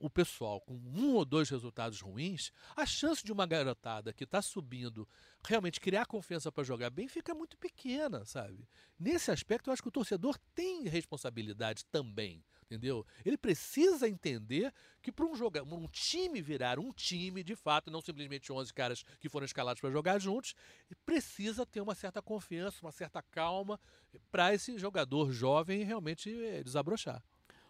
o 0.00 0.10
pessoal 0.10 0.60
com 0.60 0.74
um 0.74 1.14
ou 1.14 1.24
dois 1.24 1.48
resultados 1.48 2.00
ruins, 2.00 2.52
a 2.74 2.84
chance 2.84 3.22
de 3.22 3.32
uma 3.32 3.46
garotada 3.46 4.12
que 4.12 4.24
está 4.24 4.42
subindo 4.42 5.08
realmente 5.44 5.80
criar 5.80 6.06
confiança 6.06 6.50
para 6.50 6.64
jogar 6.64 6.90
bem 6.90 7.06
fica 7.06 7.34
muito 7.34 7.56
pequena, 7.56 8.24
sabe? 8.24 8.68
Nesse 8.98 9.30
aspecto 9.30 9.70
eu 9.70 9.72
acho 9.72 9.82
que 9.82 9.88
o 9.88 9.92
torcedor 9.92 10.36
tem 10.54 10.88
responsabilidade 10.88 11.84
também 11.86 12.44
entendeu? 12.70 13.04
Ele 13.24 13.36
precisa 13.36 14.08
entender 14.08 14.72
que 15.02 15.10
para 15.10 15.26
um, 15.26 15.32
um 15.74 15.88
time 15.88 16.40
virar 16.40 16.78
um 16.78 16.92
time, 16.92 17.42
de 17.42 17.56
fato, 17.56 17.90
não 17.90 18.00
simplesmente 18.00 18.52
11 18.52 18.72
caras 18.72 19.04
que 19.18 19.28
foram 19.28 19.44
escalados 19.44 19.80
para 19.80 19.90
jogar 19.90 20.20
juntos, 20.20 20.54
precisa 21.04 21.66
ter 21.66 21.80
uma 21.80 21.94
certa 21.94 22.22
confiança, 22.22 22.78
uma 22.82 22.92
certa 22.92 23.20
calma 23.20 23.78
para 24.30 24.54
esse 24.54 24.78
jogador 24.78 25.32
jovem 25.32 25.82
realmente 25.82 26.30
eh, 26.30 26.62
desabrochar. 26.62 27.20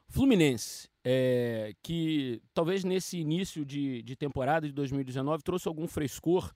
Fluminense, 0.08 0.88
é, 1.04 1.72
que 1.82 2.42
talvez 2.52 2.82
nesse 2.82 3.16
início 3.16 3.64
de, 3.64 4.02
de 4.02 4.16
temporada 4.16 4.66
de 4.66 4.72
2019 4.72 5.42
trouxe 5.42 5.68
algum 5.68 5.86
frescor 5.86 6.52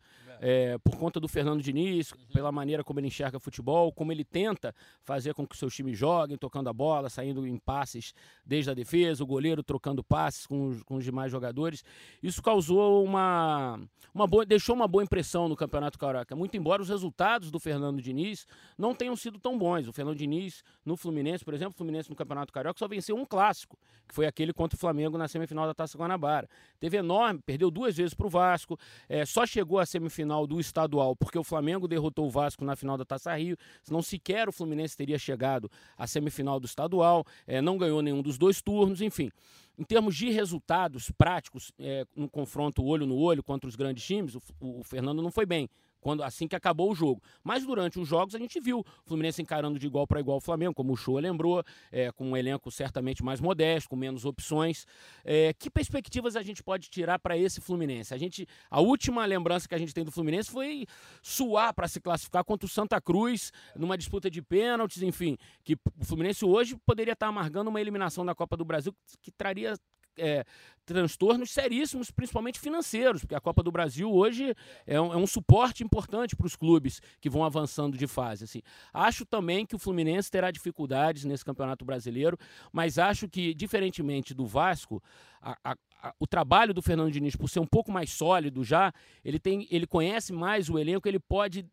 é, 0.47 0.77
por 0.77 0.95
conta 0.99 1.19
do 1.19 1.27
Fernando 1.27 1.63
Diniz, 1.63 2.13
uhum. 2.13 2.19
pela 2.35 2.53
maneira 2.53 2.85
como 2.85 3.01
ele 3.01 3.07
enxerga 3.07 3.41
futebol, 3.41 3.91
como 3.91 4.13
ele 4.13 4.27
tenta 4.27 4.75
fazer 5.03 5.33
com 5.33 5.47
que 5.47 5.55
os 5.55 5.59
seus 5.59 5.75
times 5.75 5.97
joguem, 5.97 6.37
tocando 6.37 6.69
a 6.69 6.73
bola, 6.73 7.09
saindo 7.09 7.47
em 7.47 7.57
passes 7.57 8.13
desde 8.45 8.71
a 8.71 8.75
defesa, 8.75 9.25
o 9.25 9.27
goleiro 9.27 9.63
trocando 9.63 10.05
passes 10.05 10.47
com 10.47 10.67
os, 10.67 10.83
com 10.83 10.97
os 10.97 11.05
demais 11.05 11.33
jogadores. 11.33 11.83
Isso 12.23 12.43
causou 12.43 13.03
uma, 13.03 13.81
uma 14.13 14.27
boa, 14.27 14.45
deixou 14.45 14.75
uma 14.75 14.87
boa 14.87 15.03
impressão 15.03 15.49
no 15.49 15.57
Campeonato 15.57 15.99
Carioca, 15.99 16.37
muito 16.37 16.59
embora 16.59 16.83
os 16.83 16.91
resultados 16.91 17.51
do 17.51 17.59
Fernando 17.59 18.03
Diniz 18.03 18.47
não 18.77 18.95
tenham 18.95 19.17
sido 19.17 19.39
tão 19.39 19.57
bons. 19.57 19.89
O 19.89 19.95
Fernando 19.95 20.19
Diniz 20.19 20.63
no 20.85 20.95
Fluminense, 20.95 21.43
por 21.43 21.55
exemplo, 21.55 21.73
o 21.73 21.79
Fluminense 21.79 22.11
no 22.11 22.17
Campeonato 22.17 22.53
Carioca 22.53 22.79
só 22.79 22.87
venceu 22.87 23.17
um 23.17 23.25
clássico, 23.25 23.79
que 24.07 24.15
foi 24.15 24.27
aquele 24.27 24.53
contra 24.53 24.77
o 24.77 24.79
Flamengo 24.79 25.17
na 25.17 25.27
semifinal 25.27 25.67
da 25.67 25.73
Taça 25.73 25.97
Guanabara. 25.97 26.47
Teve 26.79 26.99
enorme, 26.99 27.41
perdeu 27.47 27.71
duas 27.71 27.97
vezes 27.97 28.13
para 28.13 28.27
o 28.27 28.29
Vasco, 28.29 28.79
é, 29.09 29.25
só 29.25 29.47
chegou 29.47 29.79
à 29.79 29.87
semifinal 29.87 30.34
final 30.35 30.47
do 30.47 30.59
estadual, 30.59 31.15
porque 31.15 31.39
o 31.39 31.45
Flamengo 31.45 31.87
derrotou 31.87 32.27
o 32.27 32.31
Vasco 32.31 32.65
na 32.65 32.75
final 32.75 32.99
da 32.99 33.05
Taça 33.05 33.35
Rio, 33.37 33.57
senão 33.83 34.03
sequer 34.03 34.49
o 34.49 34.53
Fluminense 34.53 34.97
teria 34.97 35.19
chegado 35.19 35.71
à 35.97 36.07
semifinal 36.07 36.59
do 36.59 36.67
estadual, 36.67 37.25
é, 37.47 37.63
não 37.63 37.79
ganhou 37.79 38.03
nenhum 38.03 38.21
dos 38.21 38.37
dois 38.37 38.61
turnos, 38.61 39.01
enfim. 39.01 39.31
Em 39.79 39.85
termos 39.85 40.17
de 40.17 40.31
resultados 40.31 41.11
práticos, 41.17 41.73
é, 41.79 42.05
no 42.17 42.29
confronto 42.29 42.85
olho 42.85 43.07
no 43.07 43.17
olho 43.17 43.43
contra 43.43 43.69
os 43.69 43.77
grandes 43.77 44.05
times, 44.05 44.35
o, 44.35 44.41
o 44.61 44.83
Fernando 44.83 45.23
não 45.23 45.31
foi 45.31 45.47
bem 45.47 45.69
quando 46.05 46.23
assim 46.23 46.47
que 46.47 46.55
acabou 46.55 46.93
o 46.93 46.95
jogo. 46.95 47.23
Mas 47.43 47.65
durante 47.65 47.99
os 47.99 48.07
jogos 48.07 48.35
a 48.35 48.39
gente 48.39 48.61
viu 48.61 48.81
o 48.81 48.85
Fluminense 49.07 49.41
encarando 49.41 49.79
de 49.79 49.87
igual 49.87 50.07
para 50.07 50.21
igual 50.21 50.37
o 50.37 50.41
Flamengo, 50.41 50.75
como 50.75 50.93
o 50.93 50.97
Show 50.97 51.19
lembrou, 51.19 51.65
é, 51.91 52.13
com 52.13 52.33
um 52.33 52.37
elenco 52.37 52.71
certamente 52.71 53.25
mais 53.25 53.41
modesto, 53.41 53.89
com 53.89 53.97
menos 53.97 54.27
opções. 54.27 54.87
É, 55.25 55.55
que 55.55 55.71
perspectivas 55.71 56.37
a 56.37 56.43
gente 56.43 56.63
pode 56.63 56.91
tirar 56.91 57.19
para 57.19 57.39
esse 57.39 57.59
Fluminense? 57.59 58.13
A 58.13 58.19
gente, 58.19 58.47
a 58.71 58.83
última 58.83 59.25
lembrança 59.25 59.67
que 59.67 59.75
a 59.75 59.79
gente 59.79 59.95
tem 59.95 60.05
do 60.05 60.13
Fluminense 60.13 60.51
foi 60.51 60.85
suar 61.23 61.73
para 61.73 61.89
se 61.89 61.99
classificar 62.03 62.45
contra 62.45 62.67
o 62.67 62.69
Santa 62.69 63.01
Cruz 63.01 63.51
numa 63.75 63.97
disputa 63.97 64.31
de 64.31 64.43
pênaltis, 64.43 65.01
enfim, 65.03 65.39
que 65.65 65.73
o 65.99 66.05
Fluminense 66.05 66.45
hoje 66.45 66.77
poderia 66.85 67.15
estar 67.15 67.29
amargando 67.29 67.71
uma 67.71 67.81
eliminação 67.81 68.27
da 68.27 68.35
Copa 68.35 68.59
do 68.59 68.65
Brasil 68.65 68.95
que 69.23 69.31
traria 69.31 69.75
é, 70.19 70.45
transtornos 70.85 71.51
seríssimos, 71.51 72.11
principalmente 72.11 72.61
financeiros, 72.61 73.23
porque 73.23 73.35
a 73.35 73.41
Copa 73.41 73.63
do 73.63 73.73
Brasil 73.73 74.13
hoje 74.13 74.55
é 74.87 75.01
um, 75.01 75.13
é 75.13 75.17
um 75.17 75.27
suporte 75.27 75.83
importante 75.83 76.37
para 76.37 76.47
os 76.47 76.57
clubes 76.57 77.01
que 77.21 77.31
vão 77.31 77.45
avançando 77.45 77.97
de 77.97 78.07
fase. 78.07 78.45
Assim. 78.45 78.61
Acho 78.93 79.25
também 79.25 79.65
que 79.65 79.75
o 79.75 79.79
Fluminense 79.79 80.31
terá 80.31 80.51
dificuldades 80.51 81.25
nesse 81.25 81.45
Campeonato 81.45 81.85
Brasileiro, 81.85 82.39
mas 82.73 82.99
acho 82.99 83.29
que, 83.29 83.55
diferentemente 83.55 84.35
do 84.35 84.47
Vasco, 84.47 85.03
a, 85.41 85.57
a, 85.65 86.15
o 86.19 86.27
trabalho 86.27 86.75
do 86.75 86.83
Fernando 86.83 87.11
Diniz, 87.11 87.37
por 87.37 87.49
ser 87.49 87.61
um 87.61 87.67
pouco 87.67 87.91
mais 87.91 88.11
sólido 88.11 88.63
já, 88.63 88.93
ele, 89.25 89.39
tem, 89.39 89.67
ele 89.71 89.87
conhece 89.87 90.33
mais 90.33 90.69
o 90.69 90.79
elenco, 90.79 91.09
ele 91.09 91.19
pode 91.19 91.67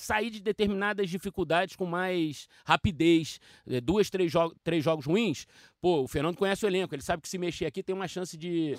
sair 0.00 0.30
de 0.30 0.40
determinadas 0.40 1.10
dificuldades 1.10 1.74
com 1.74 1.84
mais 1.84 2.48
rapidez. 2.64 3.40
É, 3.66 3.80
duas, 3.80 4.08
três, 4.08 4.30
jo 4.30 4.54
três 4.62 4.84
jogos 4.84 5.06
ruins, 5.06 5.46
pô, 5.80 6.02
o 6.02 6.08
Fernando 6.08 6.36
conhece 6.36 6.64
o 6.64 6.68
elenco, 6.68 6.94
ele 6.94 7.02
sabe 7.02 7.22
que 7.22 7.28
se 7.28 7.38
mexer 7.38 7.66
aqui 7.66 7.82
tem 7.82 7.94
uma 7.94 8.06
chance 8.06 8.36
de, 8.36 8.78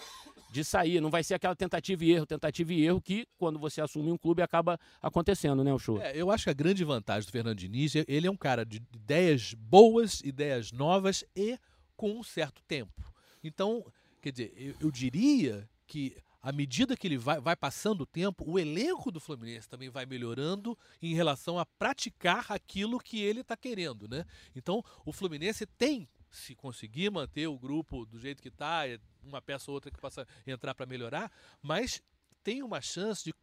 de 0.51 0.63
sair. 0.63 1.01
Não 1.01 1.10
vai 1.10 1.23
ser 1.23 1.34
aquela 1.34 1.55
tentativa 1.55 2.03
e 2.05 2.12
erro, 2.12 2.25
tentativa 2.25 2.73
e 2.73 2.86
erro 2.86 3.01
que, 3.01 3.27
quando 3.38 3.60
você 3.60 3.82
assume 3.82 4.12
um 4.12 4.17
clube, 4.17 4.41
acaba 4.41 4.79
acontecendo, 5.01 5.63
né, 5.63 5.73
o 5.73 5.79
show? 5.79 6.01
É, 6.01 6.15
eu 6.15 6.32
acho 6.32 6.45
que 6.45 6.49
a 6.49 6.53
grande 6.53 6.84
vantagem 6.84 7.27
do 7.27 7.32
Fernando 7.32 7.58
Diniz, 7.58 7.95
ele 7.95 8.27
é 8.27 8.32
um 8.32 8.38
cara 8.38 8.65
de 8.65 8.77
ideias 8.93 9.53
boas, 9.53 10.21
ideias 10.21 10.71
novas 10.71 11.23
e 11.36 11.58
com 11.95 12.12
um 12.12 12.23
certo 12.23 12.62
tempo. 12.63 13.13
Então, 13.43 13.86
quer 14.21 14.32
dizer, 14.32 14.53
eu, 14.55 14.75
eu 14.79 14.91
diria 14.91 15.67
que 15.86 16.15
à 16.41 16.52
medida 16.52 16.95
que 16.95 17.08
ele 17.08 17.17
vai, 17.17 17.39
vai 17.39 17.56
passando 17.56 18.02
o 18.02 18.06
tempo, 18.06 18.49
o 18.49 18.58
elenco 18.58 19.12
do 19.12 19.19
Fluminense 19.19 19.67
também 19.67 19.89
vai 19.89 20.06
melhorando 20.06 20.78
em 21.02 21.13
relação 21.13 21.60
a 21.60 21.65
praticar 21.65 22.52
aquilo 22.52 22.99
que 22.99 23.21
ele 23.21 23.41
está 23.41 23.58
querendo, 23.58 24.08
né? 24.08 24.25
Então, 24.56 24.84
o 25.06 25.12
Fluminense 25.12 25.65
tem, 25.65 26.08
se 26.32 26.56
conseguir 26.56 27.10
manter 27.10 27.47
o 27.47 27.60
grupo 27.60 28.06
do 28.06 28.19
jeito 28.19 28.41
que 28.41 28.49
está, 28.49 28.88
é 28.88 28.99
uma 29.23 29.41
peça 29.41 29.69
ou 29.69 29.75
outra 29.75 29.91
que 29.91 29.99
possa 29.99 30.28
entrar 30.47 30.73
para 30.73 30.86
melhorar, 30.86 31.32
mas 31.62 32.02
tem 32.43 32.63
uma 32.63 32.82
chance 32.82 33.23
de 33.23 33.34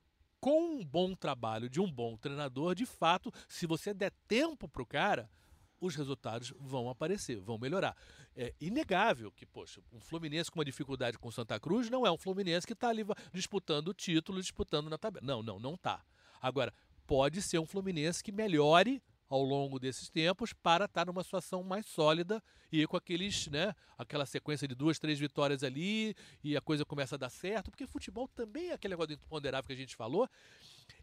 com 0.40 0.76
um 0.76 0.85
bom 0.85 1.14
trabalho 1.14 1.68
de 1.68 1.80
um 1.80 1.90
bom 1.90 2.16
treinador, 2.16 2.74
de 2.74 2.87
fato, 2.87 3.32
se 3.48 3.66
você 3.66 3.92
der 3.92 4.12
tempo 4.28 4.68
para 4.68 4.82
o 4.82 4.87
cara, 4.87 5.28
os 5.80 5.94
resultados 5.94 6.52
vão 6.58 6.88
aparecer, 6.88 7.38
vão 7.40 7.58
melhorar. 7.58 7.96
É 8.34 8.54
inegável 8.60 9.30
que, 9.30 9.46
poxa, 9.46 9.80
um 9.92 10.00
Fluminense 10.00 10.50
com 10.50 10.58
uma 10.58 10.64
dificuldade 10.64 11.18
com 11.18 11.30
Santa 11.30 11.58
Cruz 11.60 11.90
não 11.90 12.06
é 12.06 12.10
um 12.10 12.18
Fluminense 12.18 12.66
que 12.66 12.72
está 12.72 12.88
ali 12.88 13.04
disputando 13.32 13.88
o 13.88 13.94
título, 13.94 14.40
disputando 14.40 14.88
na 14.88 14.98
tabela. 14.98 15.24
Não, 15.26 15.42
não, 15.42 15.58
não 15.58 15.74
está. 15.74 16.04
Agora, 16.40 16.72
pode 17.06 17.40
ser 17.42 17.58
um 17.58 17.66
Fluminense 17.66 18.22
que 18.22 18.32
melhore 18.32 19.02
ao 19.28 19.42
longo 19.42 19.78
desses 19.78 20.08
tempos 20.08 20.52
para 20.52 20.84
estar 20.84 21.04
tá 21.04 21.12
numa 21.12 21.22
situação 21.22 21.62
mais 21.62 21.86
sólida 21.86 22.42
e 22.70 22.86
com 22.86 22.96
aqueles, 22.96 23.46
né, 23.48 23.74
aquela 23.98 24.26
sequência 24.26 24.66
de 24.66 24.74
duas, 24.74 24.98
três 24.98 25.18
vitórias 25.18 25.62
ali 25.62 26.14
e 26.42 26.56
a 26.56 26.60
coisa 26.60 26.84
começa 26.84 27.14
a 27.14 27.18
dar 27.18 27.30
certo, 27.30 27.70
porque 27.70 27.86
futebol 27.86 28.28
também 28.28 28.70
é 28.70 28.74
aquele 28.74 28.92
negócio 28.92 29.14
imponderável 29.14 29.66
que 29.66 29.72
a 29.72 29.76
gente 29.76 29.96
falou. 29.96 30.28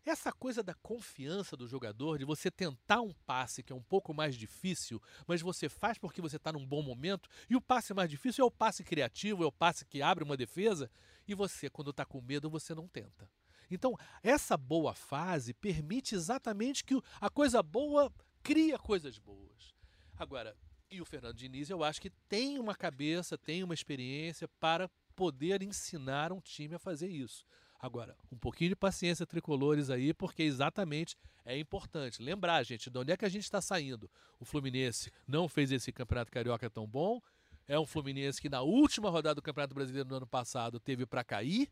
Essa 0.06 0.32
coisa 0.32 0.62
da 0.62 0.74
confiança 0.74 1.56
do 1.56 1.68
jogador, 1.68 2.18
de 2.18 2.26
você 2.26 2.52
tentar 2.52 3.02
um 3.02 3.14
passe 3.26 3.64
que 3.64 3.72
é 3.72 3.76
um 3.76 3.82
pouco 3.82 4.14
mais 4.14 4.36
difícil, 4.36 5.02
mas 5.28 5.42
você 5.42 5.70
faz 5.70 5.98
porque 5.98 6.22
você 6.22 6.36
está 6.36 6.52
num 6.52 6.66
bom 6.66 6.82
momento, 6.82 7.30
e 7.50 7.56
o 7.56 7.62
passe 7.62 7.94
mais 7.94 8.10
difícil 8.10 8.44
é 8.44 8.48
o 8.48 8.52
passe 8.52 8.84
criativo, 8.84 9.44
é 9.44 9.48
o 9.48 9.52
passe 9.52 9.86
que 9.86 10.02
abre 10.02 10.24
uma 10.24 10.36
defesa, 10.36 10.90
e 11.28 11.34
você, 11.34 11.70
quando 11.70 11.92
está 11.92 12.06
com 12.06 12.22
medo, 12.22 12.50
você 12.50 12.76
não 12.76 12.88
tenta. 12.88 13.30
Então, 13.70 13.98
essa 14.22 14.58
boa 14.58 14.94
fase 14.94 15.54
permite 15.54 16.16
exatamente 16.16 16.84
que 16.84 17.00
a 17.20 17.30
coisa 17.30 17.62
boa 17.64 18.12
cria 18.42 18.78
coisas 18.78 19.18
boas. 19.18 19.74
Agora, 20.18 20.56
e 20.92 21.02
o 21.02 21.06
Fernando 21.06 21.36
Diniz, 21.36 21.70
eu 21.70 21.84
acho 21.84 22.00
que 22.00 22.12
tem 22.30 22.60
uma 22.60 22.76
cabeça, 22.76 23.38
tem 23.38 23.64
uma 23.64 23.74
experiência 23.74 24.48
para 24.60 24.90
poder 25.16 25.64
ensinar 25.64 26.32
um 26.32 26.40
time 26.40 26.76
a 26.76 26.80
fazer 26.80 27.08
isso. 27.08 27.46
Agora, 27.80 28.16
um 28.32 28.38
pouquinho 28.38 28.70
de 28.70 28.76
paciência 28.76 29.26
tricolores 29.26 29.90
aí, 29.90 30.14
porque 30.14 30.44
exatamente 30.44 31.18
é 31.44 31.58
importante. 31.58 32.22
Lembrar, 32.22 32.64
gente, 32.64 32.90
de 32.90 32.98
onde 32.98 33.12
é 33.12 33.18
que 33.18 33.26
a 33.26 33.30
gente 33.30 33.44
está 33.44 33.60
saindo? 33.60 34.10
O 34.40 34.46
Fluminense 34.46 35.12
não 35.28 35.50
fez 35.50 35.72
esse 35.72 35.92
campeonato 35.92 36.32
carioca 36.32 36.70
tão 36.70 36.88
bom. 36.88 37.20
É 37.68 37.78
um 37.78 37.86
Fluminense 37.86 38.42
que 38.42 38.48
na 38.48 38.62
última 38.62 39.10
rodada 39.10 39.36
do 39.36 39.42
Campeonato 39.42 39.76
Brasileiro 39.76 40.08
no 40.08 40.16
ano 40.16 40.28
passado 40.28 40.80
teve 40.80 41.06
para 41.06 41.24
cair, 41.24 41.70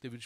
teve 0.00 0.18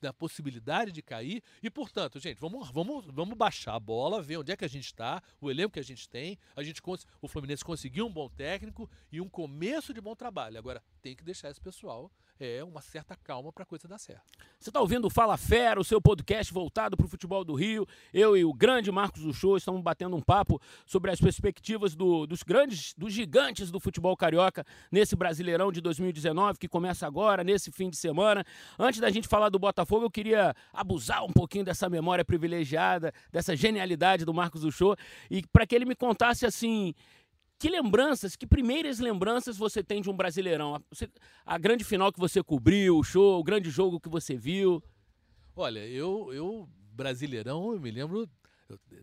da 0.00 0.12
possibilidade 0.12 0.92
de 0.92 1.02
cair. 1.02 1.42
E, 1.62 1.70
portanto, 1.70 2.18
gente, 2.18 2.38
vamos, 2.38 2.70
vamos, 2.70 3.06
vamos 3.06 3.36
baixar 3.36 3.74
a 3.74 3.80
bola, 3.80 4.22
ver 4.22 4.38
onde 4.38 4.52
é 4.52 4.56
que 4.56 4.64
a 4.64 4.68
gente 4.68 4.86
está, 4.86 5.22
o 5.40 5.50
elenco 5.50 5.74
que 5.74 5.80
a 5.80 5.84
gente 5.84 6.08
tem. 6.08 6.38
A 6.56 6.62
gente, 6.62 6.80
o 7.20 7.28
Fluminense 7.28 7.64
conseguiu 7.64 8.06
um 8.06 8.12
bom 8.12 8.28
técnico 8.28 8.88
e 9.10 9.20
um 9.20 9.28
começo 9.28 9.92
de 9.92 10.00
bom 10.00 10.14
trabalho. 10.14 10.58
Agora, 10.58 10.82
tem 11.02 11.14
que 11.14 11.24
deixar 11.24 11.50
esse 11.50 11.60
pessoal 11.60 12.10
é, 12.40 12.64
uma 12.64 12.80
certa 12.80 13.16
calma 13.16 13.52
para 13.52 13.62
a 13.62 13.66
coisa 13.66 13.86
dar 13.86 13.98
certo. 13.98 14.22
Você 14.58 14.70
está 14.70 14.80
ouvindo 14.80 15.06
o 15.06 15.10
Fala 15.10 15.36
Fera, 15.36 15.80
o 15.80 15.84
seu 15.84 16.00
podcast 16.00 16.52
voltado 16.52 16.96
para 16.96 17.06
o 17.06 17.08
futebol 17.08 17.44
do 17.44 17.54
Rio. 17.54 17.86
Eu 18.12 18.36
e 18.36 18.44
o 18.44 18.52
grande 18.52 18.90
Marcos 18.90 19.22
do 19.22 19.32
Show 19.32 19.56
estamos 19.56 19.80
batendo 19.82 20.16
um 20.16 20.20
papo 20.20 20.60
sobre 20.86 21.10
as 21.10 21.20
perspectivas 21.20 21.94
do, 21.94 22.26
dos 22.26 22.42
grandes, 22.42 22.94
dos 22.96 23.12
gigantes 23.12 23.70
do 23.70 23.78
futebol 23.78 24.16
carioca 24.16 24.64
nesse 24.90 25.14
Brasileirão 25.14 25.70
de 25.70 25.80
2019 25.80 26.58
que 26.58 26.68
começa 26.68 27.06
agora, 27.06 27.44
nesse 27.44 27.70
fim 27.70 27.88
de 27.88 27.96
semana. 27.96 28.44
Antes 28.78 29.00
da 29.00 29.10
gente 29.10 29.28
falar 29.28 29.48
do 29.48 29.58
Botafogo, 29.58 30.06
eu 30.06 30.10
queria 30.10 30.54
abusar 30.72 31.24
um 31.24 31.32
pouquinho 31.32 31.64
dessa 31.64 31.88
memória 31.88 32.24
privilegiada, 32.24 33.12
dessa 33.30 33.54
genialidade 33.54 34.24
do 34.24 34.34
Marcos 34.34 34.62
do 34.62 34.72
Show 34.72 34.96
e 35.30 35.46
para 35.46 35.66
que 35.66 35.74
ele 35.74 35.84
me 35.84 35.94
contasse 35.94 36.44
assim 36.44 36.94
que 37.64 37.70
lembranças, 37.70 38.36
que 38.36 38.46
primeiras 38.46 38.98
lembranças 38.98 39.56
você 39.56 39.82
tem 39.82 40.02
de 40.02 40.10
um 40.10 40.14
Brasileirão? 40.14 40.74
A, 40.74 40.82
você, 40.90 41.08
a 41.46 41.56
grande 41.56 41.82
final 41.82 42.12
que 42.12 42.20
você 42.20 42.42
cobriu, 42.42 42.98
o 42.98 43.02
show, 43.02 43.40
o 43.40 43.42
grande 43.42 43.70
jogo 43.70 43.98
que 43.98 44.08
você 44.10 44.36
viu? 44.36 44.84
Olha, 45.56 45.78
eu, 45.78 46.30
eu 46.34 46.68
Brasileirão, 46.92 47.72
eu 47.72 47.80
me 47.80 47.90
lembro 47.90 48.28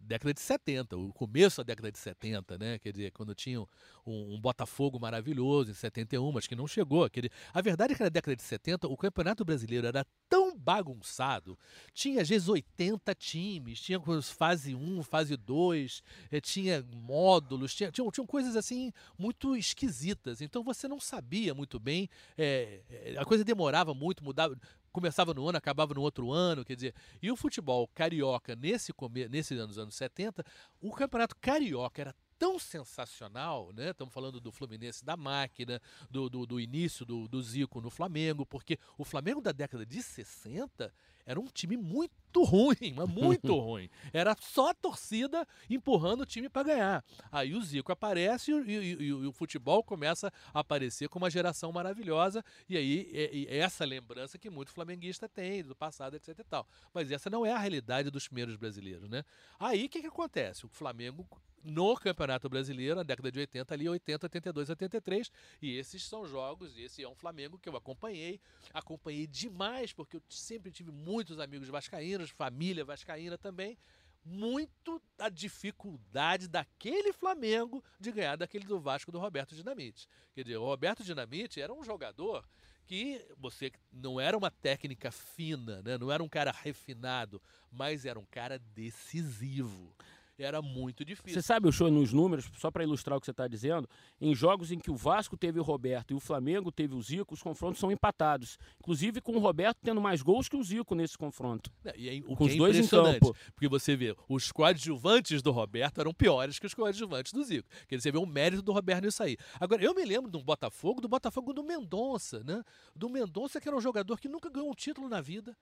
década 0.03 0.33
de 0.33 0.41
70, 0.41 0.95
o 0.95 1.11
começo 1.11 1.57
da 1.57 1.63
década 1.63 1.91
de 1.91 1.97
70, 1.97 2.57
né? 2.59 2.77
Quer 2.77 2.91
dizer, 2.91 3.11
quando 3.11 3.33
tinha 3.33 3.61
um, 3.61 3.67
um, 4.05 4.39
Botafogo 4.39 4.99
maravilhoso 4.99 5.71
em 5.71 5.73
71, 5.73 6.31
mas 6.31 6.45
que 6.45 6.55
não 6.55 6.67
chegou. 6.67 7.09
Dizer, 7.09 7.31
a 7.53 7.61
verdade 7.61 7.93
é 7.93 7.95
que 7.95 8.03
na 8.03 8.09
década 8.09 8.35
de 8.35 8.43
70 8.43 8.87
o 8.87 8.97
Campeonato 8.97 9.43
Brasileiro 9.43 9.87
era 9.87 10.05
tão 10.29 10.40
bagunçado, 10.61 11.57
tinha 11.93 12.21
às 12.21 12.29
vezes 12.29 12.47
80 12.47 13.13
times, 13.15 13.81
tinha 13.81 13.99
fase 14.21 14.75
1, 14.75 15.03
fase 15.03 15.35
2, 15.35 16.03
eh, 16.31 16.39
tinha 16.39 16.85
módulos, 16.93 17.73
tinha, 17.73 17.91
tinham, 17.91 18.11
coisas 18.25 18.55
assim 18.55 18.93
muito 19.17 19.55
esquisitas. 19.55 20.41
Então 20.41 20.63
você 20.63 20.87
não 20.87 20.99
sabia 20.99 21.53
muito 21.53 21.79
bem, 21.79 22.09
é, 22.37 22.81
a 23.17 23.25
coisa 23.25 23.43
demorava 23.43 23.93
muito, 23.93 24.23
mudava, 24.23 24.55
começava 24.91 25.33
no 25.33 25.47
ano, 25.47 25.57
acabava 25.57 25.93
no 25.93 26.01
outro 26.01 26.31
ano, 26.31 26.63
quer 26.63 26.75
dizer, 26.75 26.95
e 27.21 27.31
o 27.31 27.35
futebol 27.35 27.87
carioca 27.87 28.55
nesse 28.55 28.93
nesse 29.29 29.55
anos 29.55 29.77
anos 29.77 29.95
70, 29.95 30.43
o 30.81 30.91
campeonato 30.91 31.35
carioca 31.37 32.01
era 32.01 32.15
tão 32.41 32.57
sensacional, 32.57 33.71
né? 33.71 33.91
Estamos 33.91 34.11
falando 34.11 34.41
do 34.41 34.51
Fluminense 34.51 35.05
da 35.05 35.15
máquina, 35.15 35.79
do, 36.09 36.27
do, 36.27 36.43
do 36.43 36.59
início 36.59 37.05
do, 37.05 37.27
do 37.27 37.39
Zico 37.39 37.79
no 37.79 37.91
Flamengo, 37.91 38.47
porque 38.47 38.79
o 38.97 39.05
Flamengo 39.05 39.39
da 39.39 39.51
década 39.51 39.85
de 39.85 40.01
60 40.01 40.91
era 41.23 41.39
um 41.39 41.45
time 41.45 41.77
muito 41.77 42.11
ruim, 42.43 42.95
mas 42.95 43.07
muito 43.07 43.55
ruim. 43.59 43.87
Era 44.11 44.35
só 44.39 44.71
a 44.71 44.73
torcida 44.73 45.47
empurrando 45.69 46.21
o 46.21 46.25
time 46.25 46.49
para 46.49 46.63
ganhar. 46.63 47.05
Aí 47.31 47.53
o 47.53 47.61
Zico 47.61 47.91
aparece 47.91 48.51
e, 48.51 48.55
e, 48.55 49.03
e, 49.03 49.13
o 49.13 49.31
futebol 49.31 49.83
começa 49.83 50.33
a 50.51 50.61
aparecer 50.61 51.09
com 51.09 51.19
uma 51.19 51.29
geração 51.29 51.71
maravilhosa. 51.71 52.43
E 52.67 52.75
aí 52.75 53.07
é, 53.13 53.55
é 53.55 53.57
essa 53.59 53.85
lembrança 53.85 54.39
que 54.39 54.49
muito 54.49 54.71
flamenguista 54.71 55.29
tem 55.29 55.63
do 55.63 55.75
passado, 55.75 56.15
etc 56.15 56.39
e 56.39 56.43
tal. 56.43 56.67
Mas 56.91 57.11
essa 57.11 57.29
não 57.29 57.45
é 57.45 57.51
a 57.51 57.59
realidade 57.59 58.09
dos 58.09 58.27
primeiros 58.27 58.55
brasileiros, 58.55 59.07
né? 59.07 59.23
Aí 59.59 59.85
o 59.85 59.89
que, 59.89 60.01
que 60.01 60.07
acontece? 60.07 60.65
O 60.65 60.69
Flamengo 60.69 61.23
no 61.63 61.95
Campeonato 61.95 62.49
Brasileiro, 62.49 62.95
na 62.95 63.03
década 63.03 63.31
de 63.31 63.39
80, 63.39 63.73
ali 63.73 63.89
80, 63.89 64.25
82, 64.25 64.69
83. 64.69 65.31
E 65.61 65.77
esses 65.77 66.03
são 66.03 66.25
jogos, 66.27 66.77
esse 66.77 67.03
é 67.03 67.07
um 67.07 67.15
Flamengo 67.15 67.57
que 67.57 67.69
eu 67.69 67.75
acompanhei. 67.75 68.39
Acompanhei 68.73 69.27
demais, 69.27 69.93
porque 69.93 70.17
eu 70.17 70.23
sempre 70.29 70.71
tive 70.71 70.91
muitos 70.91 71.39
amigos 71.39 71.67
vascaínos, 71.67 72.29
família 72.29 72.85
vascaína 72.85 73.37
também. 73.37 73.77
Muito 74.23 75.01
a 75.17 75.29
dificuldade 75.29 76.47
daquele 76.47 77.11
Flamengo 77.11 77.83
de 77.99 78.11
ganhar 78.11 78.35
daquele 78.35 78.65
do 78.65 78.79
Vasco 78.79 79.11
do 79.11 79.17
Roberto 79.17 79.55
Dinamite. 79.55 80.07
Quer 80.35 80.43
dizer, 80.43 80.57
o 80.57 80.65
Roberto 80.65 81.03
Dinamite 81.03 81.59
era 81.59 81.73
um 81.73 81.83
jogador 81.83 82.45
que 82.85 83.25
você 83.37 83.71
não 83.91 84.19
era 84.19 84.37
uma 84.37 84.51
técnica 84.51 85.11
fina, 85.11 85.81
né? 85.81 85.97
não 85.97 86.11
era 86.11 86.21
um 86.21 86.29
cara 86.29 86.51
refinado, 86.51 87.41
mas 87.71 88.05
era 88.05 88.19
um 88.19 88.25
cara 88.25 88.59
decisivo. 88.59 89.95
Era 90.37 90.61
muito 90.61 91.05
difícil. 91.05 91.33
Você 91.33 91.45
sabe 91.45 91.67
o 91.67 91.71
show 91.71 91.89
nos 91.89 92.13
números, 92.13 92.49
só 92.57 92.71
para 92.71 92.83
ilustrar 92.83 93.17
o 93.17 93.19
que 93.19 93.25
você 93.25 93.31
está 93.31 93.47
dizendo, 93.47 93.87
em 94.19 94.33
jogos 94.33 94.71
em 94.71 94.79
que 94.79 94.91
o 94.91 94.95
Vasco 94.95 95.37
teve 95.37 95.59
o 95.59 95.63
Roberto 95.63 96.11
e 96.11 96.13
o 96.13 96.19
Flamengo 96.19 96.71
teve 96.71 96.95
o 96.95 97.01
Zico, 97.01 97.33
os 97.33 97.41
confrontos 97.41 97.79
são 97.79 97.91
empatados. 97.91 98.57
Inclusive 98.79 99.21
com 99.21 99.33
o 99.33 99.39
Roberto 99.39 99.77
tendo 99.83 100.01
mais 100.01 100.21
gols 100.21 100.47
que 100.47 100.55
o 100.55 100.63
Zico 100.63 100.95
nesse 100.95 101.17
confronto. 101.17 101.71
E 101.95 102.09
aí, 102.09 102.23
o 102.25 102.35
com 102.35 102.45
os 102.45 102.53
é 102.53 102.57
dois 102.57 102.77
em 102.77 102.87
campo. 102.87 103.35
Porque 103.53 103.67
você 103.67 103.95
vê, 103.95 104.15
os 104.27 104.51
coadjuvantes 104.51 105.41
do 105.41 105.51
Roberto 105.51 105.99
eram 105.99 106.13
piores 106.13 106.59
que 106.59 106.65
os 106.65 106.73
coadjuvantes 106.73 107.31
do 107.31 107.43
Zico. 107.43 107.67
Quer 107.87 107.97
dizer, 107.97 108.09
você 108.09 108.11
vê 108.11 108.17
o 108.17 108.25
mérito 108.25 108.61
do 108.61 108.71
Roberto 108.71 109.05
nisso 109.05 109.23
aí. 109.23 109.37
Agora, 109.59 109.83
eu 109.83 109.93
me 109.93 110.03
lembro 110.03 110.29
do 110.29 110.41
Botafogo, 110.43 111.01
do 111.01 111.07
Botafogo 111.07 111.53
do 111.53 111.63
Mendonça, 111.63 112.43
né? 112.43 112.63
Do 112.95 113.09
Mendonça, 113.09 113.59
que 113.59 113.67
era 113.67 113.77
um 113.77 113.81
jogador 113.81 114.19
que 114.19 114.27
nunca 114.27 114.49
ganhou 114.49 114.69
um 114.69 114.75
título 114.75 115.07
na 115.07 115.21
vida. 115.21 115.55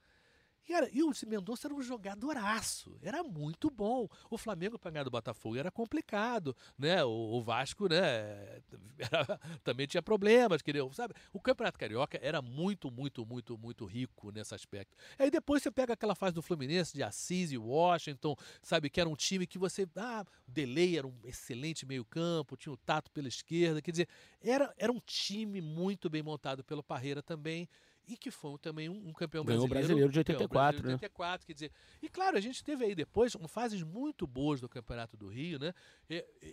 E, 0.69 0.99
e 0.99 1.03
o 1.03 1.11
Mendonça 1.25 1.67
era 1.67 1.73
um 1.73 1.81
jogadoraço, 1.81 2.95
era 3.01 3.23
muito 3.23 3.71
bom. 3.71 4.07
O 4.29 4.37
Flamengo 4.37 4.77
para 4.77 4.91
ganhar 4.91 5.03
do 5.03 5.09
Botafogo 5.09 5.57
era 5.57 5.71
complicado, 5.71 6.55
né? 6.77 7.03
O, 7.03 7.09
o 7.09 7.41
Vasco, 7.41 7.87
né? 7.89 8.61
Era, 8.99 9.39
também 9.63 9.87
tinha 9.87 10.03
problemas, 10.03 10.61
queria, 10.61 10.81
sabe? 10.91 11.13
O 11.31 11.39
Campeonato 11.39 11.79
Carioca 11.79 12.19
era 12.21 12.41
muito, 12.41 12.91
muito, 12.91 13.25
muito, 13.25 13.57
muito 13.57 13.85
rico 13.85 14.29
nesse 14.29 14.53
aspecto. 14.53 14.93
Aí 15.17 15.31
depois 15.31 15.63
você 15.63 15.71
pega 15.71 15.93
aquela 15.93 16.13
fase 16.13 16.35
do 16.35 16.41
Fluminense, 16.41 16.93
de 16.93 17.01
Assis 17.01 17.53
e 17.53 17.57
Washington, 17.57 18.35
sabe? 18.61 18.89
Que 18.89 18.99
era 18.99 19.09
um 19.09 19.15
time 19.15 19.47
que 19.47 19.57
você. 19.57 19.87
Ah, 19.95 20.25
o 20.45 20.51
Delay 20.51 20.97
era 20.97 21.07
um 21.07 21.15
excelente 21.23 21.85
meio-campo, 21.85 22.57
tinha 22.57 22.73
o 22.73 22.77
Tato 22.77 23.09
pela 23.11 23.29
esquerda, 23.29 23.81
quer 23.81 23.91
dizer, 23.91 24.09
era, 24.41 24.73
era 24.77 24.91
um 24.91 24.99
time 24.99 25.61
muito 25.61 26.09
bem 26.09 26.21
montado 26.21 26.63
pelo 26.63 26.83
Parreira 26.83 27.23
também 27.23 27.67
e 28.09 28.17
que 28.17 28.31
foi 28.31 28.57
também 28.57 28.89
um, 28.89 29.09
um 29.09 29.13
campeão 29.13 29.45
Ganhou 29.45 29.67
brasileiro. 29.67 30.09
brasileiro 30.09 30.11
de 30.11 30.19
84, 30.19 30.81
brasileiro 30.81 30.99
de 30.99 31.05
84, 31.05 31.41
né? 31.41 31.45
quer 31.45 31.53
dizer. 31.53 31.71
E 32.01 32.09
claro, 32.09 32.37
a 32.37 32.41
gente 32.41 32.63
teve 32.63 32.83
aí 32.83 32.95
depois 32.95 33.37
fases 33.47 33.83
muito 33.83 34.25
boas 34.25 34.59
do 34.59 34.67
Campeonato 34.67 35.15
do 35.15 35.27
Rio, 35.27 35.59
né? 35.59 35.73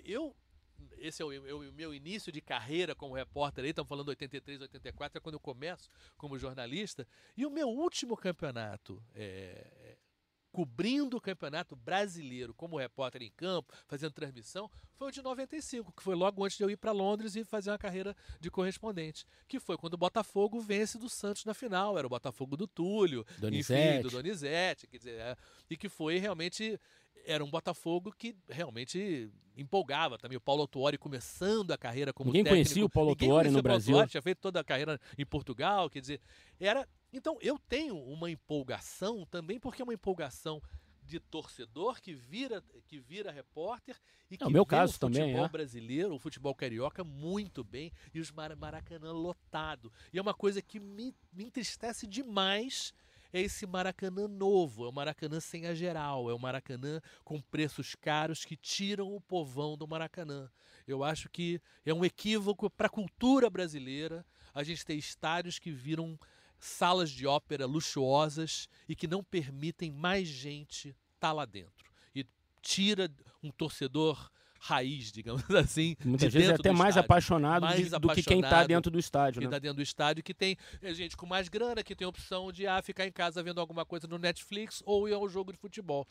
Eu 0.04 0.36
esse 0.98 1.22
é 1.22 1.24
o, 1.24 1.28
o, 1.28 1.72
meu 1.72 1.94
início 1.94 2.30
de 2.30 2.40
carreira 2.40 2.94
como 2.94 3.14
repórter 3.14 3.64
aí, 3.64 3.70
estamos 3.70 3.88
falando 3.88 4.08
83, 4.08 4.60
84, 4.60 5.16
é 5.16 5.20
quando 5.20 5.36
eu 5.36 5.40
começo 5.40 5.88
como 6.18 6.38
jornalista. 6.38 7.06
E 7.34 7.46
o 7.46 7.50
meu 7.50 7.68
último 7.68 8.14
campeonato 8.14 9.02
é, 9.14 9.85
cobrindo 10.56 11.18
o 11.18 11.20
Campeonato 11.20 11.76
Brasileiro 11.76 12.54
como 12.54 12.78
repórter 12.78 13.20
em 13.20 13.30
campo, 13.30 13.74
fazendo 13.86 14.12
transmissão, 14.12 14.70
foi 14.94 15.08
o 15.08 15.10
de 15.10 15.20
95, 15.20 15.92
que 15.92 16.02
foi 16.02 16.14
logo 16.14 16.42
antes 16.42 16.56
de 16.56 16.64
eu 16.64 16.70
ir 16.70 16.78
para 16.78 16.92
Londres 16.92 17.36
e 17.36 17.44
fazer 17.44 17.70
uma 17.70 17.76
carreira 17.76 18.16
de 18.40 18.50
correspondente, 18.50 19.26
que 19.46 19.60
foi 19.60 19.76
quando 19.76 19.92
o 19.92 19.98
Botafogo 19.98 20.58
vence 20.58 20.96
do 20.96 21.10
Santos 21.10 21.44
na 21.44 21.52
final, 21.52 21.98
era 21.98 22.06
o 22.06 22.08
Botafogo 22.08 22.56
do 22.56 22.66
Túlio, 22.66 23.22
Donizete. 23.36 23.98
enfim, 23.98 24.00
do 24.00 24.08
Donizete, 24.08 24.86
quer 24.86 24.96
dizer, 24.96 25.20
é, 25.20 25.36
e 25.68 25.76
que 25.76 25.90
foi 25.90 26.16
realmente 26.16 26.80
era 27.24 27.44
um 27.44 27.50
Botafogo 27.50 28.12
que 28.12 28.36
realmente 28.48 29.30
empolgava 29.56 30.18
também. 30.18 30.36
O 30.36 30.40
Paulo 30.40 30.62
Autuori 30.62 30.98
começando 30.98 31.72
a 31.72 31.78
carreira 31.78 32.12
como 32.12 32.28
Ninguém 32.28 32.44
técnico. 32.44 32.64
conhecia 32.64 32.84
o 32.84 32.90
Paulo 32.90 33.10
Autuori 33.10 33.50
no 33.50 33.62
Brasil. 33.62 33.94
Autuori, 33.94 34.10
tinha 34.10 34.22
feito 34.22 34.38
toda 34.38 34.60
a 34.60 34.64
carreira 34.64 35.00
em 35.16 35.24
Portugal, 35.24 35.88
quer 35.88 36.00
dizer, 36.00 36.20
era 36.60 36.86
então 37.12 37.38
eu 37.40 37.58
tenho 37.58 37.96
uma 37.96 38.30
empolgação 38.30 39.24
também 39.24 39.58
porque 39.58 39.80
é 39.80 39.84
uma 39.84 39.94
empolgação 39.94 40.60
de 41.06 41.20
torcedor 41.20 42.00
que 42.00 42.12
vira 42.12 42.62
que 42.88 42.98
vira 42.98 43.30
repórter 43.30 43.96
e 44.30 44.36
que 44.36 44.42
é 44.42 44.46
o 44.46 44.50
meu 44.50 44.64
vê 44.64 44.70
caso 44.70 44.96
o 44.96 44.98
também 44.98 45.22
futebol 45.22 45.44
é. 45.44 45.48
brasileiro, 45.48 46.14
o 46.14 46.18
futebol 46.18 46.54
carioca 46.54 47.04
muito 47.04 47.62
bem 47.62 47.92
e 48.12 48.20
os 48.20 48.30
Maracanã 48.30 49.12
lotado. 49.12 49.92
E 50.12 50.18
é 50.18 50.22
uma 50.22 50.34
coisa 50.34 50.60
que 50.60 50.80
me, 50.80 51.14
me 51.32 51.44
entristece 51.44 52.06
demais 52.06 52.92
é 53.36 53.42
esse 53.42 53.66
Maracanã 53.66 54.26
novo, 54.26 54.86
é 54.86 54.88
o 54.88 54.92
Maracanã 54.92 55.40
sem 55.40 55.66
a 55.66 55.74
geral, 55.74 56.30
é 56.30 56.34
o 56.34 56.38
Maracanã 56.38 57.02
com 57.22 57.40
preços 57.40 57.94
caros 57.94 58.46
que 58.46 58.56
tiram 58.56 59.14
o 59.14 59.20
povão 59.20 59.76
do 59.76 59.86
Maracanã. 59.86 60.50
Eu 60.86 61.04
acho 61.04 61.28
que 61.28 61.60
é 61.84 61.92
um 61.92 62.04
equívoco 62.04 62.70
para 62.70 62.86
a 62.86 62.90
cultura 62.90 63.50
brasileira 63.50 64.24
a 64.54 64.62
gente 64.62 64.86
ter 64.86 64.94
estádios 64.94 65.58
que 65.58 65.70
viram 65.70 66.18
salas 66.58 67.10
de 67.10 67.26
ópera 67.26 67.66
luxuosas 67.66 68.68
e 68.88 68.96
que 68.96 69.06
não 69.06 69.22
permitem 69.22 69.92
mais 69.92 70.26
gente 70.26 70.88
estar 70.88 71.28
tá 71.28 71.32
lá 71.32 71.44
dentro. 71.44 71.92
E 72.14 72.24
tira 72.62 73.10
um 73.42 73.50
torcedor 73.50 74.30
raiz, 74.66 75.12
digamos 75.12 75.42
assim. 75.54 75.96
Muitas 76.04 76.32
vezes 76.32 76.50
é 76.50 76.54
até 76.54 76.72
mais 76.72 76.96
apaixonado 76.96 77.62
mais 77.62 77.90
de, 77.90 77.98
do 77.98 78.08
que 78.08 78.22
quem 78.22 78.40
está 78.40 78.64
dentro 78.64 78.90
do 78.90 78.98
estádio. 78.98 79.40
Quem 79.40 79.46
está 79.46 79.56
né? 79.56 79.60
dentro 79.60 79.76
do 79.76 79.82
estádio, 79.82 80.22
que 80.22 80.34
tem 80.34 80.56
é, 80.82 80.92
gente 80.92 81.16
com 81.16 81.26
mais 81.26 81.48
grana, 81.48 81.82
que 81.82 81.94
tem 81.94 82.04
a 82.04 82.08
opção 82.08 82.50
de 82.50 82.66
ah, 82.66 82.82
ficar 82.82 83.06
em 83.06 83.12
casa 83.12 83.42
vendo 83.42 83.60
alguma 83.60 83.84
coisa 83.84 84.06
no 84.08 84.18
Netflix 84.18 84.82
ou 84.84 85.08
ir 85.08 85.14
ao 85.14 85.28
jogo 85.28 85.52
de 85.52 85.58
futebol. 85.58 86.06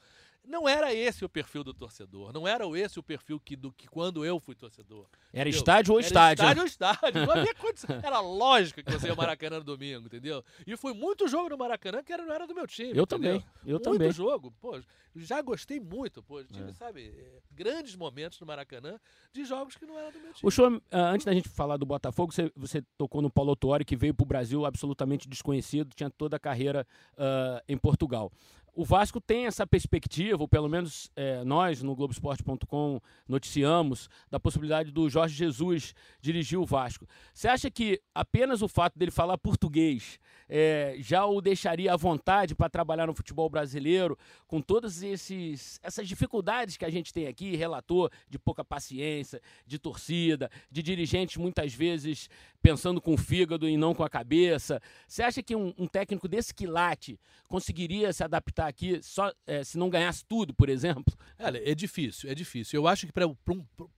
Não 0.47 0.67
era 0.67 0.93
esse 0.93 1.23
o 1.25 1.29
perfil 1.29 1.63
do 1.63 1.73
torcedor. 1.73 2.31
Não 2.33 2.47
era 2.47 2.65
esse 2.77 2.99
o 2.99 3.03
perfil 3.03 3.39
que, 3.39 3.55
do 3.55 3.71
que 3.71 3.87
quando 3.87 4.25
eu 4.25 4.39
fui 4.39 4.55
torcedor. 4.55 5.07
Era 5.33 5.49
entendeu? 5.49 5.59
estádio 5.59 5.93
ou 5.93 5.99
era 5.99 6.07
estádio? 6.07 6.43
Estádio 6.43 6.61
ou 6.61 6.67
estádio. 6.67 7.25
Não 7.25 7.31
havia 7.31 7.53
condição. 7.55 7.99
Era 8.03 8.19
lógico 8.19 8.83
que 8.83 8.91
você 8.91 9.07
ia 9.07 9.11
ao 9.11 9.17
Maracanã 9.17 9.57
no 9.59 9.63
domingo, 9.63 10.05
entendeu? 10.05 10.43
E 10.65 10.75
foi 10.77 10.93
muito 10.93 11.27
jogo 11.27 11.49
no 11.49 11.57
Maracanã 11.57 12.03
que 12.03 12.13
era, 12.13 12.25
não 12.25 12.33
era 12.33 12.47
do 12.47 12.53
meu 12.55 12.67
time. 12.67 12.89
Eu 12.89 13.03
entendeu? 13.03 13.07
também. 13.07 13.45
Eu 13.65 13.71
muito 13.73 13.83
também. 13.83 14.11
jogo. 14.11 14.51
Pô, 14.59 14.79
já 15.15 15.41
gostei 15.41 15.79
muito. 15.79 16.21
Pô, 16.21 16.43
tive, 16.43 16.69
é. 16.69 16.73
sabe, 16.73 17.13
grandes 17.51 17.95
momentos 17.95 18.39
no 18.39 18.45
Maracanã 18.45 18.99
de 19.31 19.45
jogos 19.45 19.75
que 19.75 19.85
não 19.85 19.97
eram 19.97 20.11
do 20.11 20.19
meu 20.19 20.33
time. 20.33 20.47
O 20.47 20.51
show, 20.51 20.81
ah, 20.91 21.11
antes 21.11 21.25
da 21.25 21.33
gente 21.33 21.49
falar 21.49 21.77
do 21.77 21.85
Botafogo, 21.85 22.33
você, 22.33 22.51
você 22.55 22.81
tocou 22.97 23.21
no 23.21 23.29
Paulo 23.29 23.51
Autuori, 23.51 23.85
que 23.85 23.95
veio 23.95 24.13
para 24.13 24.23
o 24.23 24.27
Brasil 24.27 24.65
absolutamente 24.65 25.27
desconhecido, 25.27 25.93
tinha 25.95 26.09
toda 26.09 26.35
a 26.35 26.39
carreira 26.39 26.85
uh, 27.13 27.61
em 27.67 27.77
Portugal 27.77 28.31
o 28.75 28.83
Vasco 28.83 29.21
tem 29.21 29.45
essa 29.45 29.65
perspectiva, 29.65 30.41
ou 30.41 30.47
pelo 30.47 30.67
menos 30.67 31.09
é, 31.15 31.43
nós 31.45 31.81
no 31.81 31.95
Globoesporte.com 31.95 32.99
noticiamos 33.27 34.09
da 34.29 34.39
possibilidade 34.39 34.91
do 34.91 35.09
Jorge 35.09 35.33
Jesus 35.33 35.95
dirigir 36.19 36.59
o 36.59 36.65
Vasco. 36.65 37.07
Você 37.33 37.47
acha 37.47 37.71
que 37.71 38.01
apenas 38.13 38.61
o 38.61 38.67
fato 38.67 38.99
dele 38.99 39.11
falar 39.11 39.37
português 39.37 40.19
é, 40.47 40.95
já 40.99 41.25
o 41.25 41.41
deixaria 41.41 41.93
à 41.93 41.97
vontade 41.97 42.53
para 42.53 42.69
trabalhar 42.69 43.07
no 43.07 43.13
futebol 43.13 43.49
brasileiro, 43.49 44.17
com 44.45 44.61
todas 44.61 45.01
esses, 45.01 45.79
essas 45.81 46.07
dificuldades 46.07 46.77
que 46.77 46.85
a 46.85 46.89
gente 46.89 47.13
tem 47.13 47.27
aqui, 47.27 47.55
relator 47.55 48.11
de 48.29 48.37
pouca 48.37 48.63
paciência, 48.63 49.41
de 49.65 49.79
torcida, 49.79 50.51
de 50.69 50.83
dirigentes 50.83 51.37
muitas 51.37 51.73
vezes 51.73 52.29
pensando 52.65 52.99
com 52.99 53.13
o 53.13 53.17
fígado 53.17 53.69
e 53.69 53.77
não 53.77 53.93
com 53.93 54.03
a 54.03 54.09
cabeça? 54.09 54.81
Você 55.07 55.21
acha 55.21 55.43
que 55.43 55.55
um, 55.55 55.71
um 55.77 55.85
técnico 55.85 56.27
desse 56.27 56.51
quilate 56.51 57.19
conseguiria 57.47 58.11
se 58.11 58.23
adaptar 58.23 58.67
aqui 58.67 58.99
só 59.03 59.31
é, 59.45 59.63
se 59.63 59.77
não 59.77 59.87
ganhasse 59.87 60.25
tudo, 60.25 60.51
por 60.51 60.67
exemplo? 60.67 61.15
Olha, 61.37 61.61
é 61.63 61.75
difícil, 61.75 62.27
é 62.27 62.33
difícil. 62.33 62.79
Eu 62.79 62.87
acho 62.87 63.05
que 63.05 63.13
para 63.13 63.27
um, 63.27 63.35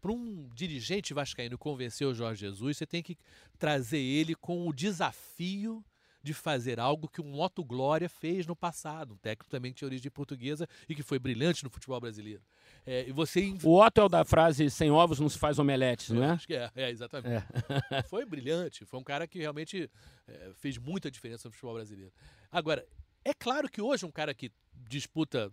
um 0.06 0.50
dirigente 0.54 1.14
vascaíno 1.14 1.58
convencer 1.58 2.06
o 2.06 2.14
Jorge 2.14 2.42
Jesus, 2.42 2.76
você 2.76 2.86
tem 2.86 3.02
que 3.02 3.18
trazer 3.58 4.00
ele 4.00 4.36
com 4.36 4.68
o 4.68 4.74
desafio 4.74 5.82
de 6.22 6.34
fazer 6.34 6.78
algo 6.78 7.08
que 7.08 7.22
um 7.22 7.40
Otto 7.40 7.64
Glória 7.64 8.10
fez 8.10 8.46
no 8.46 8.54
passado, 8.54 9.14
um 9.14 9.18
técnico 9.18 9.50
também 9.50 9.72
que 9.72 9.78
tinha 9.78 9.88
origem 9.88 10.12
portuguesa 10.12 10.68
e 10.90 10.94
que 10.94 11.02
foi 11.02 11.18
brilhante 11.18 11.64
no 11.64 11.70
futebol 11.70 12.02
brasileiro. 12.02 12.42
É, 12.88 13.06
e 13.10 13.12
você... 13.12 13.54
O 13.64 13.82
Otto 13.84 14.00
é 14.00 14.04
o 14.06 14.08
da 14.08 14.24
frase 14.24 14.70
sem 14.70 14.90
ovos 14.90 15.20
não 15.20 15.28
se 15.28 15.38
faz 15.38 15.60
omeletes, 15.60 16.10
não 16.10 16.24
é? 16.24 16.30
Acho 16.30 16.48
que 16.48 16.56
é, 16.56 16.72
é 16.74 16.90
exatamente. 16.90 17.46
É. 17.92 18.02
foi 18.08 18.26
brilhante, 18.26 18.86
foi 18.86 18.98
um 18.98 19.04
cara 19.04 19.28
que 19.28 19.40
realmente 19.40 19.92
é, 20.26 20.52
fez 20.56 20.78
muita 20.78 21.12
diferença 21.12 21.50
no 21.50 21.52
futebol 21.52 21.76
brasileiro. 21.76 22.14
Agora, 22.50 22.88
é 23.26 23.34
claro 23.34 23.70
que 23.70 23.82
hoje 23.82 24.06
um 24.06 24.12
cara 24.12 24.34
que 24.34 24.50
disputa, 24.74 25.52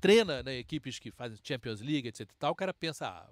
treina 0.00 0.42
né, 0.42 0.56
equipes 0.56 0.98
que 0.98 1.10
fazem 1.10 1.38
Champions 1.44 1.82
League, 1.82 2.08
etc 2.08 2.22
e 2.22 2.34
tal, 2.38 2.52
o 2.52 2.56
cara 2.56 2.72
pensa, 2.72 3.06
ah, 3.06 3.28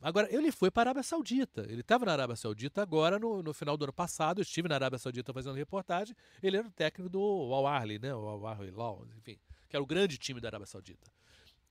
Agora, 0.00 0.28
ele 0.30 0.52
foi 0.52 0.70
para 0.70 0.82
a 0.82 0.92
Arábia 0.92 1.02
Saudita. 1.02 1.62
Ele 1.68 1.80
estava 1.80 2.04
na 2.04 2.12
Arábia 2.12 2.36
Saudita 2.36 2.82
agora, 2.82 3.18
no, 3.18 3.42
no, 3.42 3.54
final 3.54 3.76
do 3.76 3.84
ano 3.84 3.92
passado. 3.92 4.38
Eu 4.38 4.42
estive 4.42 4.68
na 4.68 4.74
Arábia 4.74 4.98
Saudita 4.98 5.32
fazendo 5.32 5.54
reportagem. 5.54 6.14
Ele 6.42 6.58
era 6.58 6.66
o 6.66 6.70
técnico 6.70 7.08
do 7.08 7.18
Al 7.18 7.66
Ahly, 7.66 7.98
né? 7.98 8.14
O 8.14 8.28
Al 8.28 8.46
Ahly 8.46 8.70
Law, 8.70 9.06
enfim, 9.16 9.38
que 9.68 9.74
era 9.74 9.82
o 9.82 9.86
grande 9.86 10.18
time 10.18 10.38
da 10.38 10.48
Arábia 10.48 10.66
Saudita. 10.66 11.10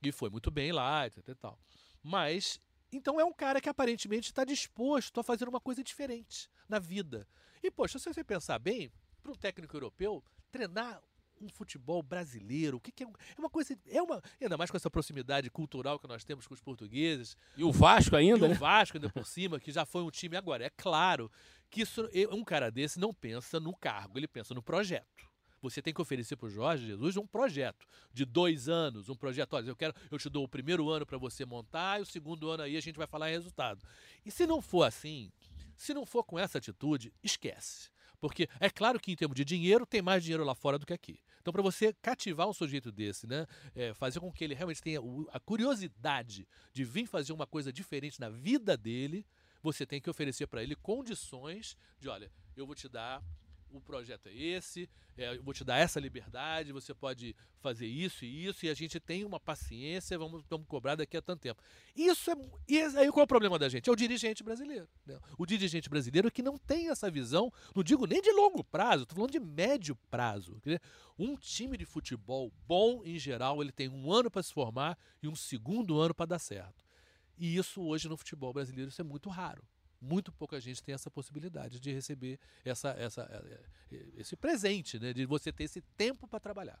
E 0.08 0.12
foi 0.12 0.30
muito 0.30 0.50
bem 0.50 0.72
lá, 0.72 1.06
etc 1.06 1.28
e 1.28 1.34
tal. 1.34 1.58
Mas, 2.02 2.60
então 2.92 3.20
é 3.20 3.24
um 3.24 3.32
cara 3.32 3.60
que 3.60 3.68
aparentemente 3.68 4.28
está 4.28 4.44
disposto 4.44 5.20
a 5.20 5.24
fazer 5.24 5.48
uma 5.48 5.60
coisa 5.60 5.82
diferente 5.82 6.48
na 6.68 6.78
vida. 6.78 7.26
E, 7.62 7.70
poxa, 7.70 7.98
se 7.98 8.12
você 8.12 8.22
pensar 8.22 8.58
bem, 8.58 8.92
para 9.22 9.32
um 9.32 9.34
técnico 9.34 9.76
europeu, 9.76 10.22
treinar 10.50 11.02
um 11.40 11.48
futebol 11.48 12.02
brasileiro, 12.02 12.78
o 12.78 12.80
que, 12.80 12.90
que 12.90 13.04
é, 13.04 13.06
é, 13.06 13.38
uma 13.38 13.50
coisa, 13.50 13.76
é 13.88 14.00
uma, 14.00 14.22
ainda 14.40 14.56
mais 14.56 14.70
com 14.70 14.76
essa 14.76 14.90
proximidade 14.90 15.50
cultural 15.50 15.98
que 15.98 16.06
nós 16.06 16.24
temos 16.24 16.46
com 16.46 16.54
os 16.54 16.60
portugueses. 16.60 17.36
E 17.56 17.64
o 17.64 17.72
Vasco 17.72 18.16
ainda, 18.16 18.46
e 18.46 18.48
né? 18.48 18.54
o 18.54 18.58
Vasco 18.58 18.96
ainda 18.96 19.10
por 19.10 19.26
cima, 19.26 19.60
que 19.60 19.70
já 19.70 19.84
foi 19.84 20.02
um 20.02 20.10
time 20.10 20.36
agora. 20.36 20.64
É 20.64 20.70
claro 20.70 21.30
que 21.70 21.82
isso, 21.82 22.08
um 22.30 22.44
cara 22.44 22.70
desse 22.70 22.98
não 22.98 23.12
pensa 23.12 23.60
no 23.60 23.74
cargo, 23.74 24.18
ele 24.18 24.28
pensa 24.28 24.54
no 24.54 24.62
projeto. 24.62 25.26
Você 25.70 25.82
tem 25.82 25.92
que 25.92 26.00
oferecer 26.00 26.36
para 26.36 26.46
o 26.46 26.50
Jorge 26.50 26.86
Jesus 26.86 27.16
um 27.16 27.26
projeto 27.26 27.86
de 28.12 28.24
dois 28.24 28.68
anos, 28.68 29.08
um 29.08 29.16
projeto. 29.16 29.54
Olha, 29.54 29.68
eu 29.68 29.76
quero, 29.76 29.94
eu 30.10 30.18
te 30.18 30.28
dou 30.28 30.44
o 30.44 30.48
primeiro 30.48 30.88
ano 30.90 31.04
para 31.04 31.18
você 31.18 31.44
montar 31.44 31.98
e 31.98 32.02
o 32.02 32.06
segundo 32.06 32.50
ano 32.50 32.62
aí 32.62 32.76
a 32.76 32.80
gente 32.80 32.96
vai 32.96 33.06
falar 33.06 33.26
resultado. 33.28 33.84
E 34.24 34.30
se 34.30 34.46
não 34.46 34.60
for 34.62 34.84
assim, 34.84 35.30
se 35.76 35.92
não 35.92 36.06
for 36.06 36.24
com 36.24 36.38
essa 36.38 36.58
atitude, 36.58 37.12
esquece 37.22 37.90
Porque 38.20 38.48
é 38.58 38.70
claro 38.70 38.98
que 38.98 39.12
em 39.12 39.16
termos 39.16 39.36
de 39.36 39.44
dinheiro, 39.44 39.84
tem 39.84 40.00
mais 40.00 40.22
dinheiro 40.22 40.44
lá 40.44 40.54
fora 40.54 40.78
do 40.78 40.86
que 40.86 40.92
aqui. 40.92 41.20
Então, 41.40 41.52
para 41.52 41.62
você 41.62 41.92
cativar 42.02 42.48
um 42.48 42.52
sujeito 42.52 42.90
desse, 42.90 43.26
né, 43.26 43.46
é, 43.74 43.94
fazer 43.94 44.18
com 44.18 44.32
que 44.32 44.42
ele 44.42 44.54
realmente 44.54 44.82
tenha 44.82 45.00
a 45.32 45.38
curiosidade 45.38 46.48
de 46.72 46.84
vir 46.84 47.06
fazer 47.06 47.32
uma 47.32 47.46
coisa 47.46 47.72
diferente 47.72 48.18
na 48.18 48.28
vida 48.28 48.76
dele, 48.76 49.24
você 49.62 49.86
tem 49.86 50.00
que 50.00 50.10
oferecer 50.10 50.46
para 50.46 50.62
ele 50.62 50.74
condições 50.74 51.76
de, 52.00 52.08
olha, 52.08 52.32
eu 52.56 52.66
vou 52.66 52.74
te 52.74 52.88
dar 52.88 53.22
o 53.76 53.80
projeto 53.80 54.28
é 54.28 54.34
esse, 54.34 54.88
é, 55.16 55.36
eu 55.36 55.42
vou 55.42 55.54
te 55.54 55.64
dar 55.64 55.78
essa 55.78 55.98
liberdade, 55.98 56.72
você 56.72 56.94
pode 56.94 57.34
fazer 57.60 57.86
isso 57.86 58.24
e 58.24 58.46
isso, 58.46 58.66
e 58.66 58.68
a 58.68 58.74
gente 58.74 59.00
tem 59.00 59.24
uma 59.24 59.40
paciência, 59.40 60.18
vamos, 60.18 60.44
vamos 60.48 60.66
cobrar 60.66 60.94
daqui 60.94 61.16
a 61.16 61.22
tanto 61.22 61.40
tempo. 61.40 61.62
Isso 61.94 62.30
é. 62.30 62.34
E 62.68 62.78
aí 62.78 63.10
qual 63.10 63.22
é 63.22 63.24
o 63.24 63.26
problema 63.26 63.58
da 63.58 63.68
gente? 63.68 63.88
É 63.88 63.92
o 63.92 63.96
dirigente 63.96 64.42
brasileiro. 64.42 64.88
Né? 65.04 65.18
O 65.38 65.46
dirigente 65.46 65.88
brasileiro 65.88 66.30
que 66.30 66.42
não 66.42 66.58
tem 66.58 66.90
essa 66.90 67.10
visão, 67.10 67.52
não 67.74 67.82
digo 67.82 68.06
nem 68.06 68.20
de 68.20 68.30
longo 68.32 68.62
prazo, 68.62 69.04
estou 69.04 69.16
falando 69.16 69.32
de 69.32 69.40
médio 69.40 69.96
prazo. 70.10 70.60
Um 71.18 71.36
time 71.36 71.76
de 71.76 71.84
futebol 71.84 72.52
bom, 72.66 73.02
em 73.04 73.18
geral, 73.18 73.62
ele 73.62 73.72
tem 73.72 73.88
um 73.88 74.12
ano 74.12 74.30
para 74.30 74.42
se 74.42 74.52
formar 74.52 74.98
e 75.22 75.28
um 75.28 75.34
segundo 75.34 75.98
ano 75.98 76.14
para 76.14 76.26
dar 76.26 76.38
certo. 76.38 76.84
E 77.38 77.56
isso 77.56 77.82
hoje 77.82 78.08
no 78.08 78.16
futebol 78.16 78.52
brasileiro 78.52 78.90
isso 78.90 79.00
é 79.00 79.04
muito 79.04 79.28
raro 79.28 79.62
muito 80.06 80.32
pouca 80.32 80.60
gente 80.60 80.82
tem 80.82 80.94
essa 80.94 81.10
possibilidade 81.10 81.80
de 81.80 81.92
receber 81.92 82.38
essa, 82.64 82.90
essa, 82.90 83.22
eh, 83.22 83.60
eh, 83.92 84.06
esse 84.16 84.36
presente, 84.36 84.98
né? 84.98 85.12
de 85.12 85.26
você 85.26 85.52
ter 85.52 85.64
esse 85.64 85.80
tempo 85.96 86.26
para 86.28 86.40
trabalhar. 86.40 86.80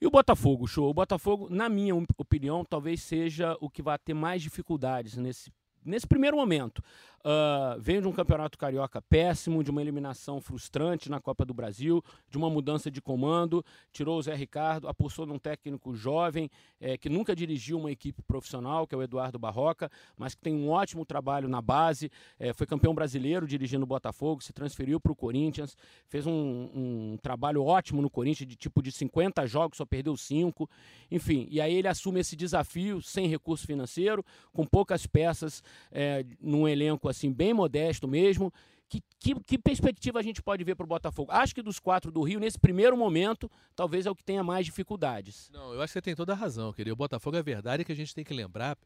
E 0.00 0.06
o 0.06 0.10
Botafogo, 0.10 0.66
show? 0.66 0.88
O 0.88 0.94
Botafogo, 0.94 1.48
na 1.50 1.68
minha 1.68 1.94
opinião, 1.94 2.64
talvez 2.64 3.02
seja 3.02 3.56
o 3.60 3.68
que 3.68 3.82
vai 3.82 3.98
ter 3.98 4.14
mais 4.14 4.40
dificuldades 4.42 5.16
nesse, 5.16 5.52
nesse 5.84 6.06
primeiro 6.06 6.36
momento. 6.36 6.82
Uh, 7.18 7.80
veio 7.80 8.00
de 8.00 8.06
um 8.06 8.12
campeonato 8.12 8.56
carioca 8.56 9.02
péssimo, 9.02 9.64
de 9.64 9.72
uma 9.72 9.82
eliminação 9.82 10.40
frustrante 10.40 11.10
na 11.10 11.20
Copa 11.20 11.44
do 11.44 11.52
Brasil, 11.52 12.02
de 12.30 12.38
uma 12.38 12.48
mudança 12.48 12.92
de 12.92 13.02
comando, 13.02 13.64
tirou 13.92 14.18
o 14.18 14.22
Zé 14.22 14.36
Ricardo, 14.36 14.86
apostou 14.86 15.26
num 15.26 15.38
técnico 15.38 15.96
jovem 15.96 16.48
é, 16.80 16.96
que 16.96 17.08
nunca 17.08 17.34
dirigiu 17.34 17.76
uma 17.76 17.90
equipe 17.90 18.22
profissional, 18.22 18.86
que 18.86 18.94
é 18.94 18.98
o 18.98 19.02
Eduardo 19.02 19.36
Barroca, 19.36 19.90
mas 20.16 20.36
que 20.36 20.40
tem 20.40 20.54
um 20.54 20.70
ótimo 20.70 21.04
trabalho 21.04 21.48
na 21.48 21.60
base, 21.60 22.08
é, 22.38 22.52
foi 22.52 22.68
campeão 22.68 22.94
brasileiro 22.94 23.48
dirigindo 23.48 23.82
o 23.82 23.86
Botafogo, 23.86 24.40
se 24.40 24.52
transferiu 24.52 25.00
para 25.00 25.10
o 25.10 25.16
Corinthians, 25.16 25.76
fez 26.06 26.24
um, 26.24 26.32
um, 26.32 27.18
trabalho 27.20 27.64
ótimo 27.64 28.00
no 28.00 28.08
Corinthians, 28.08 28.48
de 28.48 28.54
tipo 28.54 28.80
de 28.80 28.92
50 28.92 29.44
jogos, 29.48 29.76
só 29.76 29.84
perdeu 29.84 30.16
5, 30.16 30.70
enfim, 31.10 31.48
e 31.50 31.60
aí 31.60 31.74
ele 31.74 31.88
assume 31.88 32.20
esse 32.20 32.36
desafio 32.36 33.02
sem 33.02 33.26
recurso 33.26 33.66
financeiro, 33.66 34.24
com 34.52 34.64
poucas 34.64 35.04
peças 35.04 35.64
é, 35.90 36.24
num 36.40 36.66
elenco 36.66 37.08
assim 37.08 37.32
bem 37.32 37.52
modesto 37.52 38.06
mesmo. 38.06 38.52
Que, 38.88 39.02
que, 39.20 39.34
que 39.44 39.58
perspectiva 39.58 40.18
a 40.18 40.22
gente 40.22 40.42
pode 40.42 40.64
ver 40.64 40.74
para 40.74 40.84
o 40.84 40.88
Botafogo? 40.88 41.30
Acho 41.30 41.54
que 41.54 41.60
dos 41.60 41.78
quatro 41.78 42.10
do 42.10 42.22
Rio, 42.22 42.40
nesse 42.40 42.58
primeiro 42.58 42.96
momento, 42.96 43.50
talvez 43.76 44.06
é 44.06 44.10
o 44.10 44.16
que 44.16 44.24
tenha 44.24 44.42
mais 44.42 44.64
dificuldades. 44.64 45.50
Não, 45.52 45.74
eu 45.74 45.82
acho 45.82 45.92
que 45.92 45.98
você 45.98 46.02
tem 46.02 46.14
toda 46.14 46.32
a 46.32 46.36
razão, 46.36 46.72
querido. 46.72 46.94
O 46.94 46.96
Botafogo 46.96 47.36
é 47.36 47.42
verdade 47.42 47.84
que 47.84 47.92
a 47.92 47.94
gente 47.94 48.14
tem 48.14 48.24
que 48.24 48.32
lembrar 48.32 48.78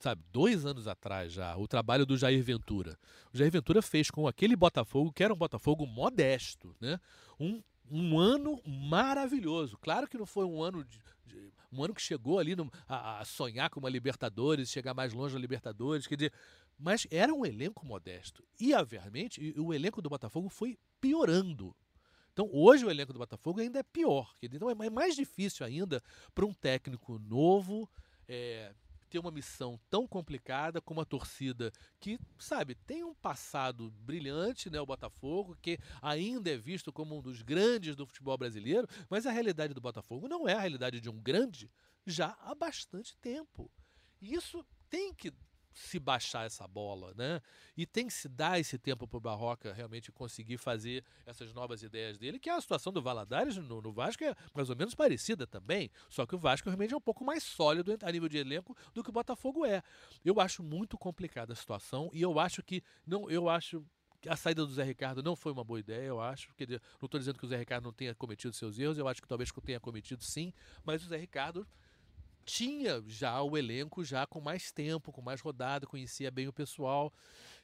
sabe, 0.00 0.22
dois 0.30 0.66
anos 0.66 0.86
atrás 0.86 1.32
já, 1.32 1.56
o 1.56 1.66
trabalho 1.66 2.04
do 2.04 2.16
Jair 2.16 2.42
Ventura. 2.42 2.98
O 3.32 3.38
Jair 3.38 3.50
Ventura 3.50 3.80
fez 3.80 4.10
com 4.10 4.28
aquele 4.28 4.54
Botafogo, 4.54 5.12
que 5.12 5.24
era 5.24 5.32
um 5.32 5.36
Botafogo 5.36 5.86
modesto, 5.86 6.76
né? 6.80 7.00
Um, 7.40 7.62
um 7.90 8.18
ano 8.18 8.60
maravilhoso. 8.66 9.78
Claro 9.78 10.06
que 10.06 10.18
não 10.18 10.26
foi 10.26 10.44
um 10.44 10.62
ano 10.62 10.84
de, 10.84 11.00
um 11.72 11.82
ano 11.82 11.94
que 11.94 12.02
chegou 12.02 12.38
ali 12.38 12.54
no, 12.54 12.70
a, 12.88 13.20
a, 13.20 13.24
sonhar 13.24 13.70
com 13.70 13.80
uma 13.80 13.88
Libertadores, 13.88 14.70
chegar 14.70 14.94
mais 14.94 15.12
longe 15.12 15.34
na 15.34 15.40
Libertadores, 15.40 16.06
quer 16.06 16.16
dizer, 16.16 16.32
mas 16.78 17.06
era 17.10 17.32
um 17.32 17.44
elenco 17.44 17.86
modesto. 17.86 18.44
E, 18.58 18.74
obviamente, 18.74 19.54
o 19.58 19.72
elenco 19.72 20.00
do 20.02 20.08
Botafogo 20.08 20.48
foi 20.48 20.78
piorando. 21.00 21.74
Então, 22.32 22.48
hoje 22.52 22.84
o 22.84 22.90
elenco 22.90 23.12
do 23.12 23.18
Botafogo 23.18 23.60
ainda 23.60 23.78
é 23.78 23.82
pior. 23.82 24.34
Então, 24.42 24.68
é 24.68 24.90
mais 24.90 25.14
difícil 25.14 25.64
ainda 25.64 26.02
para 26.34 26.44
um 26.44 26.52
técnico 26.52 27.18
novo 27.18 27.88
é, 28.26 28.74
ter 29.14 29.20
uma 29.20 29.30
missão 29.30 29.78
tão 29.88 30.08
complicada 30.08 30.80
com 30.80 30.92
uma 30.92 31.06
torcida 31.06 31.70
que, 32.00 32.18
sabe, 32.36 32.74
tem 32.74 33.04
um 33.04 33.14
passado 33.14 33.92
brilhante, 34.00 34.68
né, 34.68 34.80
o 34.80 34.86
Botafogo, 34.86 35.56
que 35.62 35.78
ainda 36.02 36.50
é 36.50 36.56
visto 36.56 36.92
como 36.92 37.16
um 37.16 37.22
dos 37.22 37.40
grandes 37.40 37.94
do 37.94 38.04
futebol 38.04 38.36
brasileiro, 38.36 38.88
mas 39.08 39.24
a 39.24 39.30
realidade 39.30 39.72
do 39.72 39.80
Botafogo 39.80 40.26
não 40.26 40.48
é 40.48 40.54
a 40.54 40.58
realidade 40.58 41.00
de 41.00 41.08
um 41.08 41.16
grande 41.20 41.70
já 42.04 42.36
há 42.40 42.56
bastante 42.56 43.16
tempo. 43.18 43.70
E 44.20 44.34
isso 44.34 44.66
tem 44.90 45.14
que 45.14 45.32
se 45.74 45.98
baixar 45.98 46.46
essa 46.46 46.66
bola, 46.68 47.12
né? 47.16 47.42
E 47.76 47.84
tem 47.84 48.06
que 48.06 48.12
se 48.12 48.28
dar 48.28 48.60
esse 48.60 48.78
tempo 48.78 49.08
para 49.08 49.16
o 49.16 49.20
Barroca 49.20 49.72
realmente 49.72 50.12
conseguir 50.12 50.56
fazer 50.56 51.04
essas 51.26 51.52
novas 51.52 51.82
ideias 51.82 52.16
dele, 52.16 52.38
que 52.38 52.48
é 52.48 52.52
a 52.52 52.60
situação 52.60 52.92
do 52.92 53.02
Valadares 53.02 53.56
no, 53.56 53.82
no, 53.82 53.92
Vasco 53.92 54.22
é 54.22 54.34
mais 54.54 54.70
ou 54.70 54.76
menos 54.76 54.94
parecida 54.94 55.46
também, 55.46 55.90
só 56.08 56.24
que 56.24 56.34
o 56.34 56.38
Vasco 56.38 56.68
realmente 56.68 56.94
é 56.94 56.96
um 56.96 57.00
pouco 57.00 57.24
mais 57.24 57.42
sólido 57.42 57.96
a 58.00 58.12
nível 58.12 58.28
de 58.28 58.38
elenco 58.38 58.76
do 58.94 59.02
que 59.02 59.10
o 59.10 59.12
Botafogo 59.12 59.66
é. 59.66 59.82
Eu 60.24 60.40
acho 60.40 60.62
muito 60.62 60.96
complicada 60.96 61.52
a 61.52 61.56
situação 61.56 62.08
e 62.12 62.22
eu 62.22 62.38
acho 62.38 62.62
que 62.62 62.82
não, 63.04 63.28
eu 63.28 63.48
acho 63.48 63.84
a 64.28 64.36
saída 64.36 64.64
do 64.64 64.72
Zé 64.72 64.84
Ricardo 64.84 65.22
não 65.22 65.36
foi 65.36 65.52
uma 65.52 65.64
boa 65.64 65.78
ideia, 65.78 66.06
eu 66.06 66.20
acho. 66.20 66.54
Quer 66.54 66.68
não 66.68 66.78
estou 67.04 67.20
dizendo 67.20 67.38
que 67.38 67.44
o 67.44 67.48
Zé 67.48 67.58
Ricardo 67.58 67.84
não 67.84 67.92
tenha 67.92 68.14
cometido 68.14 68.54
seus 68.54 68.78
erros, 68.78 68.96
eu 68.96 69.06
acho 69.06 69.20
que 69.20 69.28
talvez 69.28 69.50
tenha 69.64 69.80
cometido 69.80 70.24
sim, 70.24 70.52
mas 70.84 71.04
o 71.04 71.08
Zé 71.08 71.16
Ricardo 71.16 71.66
tinha 72.44 73.02
já 73.06 73.42
o 73.42 73.56
elenco 73.56 74.04
já 74.04 74.26
com 74.26 74.40
mais 74.40 74.70
tempo, 74.70 75.10
com 75.10 75.22
mais 75.22 75.40
rodada, 75.40 75.86
conhecia 75.86 76.30
bem 76.30 76.46
o 76.46 76.52
pessoal. 76.52 77.12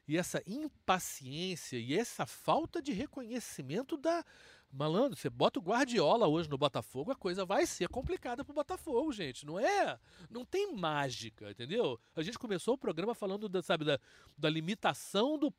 E 0.08 0.16
essa 0.16 0.42
impaciência 0.46 1.78
e 1.78 1.94
essa 1.94 2.26
falta 2.26 2.82
de 2.82 2.92
reconhecimento 2.92 3.96
da. 3.96 4.24
Malandro, 4.72 5.18
você 5.18 5.28
bota 5.28 5.58
o 5.58 5.62
Guardiola 5.62 6.28
hoje 6.28 6.48
no 6.48 6.56
Botafogo, 6.56 7.10
a 7.10 7.16
coisa 7.16 7.44
vai 7.44 7.66
ser 7.66 7.88
complicada 7.88 8.44
pro 8.44 8.54
Botafogo, 8.54 9.12
gente. 9.12 9.44
Não 9.44 9.58
é. 9.58 9.98
Não 10.30 10.44
tem 10.44 10.72
mágica, 10.72 11.50
entendeu? 11.50 11.98
A 12.14 12.22
gente 12.22 12.38
começou 12.38 12.74
o 12.74 12.78
programa 12.78 13.12
falando 13.12 13.48
da, 13.48 13.62
sabe, 13.62 13.84
da, 13.84 13.98
da 14.38 14.48
limitação 14.48 15.36
do 15.36 15.52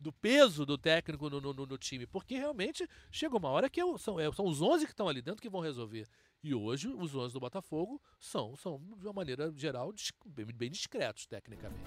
do 0.00 0.12
peso 0.12 0.64
do 0.64 0.78
técnico 0.78 1.28
no, 1.28 1.40
no, 1.40 1.52
no, 1.52 1.78
time, 1.78 2.06
porque 2.06 2.36
realmente 2.36 2.88
chega 3.10 3.36
uma 3.36 3.48
hora 3.48 3.68
que 3.68 3.82
eu, 3.82 3.98
são, 3.98 4.18
é, 4.20 4.30
são 4.32 4.46
os 4.46 4.62
11 4.62 4.84
que 4.84 4.92
estão 4.92 5.08
ali 5.08 5.20
dentro 5.20 5.42
que 5.42 5.48
vão 5.48 5.60
resolver. 5.60 6.06
E 6.42 6.54
hoje 6.54 6.88
os 6.88 7.14
11 7.14 7.34
do 7.34 7.40
Botafogo 7.40 8.00
são, 8.20 8.54
são 8.54 8.80
de 8.96 9.06
uma 9.06 9.12
maneira 9.12 9.52
geral, 9.56 9.92
bem, 10.54 10.70
discretos 10.70 11.26
tecnicamente. 11.26 11.82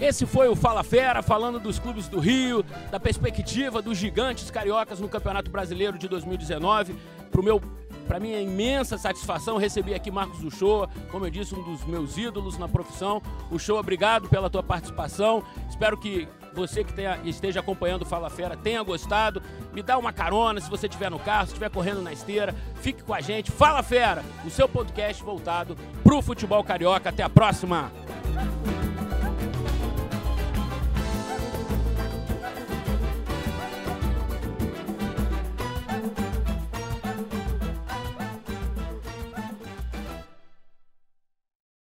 Esse 0.00 0.24
foi 0.24 0.48
o 0.48 0.56
Fala 0.56 0.82
Fera, 0.82 1.22
falando 1.22 1.60
dos 1.60 1.78
clubes 1.78 2.08
do 2.08 2.18
Rio, 2.18 2.62
da 2.90 2.98
perspectiva 2.98 3.82
dos 3.82 3.98
gigantes 3.98 4.50
cariocas 4.50 5.00
no 5.00 5.08
Campeonato 5.08 5.50
Brasileiro 5.50 5.98
de 5.98 6.08
2019. 6.08 6.96
Pro 7.30 7.42
meu 7.42 7.60
para 8.02 8.20
minha 8.20 8.40
imensa 8.40 8.98
satisfação, 8.98 9.56
recebi 9.56 9.94
aqui 9.94 10.10
Marcos 10.10 10.42
Uchoa, 10.42 10.88
como 11.10 11.26
eu 11.26 11.30
disse, 11.30 11.54
um 11.54 11.62
dos 11.62 11.84
meus 11.84 12.16
ídolos 12.16 12.58
na 12.58 12.68
profissão. 12.68 13.22
Uchoa, 13.50 13.80
obrigado 13.80 14.28
pela 14.28 14.50
tua 14.50 14.62
participação. 14.62 15.42
Espero 15.68 15.96
que 15.96 16.28
você 16.54 16.84
que 16.84 16.92
tenha, 16.92 17.18
esteja 17.24 17.60
acompanhando 17.60 18.02
o 18.02 18.06
Fala 18.06 18.28
Fera 18.30 18.56
tenha 18.56 18.82
gostado. 18.82 19.42
Me 19.72 19.82
dá 19.82 19.96
uma 19.98 20.12
carona 20.12 20.60
se 20.60 20.68
você 20.68 20.86
estiver 20.86 21.10
no 21.10 21.18
carro, 21.18 21.46
se 21.46 21.52
estiver 21.52 21.70
correndo 21.70 22.02
na 22.02 22.12
esteira. 22.12 22.54
Fique 22.76 23.02
com 23.02 23.14
a 23.14 23.20
gente. 23.20 23.50
Fala 23.50 23.82
Fera, 23.82 24.24
o 24.44 24.50
seu 24.50 24.68
podcast 24.68 25.22
voltado 25.22 25.76
para 26.02 26.14
o 26.14 26.22
futebol 26.22 26.62
carioca. 26.62 27.08
Até 27.08 27.22
a 27.22 27.28
próxima! 27.28 27.90